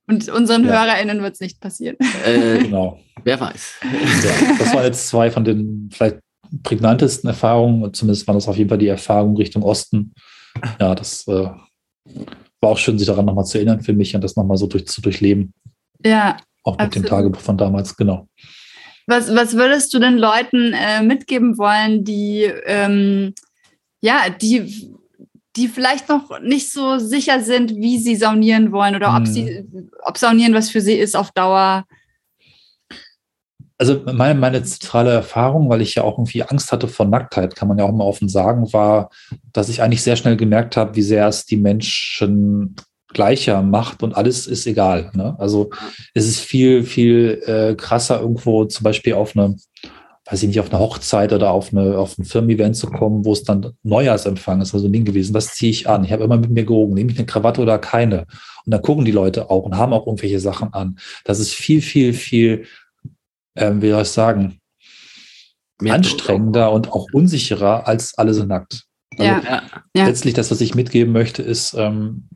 Und 0.07 0.29
unseren 0.29 0.65
ja. 0.65 0.83
HörerInnen 0.83 1.23
wird 1.23 1.33
es 1.33 1.39
nicht 1.39 1.59
passieren. 1.59 1.97
Äh, 2.23 2.59
genau. 2.59 2.99
Wer 3.23 3.39
weiß. 3.39 3.79
Ja, 3.81 4.55
das 4.59 4.73
waren 4.75 4.83
jetzt 4.83 5.07
zwei 5.07 5.31
von 5.31 5.43
den 5.43 5.89
vielleicht 5.91 6.19
prägnantesten 6.61 7.29
Erfahrungen. 7.29 7.91
Zumindest 7.95 8.27
waren 8.27 8.35
das 8.35 8.47
auf 8.47 8.57
jeden 8.57 8.69
Fall 8.69 8.77
die 8.77 8.89
Erfahrungen 8.89 9.37
Richtung 9.37 9.63
Osten. 9.63 10.13
Ja, 10.79 10.93
das 10.93 11.27
äh, 11.27 11.31
war 12.61 12.69
auch 12.69 12.77
schön, 12.77 12.99
sich 12.99 13.07
daran 13.07 13.25
nochmal 13.25 13.45
zu 13.45 13.57
erinnern 13.57 13.81
für 13.81 13.93
mich 13.93 14.13
und 14.13 14.23
das 14.23 14.35
nochmal 14.35 14.57
so 14.57 14.67
durch, 14.67 14.85
zu 14.85 15.01
durchleben. 15.01 15.51
Ja. 16.05 16.37
Auch 16.63 16.73
mit 16.73 16.81
absolut. 16.87 17.07
dem 17.07 17.09
Tagebuch 17.09 17.41
von 17.41 17.57
damals, 17.57 17.95
genau. 17.95 18.27
Was, 19.07 19.33
was 19.35 19.55
würdest 19.55 19.93
du 19.93 19.99
den 19.99 20.17
Leuten 20.17 20.73
äh, 20.73 21.03
mitgeben 21.03 21.57
wollen, 21.57 22.05
die, 22.05 22.43
ähm, 22.65 23.33
ja, 24.01 24.29
die, 24.29 24.93
die 25.55 25.67
vielleicht 25.67 26.07
noch 26.09 26.39
nicht 26.39 26.71
so 26.71 26.97
sicher 26.99 27.41
sind, 27.41 27.75
wie 27.75 27.99
sie 27.99 28.15
saunieren 28.15 28.71
wollen 28.71 28.95
oder 28.95 29.15
ob 29.15 29.27
sie, 29.27 29.65
ob 30.03 30.17
Saunieren 30.17 30.53
was 30.53 30.69
für 30.69 30.81
sie 30.81 30.93
ist 30.93 31.15
auf 31.15 31.31
Dauer? 31.31 31.85
Also 33.77 34.01
meine, 34.05 34.39
meine 34.39 34.63
zentrale 34.63 35.11
Erfahrung, 35.11 35.69
weil 35.69 35.81
ich 35.81 35.95
ja 35.95 36.03
auch 36.03 36.17
irgendwie 36.17 36.43
Angst 36.43 36.71
hatte 36.71 36.87
vor 36.87 37.05
Nacktheit, 37.05 37.55
kann 37.55 37.67
man 37.67 37.77
ja 37.77 37.83
auch 37.83 37.91
mal 37.91 38.05
offen 38.05 38.29
sagen, 38.29 38.71
war, 38.71 39.09
dass 39.51 39.67
ich 39.67 39.81
eigentlich 39.81 40.01
sehr 40.01 40.15
schnell 40.15 40.37
gemerkt 40.37 40.77
habe, 40.77 40.95
wie 40.95 41.01
sehr 41.01 41.27
es 41.27 41.45
die 41.45 41.57
Menschen 41.57 42.75
gleicher 43.13 43.61
macht 43.61 44.03
und 44.03 44.15
alles 44.15 44.47
ist 44.47 44.65
egal. 44.67 45.11
Ne? 45.13 45.35
Also 45.37 45.69
es 46.13 46.27
ist 46.27 46.39
viel, 46.39 46.83
viel 46.83 47.41
äh, 47.45 47.75
krasser, 47.75 48.21
irgendwo 48.21 48.65
zum 48.65 48.83
Beispiel 48.83 49.13
auf 49.13 49.35
eine, 49.35 49.55
weiß 50.25 50.43
ich 50.43 50.47
nicht, 50.47 50.59
auf 50.59 50.71
eine 50.71 50.79
Hochzeit 50.79 51.33
oder 51.33 51.51
auf, 51.51 51.71
eine, 51.71 51.97
auf 51.97 52.17
ein 52.17 52.25
Firmen-Event 52.25 52.75
zu 52.75 52.87
kommen, 52.87 53.25
wo 53.25 53.33
es 53.33 53.43
dann 53.43 53.73
Neujahrsempfang 53.83 54.61
ist, 54.61 54.73
also 54.73 54.87
ein 54.87 54.93
Ding 54.93 55.05
gewesen. 55.05 55.33
Was 55.33 55.53
ziehe 55.53 55.71
ich 55.71 55.89
an? 55.89 56.03
Ich 56.03 56.11
habe 56.11 56.23
immer 56.23 56.37
mit 56.37 56.49
mir 56.49 56.65
gehoben, 56.65 56.93
nehme 56.93 57.11
ich 57.11 57.17
eine 57.17 57.25
Krawatte 57.25 57.61
oder 57.61 57.79
keine? 57.79 58.25
Und 58.65 58.71
dann 58.73 58.81
gucken 58.81 59.05
die 59.05 59.11
Leute 59.11 59.49
auch 59.49 59.63
und 59.63 59.77
haben 59.77 59.93
auch 59.93 60.07
irgendwelche 60.07 60.39
Sachen 60.39 60.73
an. 60.73 60.97
Das 61.25 61.39
ist 61.39 61.53
viel, 61.53 61.81
viel, 61.81 62.13
viel, 62.13 62.65
ähm, 63.55 63.81
wie 63.81 63.89
soll 63.89 64.01
ich 64.01 64.07
sagen, 64.09 64.59
Mehr 65.81 65.95
anstrengender 65.95 66.71
und 66.71 66.91
auch 66.91 67.07
unsicherer 67.11 67.87
als 67.87 68.17
alle 68.17 68.33
sind 68.33 68.47
nackt. 68.47 68.85
Also 69.17 69.23
ja. 69.23 69.61
letztlich 69.93 70.33
das, 70.33 70.49
was 70.49 70.61
ich 70.61 70.75
mitgeben 70.75 71.11
möchte, 71.11 71.41
ist, 71.41 71.73
ähm, 71.73 72.29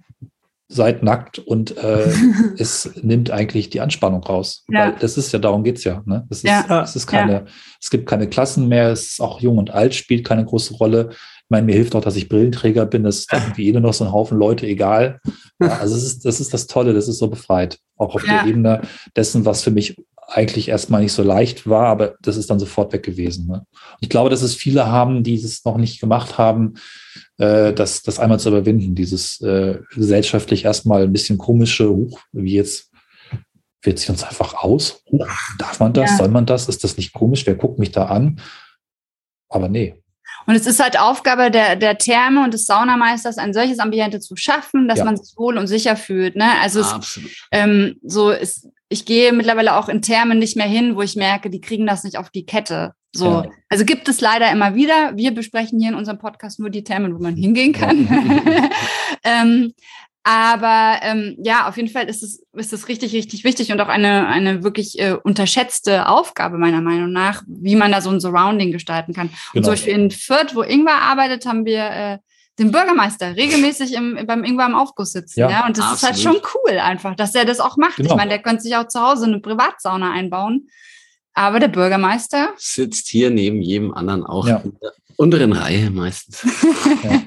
seid 0.70 1.02
nackt 1.02 1.40
und 1.40 1.78
äh, 1.78 2.12
es 2.58 2.92
nimmt 3.02 3.32
eigentlich 3.32 3.70
die 3.70 3.82
Anspannung 3.82 4.24
raus. 4.24 4.66
Ja. 4.70 4.88
Weil 4.88 4.96
das 5.00 5.18
ist 5.18 5.32
ja, 5.32 5.40
darum 5.40 5.64
geht's 5.64 5.84
ja. 5.84 6.02
Ne? 6.06 6.26
Es, 6.30 6.40
ist, 6.40 6.50
ja. 6.50 6.84
es, 6.84 6.96
ist 6.96 7.08
keine, 7.08 7.32
ja. 7.32 7.46
es 7.82 7.90
gibt 7.90 8.08
keine 8.08 8.28
Klassen 8.28 8.68
mehr, 8.68 8.90
es 8.90 9.12
ist 9.12 9.22
auch 9.22 9.40
jung 9.40 9.58
und 9.58 9.72
alt, 9.72 9.96
spielt 9.96 10.26
keine 10.26 10.46
große 10.46 10.76
Rolle. 10.76 11.10
Ich 11.12 11.50
meine, 11.50 11.66
mir 11.66 11.76
hilft 11.76 11.96
auch, 11.96 12.02
dass 12.02 12.18
ich 12.18 12.28
Brillenträger 12.28 12.86
bin, 12.86 13.04
das 13.04 13.20
ist 13.20 13.34
irgendwie 13.34 13.70
eh 13.70 13.72
nur 13.72 13.82
noch 13.82 13.94
so 13.94 14.04
ein 14.04 14.12
Haufen 14.12 14.38
Leute 14.38 14.68
egal. 14.68 15.20
Ja, 15.60 15.80
also 15.80 15.96
es 15.96 16.04
ist, 16.04 16.24
das 16.24 16.40
ist 16.40 16.54
das 16.54 16.68
Tolle, 16.68 16.94
das 16.94 17.08
ist 17.08 17.18
so 17.18 17.30
befreit. 17.30 17.80
Auch 17.96 18.14
auf 18.14 18.24
der 18.24 18.46
Ebene 18.46 18.82
dessen, 19.16 19.44
was 19.44 19.64
für 19.64 19.72
mich 19.72 19.96
eigentlich 20.28 20.70
erstmal 20.70 21.02
nicht 21.02 21.14
so 21.14 21.24
leicht 21.24 21.68
war, 21.68 21.88
aber 21.88 22.16
das 22.22 22.38
ist 22.38 22.50
dann 22.52 22.60
sofort 22.60 22.94
weg 22.94 23.02
gewesen. 23.02 23.48
Ne? 23.48 23.66
Ich 24.00 24.10
glaube, 24.10 24.30
dass 24.30 24.44
es 24.44 24.54
viele 24.56 24.86
haben, 24.88 25.24
die 25.24 25.34
es 25.34 25.66
noch 25.66 25.78
nicht 25.78 26.00
gemacht 26.00 26.38
haben, 26.38 26.76
äh, 27.38 27.74
das, 27.74 28.04
das 28.04 28.20
einmal 28.20 28.40
zu 28.40 28.50
überwinden, 28.50 28.96
dieses 28.96 29.42
äh, 29.42 29.80
gesellschaftlich 29.94 30.66
erstmal 30.66 31.04
ein 31.04 31.14
bisschen 31.14 31.38
komische, 31.38 31.90
huch, 31.90 32.20
wie 32.32 32.56
jetzt 32.56 32.92
wird 33.82 34.00
sich 34.00 34.10
uns 34.10 34.24
einfach 34.24 34.56
aus, 34.56 35.04
huch, 35.12 35.28
darf 35.60 35.80
man 35.80 35.94
das, 35.94 36.12
ja. 36.12 36.18
soll 36.18 36.30
man 36.30 36.46
das, 36.46 36.68
ist 36.68 36.84
das 36.84 36.98
nicht 36.98 37.14
komisch, 37.14 37.46
wer 37.46 37.56
guckt 37.56 37.80
mich 37.80 37.92
da 37.92 38.06
an? 38.06 38.42
Aber 39.50 39.70
nee. 39.70 39.96
Und 40.48 40.56
es 40.56 40.66
ist 40.66 40.82
halt 40.82 40.98
Aufgabe 40.98 41.52
der, 41.52 41.76
der 41.76 41.98
Therme 41.98 42.42
und 42.44 42.54
des 42.54 42.66
Saunameisters, 42.66 43.38
ein 43.38 43.54
solches 43.54 43.80
Ambiente 43.80 44.22
zu 44.22 44.38
schaffen, 44.38 44.88
dass 44.88 45.00
ja. 45.00 45.06
man 45.06 45.18
sich 45.18 45.36
wohl 45.38 45.58
und 45.58 45.68
sicher 45.68 45.98
fühlt. 45.98 46.38
Ne? 46.38 46.50
Also 46.62 46.80
es, 46.80 47.20
ähm, 47.52 47.98
so 48.02 48.32
ist, 48.32 48.70
ich 48.88 49.06
gehe 49.06 49.34
mittlerweile 49.34 49.76
auch 49.76 49.90
in 49.90 50.02
Thermen 50.02 50.40
nicht 50.40 50.56
mehr 50.56 50.66
hin, 50.66 50.96
wo 50.96 51.02
ich 51.02 51.18
merke, 51.18 51.50
die 51.50 51.60
kriegen 51.60 51.86
das 51.86 52.06
nicht 52.06 52.18
auf 52.18 52.30
die 52.30 52.46
Kette. 52.46 52.94
So, 53.14 53.44
ja. 53.44 53.50
also 53.68 53.84
gibt 53.84 54.08
es 54.08 54.22
leider 54.22 54.50
immer 54.50 54.74
wieder. 54.74 55.18
Wir 55.18 55.32
besprechen 55.32 55.80
hier 55.80 55.90
in 55.90 55.96
unserem 55.96 56.18
Podcast 56.18 56.60
nur 56.60 56.70
die 56.70 56.84
Themen, 56.84 57.14
wo 57.14 57.22
man 57.22 57.36
hingehen 57.36 57.74
kann. 57.74 58.08
ähm, 59.24 59.74
aber 60.30 61.00
ähm, 61.04 61.38
ja, 61.42 61.70
auf 61.70 61.78
jeden 61.78 61.88
Fall 61.88 62.10
ist 62.10 62.22
es, 62.22 62.44
ist 62.52 62.74
es 62.74 62.90
richtig, 62.90 63.14
richtig 63.14 63.46
wichtig 63.46 63.72
und 63.72 63.80
auch 63.80 63.88
eine, 63.88 64.28
eine 64.28 64.62
wirklich 64.62 65.00
äh, 65.00 65.14
unterschätzte 65.14 66.10
Aufgabe 66.10 66.58
meiner 66.58 66.82
Meinung 66.82 67.14
nach, 67.14 67.44
wie 67.48 67.78
man 67.78 67.94
da 67.94 68.02
so 68.02 68.10
ein 68.10 68.20
Surrounding 68.20 68.74
gestalten 68.74 69.14
kann. 69.14 69.30
Genau. 69.30 69.38
Und 69.54 69.64
zum 69.64 69.72
Beispiel 69.72 69.94
in 69.94 70.12
Fürth, 70.12 70.54
wo 70.54 70.64
Ingwer 70.64 71.02
arbeitet, 71.02 71.46
haben 71.46 71.64
wir 71.64 71.80
äh, 71.80 72.18
den 72.60 72.72
Bürgermeister 72.72 73.38
regelmäßig 73.38 73.94
im, 73.94 74.20
beim 74.28 74.44
Ingwer 74.44 74.66
im 74.66 74.76
Aufguss 74.76 75.14
sitzen. 75.14 75.40
Ja, 75.40 75.50
ja? 75.50 75.66
Und 75.66 75.78
das 75.78 75.86
absolut. 75.86 76.18
ist 76.18 76.26
halt 76.26 76.36
schon 76.36 76.52
cool 76.56 76.78
einfach, 76.78 77.16
dass 77.16 77.34
er 77.34 77.46
das 77.46 77.62
auch 77.62 77.78
macht. 77.78 77.96
Genau. 77.96 78.10
Ich 78.10 78.16
meine, 78.18 78.32
der 78.32 78.40
könnte 78.40 78.64
sich 78.64 78.76
auch 78.76 78.90
zu 78.90 79.00
Hause 79.00 79.28
eine 79.28 79.40
Privatsauna 79.40 80.12
einbauen. 80.12 80.68
Aber 81.36 81.62
der 81.62 81.70
Bürgermeister 81.70 82.50
sitzt 82.58 83.08
hier 83.08 83.30
neben 83.30 83.62
jedem 83.62 83.94
anderen 83.94 84.26
auch 84.26 84.46
ja. 84.46 84.58
in 84.58 84.76
der 84.82 84.92
unteren 85.16 85.54
Reihe 85.54 85.90
meistens. 85.90 86.46
ja. 87.04 87.22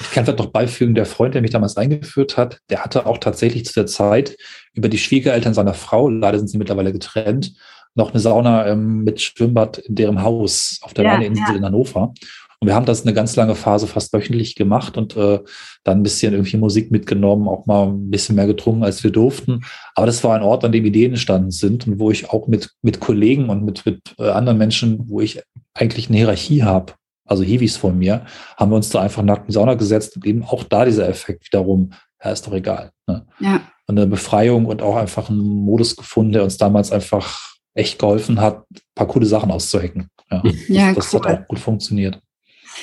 Ich 0.00 0.10
kann 0.12 0.24
vielleicht 0.24 0.38
noch 0.38 0.46
beifügen, 0.46 0.94
der 0.94 1.06
Freund, 1.06 1.34
der 1.34 1.42
mich 1.42 1.50
damals 1.50 1.76
eingeführt 1.76 2.36
hat, 2.36 2.60
der 2.70 2.84
hatte 2.84 3.06
auch 3.06 3.18
tatsächlich 3.18 3.64
zu 3.64 3.74
der 3.74 3.86
Zeit 3.86 4.36
über 4.74 4.88
die 4.88 4.98
Schwiegereltern 4.98 5.54
seiner 5.54 5.74
Frau, 5.74 6.08
leider 6.08 6.38
sind 6.38 6.48
sie 6.48 6.58
mittlerweile 6.58 6.92
getrennt, 6.92 7.54
noch 7.94 8.10
eine 8.10 8.20
Sauna 8.20 8.66
ähm, 8.68 9.02
mit 9.02 9.20
Schwimmbad 9.20 9.78
in 9.78 9.94
deren 9.96 10.22
Haus 10.22 10.78
auf 10.82 10.94
der 10.94 11.04
ja, 11.04 11.12
Rheininsel 11.12 11.44
ja. 11.48 11.56
in 11.56 11.64
Hannover. 11.64 12.14
Und 12.62 12.68
wir 12.68 12.74
haben 12.74 12.84
das 12.84 13.02
eine 13.02 13.14
ganz 13.14 13.36
lange 13.36 13.54
Phase 13.54 13.86
fast 13.86 14.12
wöchentlich 14.12 14.54
gemacht 14.54 14.98
und 14.98 15.16
äh, 15.16 15.40
dann 15.82 16.00
ein 16.00 16.02
bisschen 16.02 16.34
irgendwie 16.34 16.58
Musik 16.58 16.90
mitgenommen, 16.90 17.48
auch 17.48 17.64
mal 17.64 17.88
ein 17.88 18.10
bisschen 18.10 18.36
mehr 18.36 18.46
getrunken, 18.46 18.84
als 18.84 19.02
wir 19.02 19.10
durften. 19.10 19.64
Aber 19.94 20.04
das 20.04 20.22
war 20.24 20.36
ein 20.36 20.42
Ort, 20.42 20.62
an 20.64 20.72
dem 20.72 20.84
Ideen 20.84 21.12
entstanden 21.12 21.52
sind 21.52 21.86
und 21.86 21.98
wo 21.98 22.10
ich 22.10 22.28
auch 22.28 22.48
mit, 22.48 22.70
mit 22.82 23.00
Kollegen 23.00 23.48
und 23.48 23.64
mit, 23.64 23.86
mit 23.86 24.14
äh, 24.18 24.28
anderen 24.28 24.58
Menschen, 24.58 25.08
wo 25.08 25.22
ich 25.22 25.40
eigentlich 25.72 26.08
eine 26.08 26.18
Hierarchie 26.18 26.62
habe, 26.62 26.92
also 27.30 27.44
Hiwis 27.44 27.76
von 27.76 27.96
mir, 27.96 28.26
haben 28.56 28.72
wir 28.72 28.76
uns 28.76 28.90
da 28.90 29.00
einfach 29.00 29.22
nackt 29.22 29.42
in 29.42 29.46
die 29.46 29.52
Sauna 29.52 29.74
gesetzt 29.74 30.16
und 30.16 30.26
eben 30.26 30.42
auch 30.42 30.64
da 30.64 30.84
dieser 30.84 31.08
Effekt 31.08 31.46
wiederum, 31.46 31.92
ja, 32.22 32.32
ist 32.32 32.46
doch 32.46 32.52
egal. 32.52 32.90
Ne? 33.06 33.24
Ja. 33.38 33.60
Und 33.86 33.98
eine 33.98 34.06
Befreiung 34.06 34.66
und 34.66 34.82
auch 34.82 34.96
einfach 34.96 35.30
einen 35.30 35.38
Modus 35.64 35.96
gefunden, 35.96 36.32
der 36.32 36.42
uns 36.42 36.56
damals 36.56 36.90
einfach 36.90 37.56
echt 37.74 37.98
geholfen 37.98 38.40
hat, 38.40 38.64
ein 38.70 38.80
paar 38.94 39.06
coole 39.06 39.26
Sachen 39.26 39.50
auszuhacken. 39.50 40.08
Ja, 40.30 40.42
ja 40.68 40.92
das, 40.92 41.10
das 41.10 41.22
hat 41.22 41.26
auch 41.26 41.46
gut 41.46 41.60
funktioniert. 41.60 42.20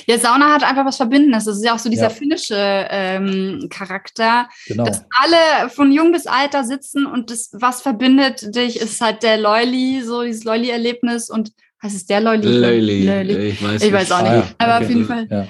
Ja, 0.06 0.18
Sauna 0.18 0.54
hat 0.54 0.64
einfach 0.64 0.86
was 0.86 0.98
Verbindendes. 0.98 1.46
Das 1.46 1.58
ist 1.58 1.66
ja 1.66 1.74
auch 1.74 1.80
so 1.80 1.90
dieser 1.90 2.04
ja. 2.04 2.10
finnische 2.10 2.56
ähm, 2.90 3.68
Charakter, 3.70 4.48
genau. 4.68 4.86
dass 4.86 5.06
alle 5.10 5.70
von 5.70 5.92
jung 5.92 6.12
bis 6.12 6.28
alter 6.28 6.64
sitzen 6.64 7.06
und 7.06 7.32
das, 7.32 7.50
was 7.54 7.82
verbindet 7.82 8.56
dich, 8.56 8.80
ist 8.80 9.02
halt 9.02 9.24
der 9.24 9.38
Loyli, 9.38 10.02
so 10.04 10.24
dieses 10.24 10.44
Loyli-Erlebnis 10.44 11.30
und 11.30 11.52
heißt 11.84 11.96
es 11.96 12.06
der? 12.06 12.22
Loyli. 12.22 13.06
Loyli. 13.06 13.36
Ich 13.50 13.64
weiß, 13.64 13.84
ich 13.84 13.94
weiß 13.94 14.12
auch 14.12 14.22
nicht. 14.22 14.32
Ah. 14.32 14.56
Aber 14.58 14.76
okay. 14.76 14.84
auf 14.84 14.90
jeden 14.90 15.06
Fall. 15.06 15.28
Ja 15.30 15.48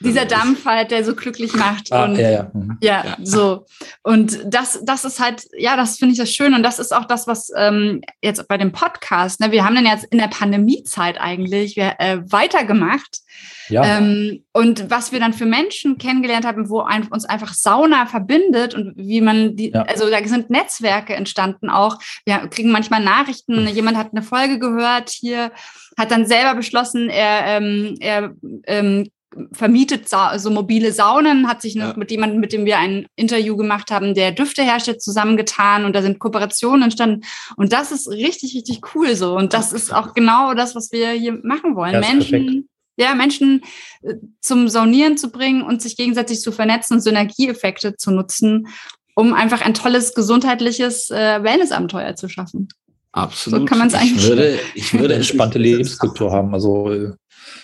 dieser 0.00 0.26
Dampf 0.26 0.64
halt, 0.66 0.90
der 0.90 1.04
so 1.04 1.14
glücklich 1.14 1.54
macht. 1.54 1.92
Ah, 1.92 2.04
und, 2.04 2.16
ja, 2.16 2.30
ja. 2.30 2.50
Mhm. 2.52 2.78
ja, 2.80 3.04
ja. 3.04 3.16
so. 3.22 3.66
Und 4.02 4.38
das, 4.44 4.80
das 4.84 5.04
ist 5.04 5.20
halt, 5.20 5.44
ja, 5.56 5.76
das 5.76 5.98
finde 5.98 6.12
ich 6.12 6.18
das 6.18 6.30
schön. 6.30 6.54
Und 6.54 6.62
das 6.62 6.78
ist 6.78 6.94
auch 6.94 7.06
das, 7.06 7.26
was 7.26 7.50
ähm, 7.56 8.02
jetzt 8.20 8.46
bei 8.48 8.58
dem 8.58 8.72
Podcast, 8.72 9.40
ne, 9.40 9.52
wir 9.52 9.64
haben 9.64 9.74
dann 9.74 9.86
jetzt 9.86 10.04
in 10.06 10.18
der 10.18 10.28
Pandemiezeit 10.28 11.18
eigentlich 11.20 11.76
wir, 11.76 11.94
äh, 11.98 12.18
weitergemacht. 12.30 13.20
Ja. 13.68 13.98
Ähm, 13.98 14.44
und 14.52 14.90
was 14.90 15.12
wir 15.12 15.20
dann 15.20 15.32
für 15.32 15.46
Menschen 15.46 15.98
kennengelernt 15.98 16.46
haben, 16.46 16.68
wo 16.68 16.82
ein, 16.82 17.08
uns 17.08 17.24
einfach 17.24 17.52
Sauna 17.52 18.06
verbindet 18.06 18.74
und 18.74 18.94
wie 18.96 19.20
man 19.20 19.56
die, 19.56 19.70
ja. 19.70 19.82
also 19.82 20.08
da 20.08 20.22
sind 20.26 20.50
Netzwerke 20.50 21.14
entstanden 21.14 21.68
auch. 21.68 21.98
Wir 22.24 22.46
kriegen 22.48 22.70
manchmal 22.70 23.02
Nachrichten, 23.02 23.66
jemand 23.68 23.96
hat 23.96 24.10
eine 24.12 24.22
Folge 24.22 24.58
gehört 24.58 25.10
hier, 25.10 25.50
hat 25.98 26.10
dann 26.10 26.26
selber 26.26 26.54
beschlossen, 26.54 27.08
er, 27.08 27.44
ähm, 27.46 27.96
er 28.00 28.34
ähm, 28.66 29.08
vermietet 29.52 30.08
so 30.08 30.50
mobile 30.50 30.92
Saunen, 30.92 31.48
hat 31.48 31.62
sich 31.62 31.74
ja. 31.74 31.94
mit 31.96 32.10
jemandem, 32.10 32.40
mit 32.40 32.52
dem 32.52 32.64
wir 32.64 32.78
ein 32.78 33.06
Interview 33.16 33.56
gemacht 33.56 33.90
haben, 33.90 34.14
der 34.14 34.32
Düfte 34.32 34.62
herstellt, 34.62 35.02
zusammengetan 35.02 35.84
und 35.84 35.94
da 35.94 36.02
sind 36.02 36.18
Kooperationen 36.18 36.82
entstanden. 36.82 37.24
Und 37.56 37.72
das 37.72 37.92
ist 37.92 38.08
richtig, 38.08 38.54
richtig 38.54 38.80
cool 38.94 39.14
so. 39.16 39.36
Und 39.36 39.52
das 39.52 39.72
ist 39.72 39.92
auch 39.92 40.14
genau 40.14 40.54
das, 40.54 40.74
was 40.74 40.92
wir 40.92 41.10
hier 41.10 41.38
machen 41.42 41.76
wollen. 41.76 41.94
Ja, 41.94 42.00
Menschen, 42.00 42.68
ja, 42.96 43.14
Menschen 43.14 43.62
äh, 44.02 44.14
zum 44.40 44.68
Saunieren 44.68 45.16
zu 45.16 45.30
bringen 45.30 45.62
und 45.62 45.82
sich 45.82 45.96
gegenseitig 45.96 46.40
zu 46.40 46.52
vernetzen 46.52 46.94
und 46.94 47.02
Synergieeffekte 47.02 47.96
zu 47.96 48.10
nutzen, 48.10 48.68
um 49.14 49.34
einfach 49.34 49.62
ein 49.62 49.74
tolles 49.74 50.14
gesundheitliches 50.14 51.10
äh, 51.10 51.42
Wellnessabenteuer 51.42 52.16
zu 52.16 52.28
schaffen. 52.28 52.68
Absolut. 53.12 53.60
So 53.60 53.64
kann 53.64 53.78
man 53.78 53.88
es 53.88 53.94
eigentlich. 53.94 54.24
Ich 54.24 54.28
würde, 54.28 54.58
ich 54.74 54.98
würde 54.98 55.14
entspannte 55.14 55.58
Lebenskultur 55.58 56.30
haben. 56.30 56.52
Also 56.52 56.92
äh, 56.92 57.12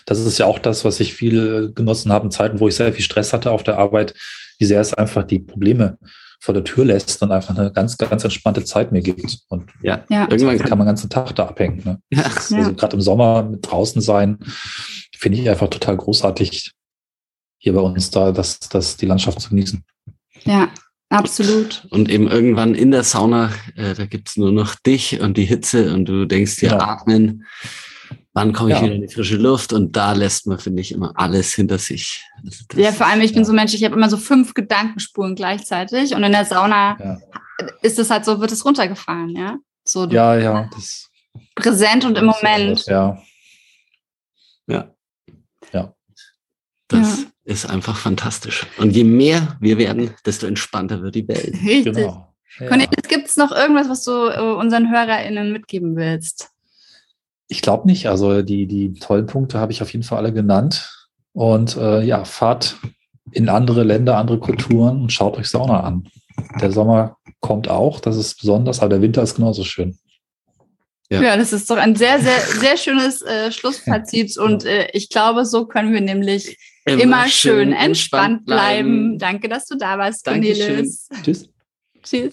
das 0.06 0.20
ist 0.20 0.38
ja 0.38 0.46
auch 0.46 0.58
das, 0.58 0.84
was 0.84 1.00
ich 1.00 1.14
viel 1.14 1.72
genossen 1.74 2.12
habe 2.12 2.26
in 2.26 2.30
Zeiten, 2.30 2.60
wo 2.60 2.68
ich 2.68 2.74
sehr 2.74 2.92
viel 2.92 3.04
Stress 3.04 3.32
hatte 3.32 3.50
auf 3.50 3.62
der 3.62 3.78
Arbeit, 3.78 4.14
wie 4.58 4.64
sehr 4.64 4.80
es 4.80 4.94
einfach 4.94 5.24
die 5.24 5.38
Probleme 5.38 5.98
vor 6.40 6.54
der 6.54 6.64
Tür 6.64 6.84
lässt 6.84 7.22
und 7.22 7.30
einfach 7.30 7.56
eine 7.56 7.72
ganz, 7.72 7.96
ganz 7.96 8.24
entspannte 8.24 8.64
Zeit 8.64 8.90
mir 8.90 9.02
gibt. 9.02 9.38
Und 9.48 9.70
ja, 9.80 10.04
ja. 10.08 10.28
irgendwann 10.28 10.58
kann, 10.58 10.70
man 10.70 10.86
den 10.86 10.86
ganzen 10.86 11.08
Tag 11.08 11.34
da 11.36 11.46
abhängen. 11.46 11.82
Ne? 11.84 12.00
Ja. 12.10 12.24
Also 12.24 12.56
ja. 12.56 12.70
gerade 12.70 12.96
im 12.96 13.00
Sommer 13.00 13.44
mit 13.44 13.70
draußen 13.70 14.02
sein, 14.02 14.38
finde 15.16 15.38
ich 15.38 15.48
einfach 15.48 15.68
total 15.68 15.96
großartig, 15.96 16.72
hier 17.58 17.72
bei 17.74 17.80
uns 17.80 18.10
da 18.10 18.32
das, 18.32 18.58
das 18.58 18.96
die 18.96 19.06
Landschaft 19.06 19.40
zu 19.40 19.50
genießen. 19.50 19.84
Ja, 20.44 20.68
Absolut. 21.12 21.86
Und 21.90 22.08
eben 22.08 22.26
irgendwann 22.26 22.74
in 22.74 22.90
der 22.90 23.04
Sauna, 23.04 23.52
äh, 23.76 23.92
da 23.94 24.06
gibt's 24.06 24.38
nur 24.38 24.50
noch 24.50 24.74
dich 24.76 25.20
und 25.20 25.36
die 25.36 25.44
Hitze 25.44 25.92
und 25.92 26.06
du 26.06 26.24
denkst 26.24 26.56
dir, 26.56 26.70
genau. 26.70 26.82
atmen, 26.82 27.44
wann 28.32 28.52
komme 28.52 28.70
ich 28.70 28.76
ja. 28.76 28.82
wieder 28.82 28.94
in 28.94 29.02
die 29.02 29.12
frische 29.12 29.36
Luft? 29.36 29.72
Und 29.72 29.96
da 29.96 30.12
lässt 30.12 30.46
man, 30.46 30.58
finde 30.58 30.82
ich, 30.82 30.92
immer 30.92 31.12
alles 31.14 31.54
hinter 31.54 31.78
sich. 31.78 32.24
ja, 32.74 32.92
vor 32.92 33.06
allem, 33.06 33.20
ich 33.20 33.34
bin 33.34 33.44
so 33.44 33.52
ein 33.52 33.56
Mensch, 33.56 33.74
ich 33.74 33.84
habe 33.84 33.94
immer 33.94 34.10
so 34.10 34.16
fünf 34.16 34.54
Gedankenspuren 34.54 35.34
gleichzeitig 35.34 36.14
und 36.14 36.22
in 36.22 36.32
der 36.32 36.44
Sauna 36.44 36.96
ja. 36.98 37.18
ist 37.82 37.98
es 37.98 38.10
halt 38.10 38.24
so, 38.24 38.40
wird 38.40 38.52
es 38.52 38.64
runtergefahren, 38.64 39.30
ja? 39.30 39.58
So, 39.84 40.06
ja, 40.06 40.36
ja. 40.36 40.70
Das, 40.72 41.10
präsent 41.54 42.04
und 42.04 42.18
im 42.18 42.26
Moment. 42.26 42.86
Ja. 42.86 43.22
Ja. 44.66 44.94
Ja. 45.72 45.94
Das 46.88 47.22
ja. 47.22 47.26
ist 47.44 47.68
einfach 47.68 47.96
fantastisch. 47.96 48.66
Und 48.78 48.90
je 48.90 49.04
mehr 49.04 49.56
wir 49.60 49.78
werden, 49.78 50.14
desto 50.24 50.46
entspannter 50.46 51.02
wird 51.02 51.14
die 51.14 51.28
Welt. 51.28 51.54
Richtig. 51.54 51.84
Genau. 51.84 52.32
Ja. 52.58 52.68
Cornelis, 52.68 53.08
gibt 53.08 53.28
es 53.28 53.36
noch 53.36 53.50
irgendwas, 53.50 53.88
was 53.88 54.04
du 54.04 54.28
äh, 54.28 54.40
unseren 54.40 54.90
HörerInnen 54.90 55.52
mitgeben 55.52 55.96
willst? 55.96 56.51
Ich 57.52 57.60
glaube 57.60 57.86
nicht. 57.86 58.08
Also 58.08 58.40
die, 58.40 58.66
die 58.66 58.94
tollen 58.94 59.26
Punkte 59.26 59.58
habe 59.58 59.72
ich 59.72 59.82
auf 59.82 59.92
jeden 59.92 60.04
Fall 60.04 60.18
alle 60.18 60.32
genannt. 60.32 60.90
Und 61.34 61.76
äh, 61.76 62.02
ja, 62.02 62.24
fahrt 62.24 62.78
in 63.30 63.50
andere 63.50 63.84
Länder, 63.84 64.16
andere 64.16 64.38
Kulturen 64.38 65.02
und 65.02 65.12
schaut 65.12 65.36
euch 65.36 65.48
Sauna 65.48 65.80
an. 65.80 66.08
Der 66.62 66.72
Sommer 66.72 67.18
kommt 67.40 67.68
auch, 67.68 68.00
das 68.00 68.16
ist 68.16 68.40
besonders, 68.40 68.80
aber 68.80 68.88
der 68.88 69.02
Winter 69.02 69.22
ist 69.22 69.34
genauso 69.34 69.64
schön. 69.64 69.98
Ja, 71.10 71.20
ja 71.20 71.36
das 71.36 71.52
ist 71.52 71.70
doch 71.70 71.76
ein 71.76 71.94
sehr, 71.94 72.20
sehr, 72.20 72.40
sehr 72.40 72.78
schönes 72.78 73.20
äh, 73.20 73.52
Schlussfazit. 73.52 74.38
Und 74.38 74.64
äh, 74.64 74.88
ich 74.94 75.10
glaube, 75.10 75.44
so 75.44 75.66
können 75.66 75.92
wir 75.92 76.00
nämlich 76.00 76.56
immer, 76.86 77.02
immer 77.02 77.28
schön 77.28 77.74
entspannt 77.74 78.46
bleiben. 78.46 79.18
bleiben. 79.18 79.18
Danke, 79.18 79.48
dass 79.50 79.66
du 79.66 79.76
da 79.76 79.98
warst, 79.98 80.24
Cornelis. 80.24 81.08
Tschüss. 81.22 81.50
Tschüss. 82.02 82.32